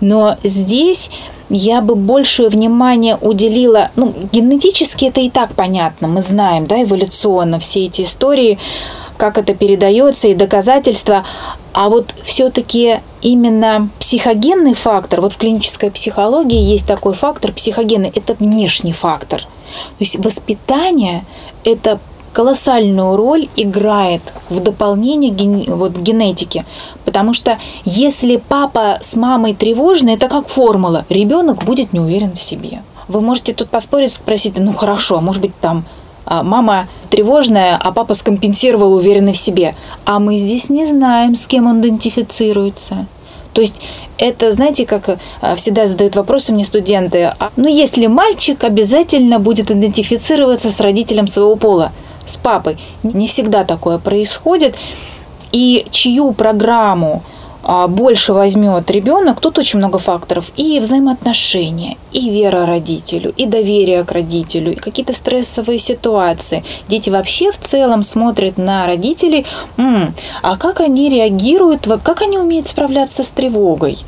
Но 0.00 0.36
здесь 0.42 1.10
я 1.48 1.80
бы 1.80 1.94
больше 1.94 2.48
внимания 2.48 3.16
уделила, 3.20 3.90
ну, 3.96 4.14
генетически 4.32 5.06
это 5.06 5.20
и 5.20 5.30
так 5.30 5.54
понятно, 5.54 6.08
мы 6.08 6.22
знаем, 6.22 6.66
да, 6.66 6.82
эволюционно 6.82 7.58
все 7.58 7.86
эти 7.86 8.02
истории, 8.02 8.58
как 9.16 9.38
это 9.38 9.54
передается 9.54 10.28
и 10.28 10.34
доказательства, 10.34 11.24
а 11.72 11.88
вот 11.88 12.14
все-таки 12.22 13.00
именно 13.20 13.88
психогенный 13.98 14.74
фактор, 14.74 15.20
вот 15.20 15.32
в 15.32 15.38
клинической 15.38 15.90
психологии 15.90 16.60
есть 16.60 16.86
такой 16.86 17.14
фактор 17.14 17.52
психогенный, 17.52 18.12
это 18.14 18.34
внешний 18.34 18.92
фактор. 18.92 19.42
То 19.42 20.00
есть 20.00 20.18
воспитание– 20.18 21.24
это 21.64 21.98
колоссальную 22.38 23.16
роль 23.16 23.48
играет 23.56 24.22
в 24.48 24.60
дополнение 24.60 25.32
ген, 25.32 25.64
вот, 25.74 25.96
генетики. 25.96 26.64
Потому 27.04 27.34
что 27.34 27.58
если 27.84 28.36
папа 28.36 28.98
с 29.00 29.16
мамой 29.16 29.54
тревожный, 29.54 30.14
это 30.14 30.28
как 30.28 30.46
формула. 30.46 31.04
Ребенок 31.08 31.64
будет 31.64 31.92
не 31.92 31.98
уверен 31.98 32.36
в 32.36 32.40
себе. 32.40 32.82
Вы 33.08 33.22
можете 33.22 33.54
тут 33.54 33.70
поспорить, 33.70 34.12
спросить, 34.12 34.56
ну 34.56 34.72
хорошо, 34.72 35.18
а 35.18 35.20
может 35.20 35.42
быть 35.42 35.50
там 35.60 35.84
а, 36.26 36.44
мама 36.44 36.86
тревожная, 37.10 37.76
а 37.76 37.90
папа 37.90 38.14
скомпенсировал 38.14 38.92
уверенный 38.92 39.32
в 39.32 39.36
себе. 39.36 39.74
А 40.04 40.20
мы 40.20 40.36
здесь 40.36 40.70
не 40.70 40.86
знаем, 40.86 41.34
с 41.34 41.44
кем 41.44 41.66
он 41.66 41.80
идентифицируется. 41.80 43.06
То 43.52 43.62
есть 43.62 43.74
это, 44.16 44.52
знаете, 44.52 44.86
как 44.86 45.18
а, 45.40 45.56
всегда 45.56 45.88
задают 45.88 46.14
вопросы 46.14 46.52
мне 46.52 46.64
студенты, 46.64 47.34
а, 47.36 47.50
ну 47.56 47.66
если 47.66 48.06
мальчик 48.06 48.62
обязательно 48.62 49.40
будет 49.40 49.72
идентифицироваться 49.72 50.70
с 50.70 50.78
родителем 50.78 51.26
своего 51.26 51.56
пола, 51.56 51.90
с 52.28 52.36
папой. 52.36 52.78
Не 53.02 53.26
всегда 53.26 53.64
такое 53.64 53.98
происходит. 53.98 54.76
И 55.52 55.86
чью 55.90 56.32
программу 56.32 57.22
а, 57.62 57.86
больше 57.86 58.32
возьмет 58.32 58.90
ребенок, 58.90 59.40
тут 59.40 59.58
очень 59.58 59.78
много 59.78 59.98
факторов. 59.98 60.52
И 60.56 60.80
взаимоотношения, 60.80 61.96
и 62.12 62.30
вера 62.30 62.66
родителю, 62.66 63.32
и 63.36 63.46
доверие 63.46 64.04
к 64.04 64.12
родителю, 64.12 64.72
и 64.72 64.76
какие-то 64.76 65.12
стрессовые 65.12 65.78
ситуации. 65.78 66.64
Дети 66.88 67.10
вообще 67.10 67.50
в 67.50 67.58
целом 67.58 68.02
смотрят 68.02 68.56
на 68.56 68.86
родителей, 68.86 69.44
а 70.42 70.56
как 70.56 70.80
они 70.80 71.08
реагируют, 71.10 71.88
как 72.02 72.22
они 72.22 72.38
умеют 72.38 72.68
справляться 72.68 73.22
с 73.24 73.28
тревогой. 73.28 73.98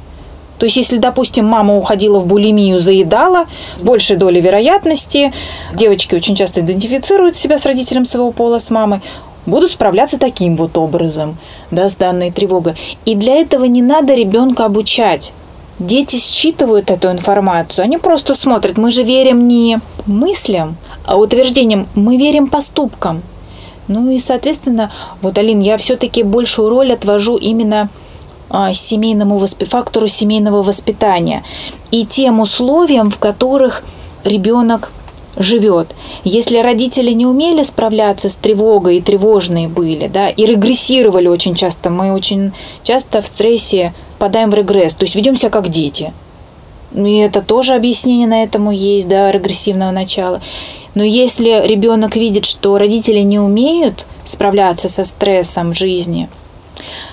То 0.61 0.67
есть, 0.67 0.77
если, 0.77 0.99
допустим, 0.99 1.47
мама 1.47 1.75
уходила 1.75 2.19
в 2.19 2.27
булимию, 2.27 2.81
заедала, 2.81 3.47
большей 3.81 4.17
доли 4.19 4.43
вероятности, 4.43 5.33
девочки 5.73 6.15
очень 6.15 6.37
часто 6.37 6.61
идентифицируют 6.61 7.35
себя 7.35 7.57
с 7.57 7.65
родителем 7.65 8.05
своего 8.05 8.31
пола, 8.31 8.59
с 8.59 8.69
мамой, 8.69 9.01
будут 9.47 9.71
справляться 9.71 10.19
таким 10.19 10.57
вот 10.57 10.77
образом, 10.77 11.39
да, 11.71 11.89
с 11.89 11.97
данной 11.97 12.31
тревогой. 12.31 12.75
И 13.07 13.15
для 13.15 13.37
этого 13.37 13.65
не 13.65 13.81
надо 13.81 14.13
ребенка 14.13 14.67
обучать. 14.67 15.33
Дети 15.79 16.17
считывают 16.17 16.91
эту 16.91 17.11
информацию, 17.11 17.83
они 17.83 17.97
просто 17.97 18.35
смотрят. 18.35 18.77
Мы 18.77 18.91
же 18.91 19.03
верим 19.03 19.49
не 19.49 19.79
мыслям, 20.05 20.77
а 21.07 21.17
утверждениям, 21.17 21.89
мы 21.95 22.19
верим 22.19 22.49
поступкам. 22.49 23.23
Ну 23.89 24.11
и, 24.11 24.19
соответственно, 24.19 24.93
вот, 25.23 25.39
Алин, 25.39 25.61
я 25.61 25.79
все-таки 25.79 26.23
большую 26.23 26.69
роль 26.69 26.93
отвожу 26.93 27.39
именно 27.39 27.89
семейному 28.75 29.39
восп... 29.39 29.65
фактору 29.67 30.09
семейного 30.09 30.63
воспитания 30.63 31.43
и 31.91 32.05
тем 32.05 32.41
условиям, 32.41 33.11
в 33.11 33.19
которых 33.19 33.83
ребенок 34.25 34.91
живет. 35.37 35.95
Если 36.25 36.59
родители 36.59 37.13
не 37.13 37.27
умели 37.27 37.63
справляться 37.63 38.29
с 38.29 38.35
тревогой 38.35 38.99
и 38.99 39.01
тревожные 39.01 39.69
были, 39.69 40.09
да, 40.09 40.29
и 40.29 40.45
регрессировали 40.45 41.29
очень 41.29 41.55
часто, 41.55 41.91
мы 41.91 42.13
очень 42.13 42.53
часто 42.83 43.23
в 43.23 43.27
стрессе 43.27 43.95
впадаем 44.17 44.51
в 44.51 44.55
регресс, 44.55 44.95
то 44.95 45.05
есть 45.05 45.15
ведем 45.15 45.37
себя 45.37 45.51
как 45.51 45.69
дети. 45.69 46.13
И 46.93 47.19
это 47.19 47.41
тоже 47.41 47.75
объяснение 47.75 48.27
на 48.27 48.43
этому 48.43 48.73
есть, 48.73 49.09
да, 49.09 49.31
регрессивного 49.31 49.93
начала. 49.93 50.43
Но 50.95 51.05
если 51.05 51.67
ребенок 51.67 52.17
видит, 52.17 52.45
что 52.45 52.77
родители 52.77 53.21
не 53.21 53.39
умеют 53.39 54.07
справляться 54.25 54.89
со 54.89 55.05
стрессом 55.05 55.73
жизни– 55.73 56.29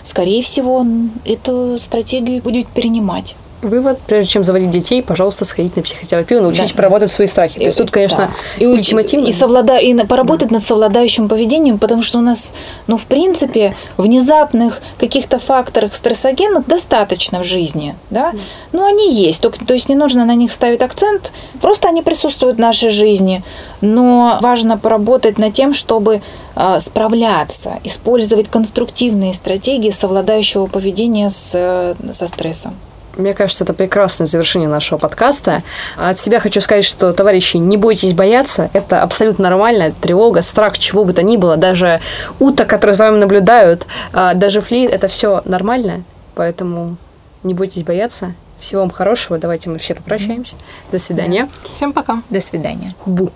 скорее 0.03 0.41
всего, 0.41 0.85
эту 1.25 1.79
стратегию 1.79 2.41
будет 2.41 2.67
перенимать. 2.67 3.35
Вывод, 3.63 3.97
прежде 4.05 4.33
чем 4.33 4.43
заводить 4.43 4.69
детей, 4.69 5.01
пожалуйста, 5.01 5.43
сходить 5.43 5.75
на 5.75 5.81
психотерапию, 5.81 6.43
научитесь 6.43 6.71
да. 6.71 6.75
проработать 6.75 7.09
свои 7.09 7.25
страхи. 7.25 7.57
То 7.57 7.65
есть 7.65 7.77
тут, 7.77 7.89
конечно, 7.89 8.29
да. 8.29 8.63
и 8.63 8.67
ультимативно. 8.67 9.25
И, 9.25 9.31
совлада... 9.31 9.77
и 9.77 9.95
поработать 10.05 10.51
над 10.51 10.63
совладающим 10.63 11.27
поведением, 11.27 11.79
потому 11.79 12.03
что 12.03 12.19
у 12.19 12.21
нас, 12.21 12.53
ну, 12.85 12.97
в 12.97 13.05
принципе, 13.07 13.75
внезапных 13.97 14.79
каких-то 14.99 15.39
факторов 15.39 15.95
стрессогенных 15.95 16.67
достаточно 16.67 17.41
в 17.41 17.43
жизни, 17.45 17.95
да? 18.11 18.29
Mm. 18.29 18.39
Ну, 18.73 18.85
они 18.85 19.11
есть, 19.11 19.41
только, 19.41 19.65
то 19.65 19.73
есть 19.73 19.89
не 19.89 19.95
нужно 19.95 20.23
на 20.23 20.35
них 20.35 20.51
ставить 20.51 20.83
акцент, 20.83 21.33
просто 21.59 21.87
они 21.87 22.03
присутствуют 22.03 22.57
в 22.57 22.59
нашей 22.59 22.91
жизни, 22.91 23.43
но 23.81 24.37
важно 24.39 24.77
поработать 24.77 25.39
над 25.39 25.53
тем, 25.53 25.73
чтобы 25.73 26.21
э, 26.55 26.79
справляться, 26.79 27.79
использовать 27.83 28.49
конструктивные 28.49 29.33
стратегии 29.33 29.89
совладающего 29.89 30.67
поведения 30.67 31.31
с, 31.31 31.51
э, 31.55 31.95
со 32.11 32.27
стрессом. 32.27 32.75
Мне 33.17 33.33
кажется, 33.33 33.63
это 33.63 33.73
прекрасное 33.73 34.27
завершение 34.27 34.69
нашего 34.69 34.99
подкаста. 34.99 35.63
От 35.97 36.19
себя 36.19 36.39
хочу 36.39 36.61
сказать, 36.61 36.85
что, 36.85 37.13
товарищи, 37.13 37.57
не 37.57 37.75
бойтесь 37.75 38.13
бояться. 38.13 38.69
Это 38.73 39.01
абсолютно 39.01 39.45
нормально. 39.45 39.91
Тревога, 39.91 40.43
страх, 40.43 40.77
чего 40.77 41.03
бы 41.03 41.13
то 41.13 41.23
ни 41.23 41.35
было. 41.35 41.57
Даже 41.57 41.99
уток, 42.39 42.67
которые 42.67 42.93
за 42.93 43.05
вами 43.05 43.17
наблюдают, 43.17 43.87
а, 44.13 44.35
даже 44.35 44.61
флит, 44.61 44.91
это 44.91 45.07
все 45.07 45.41
нормально. 45.45 46.03
Поэтому 46.35 46.97
не 47.41 47.55
бойтесь 47.55 47.83
бояться. 47.83 48.33
Всего 48.59 48.81
вам 48.81 48.91
хорошего. 48.91 49.39
Давайте 49.39 49.69
мы 49.69 49.79
все 49.79 49.95
попрощаемся. 49.95 50.55
До 50.91 50.99
свидания. 50.99 51.47
Да. 51.63 51.69
Всем 51.69 51.93
пока. 51.93 52.21
До 52.29 52.41
свидания. 52.41 52.91
Бу. 53.05 53.31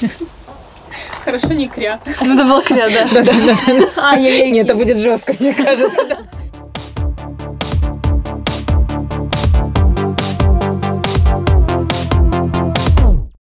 Хорошо, 1.24 1.48
не 1.48 1.68
кря. 1.68 2.00
Надо 2.20 2.44
было 2.44 2.62
кря, 2.62 2.88
да. 2.88 3.06
Да-да-да. 3.12 4.16
Нет, 4.20 4.66
это 4.66 4.74
будет 4.74 4.98
жестко, 4.98 5.34
мне 5.38 5.52
кажется. 5.52 6.18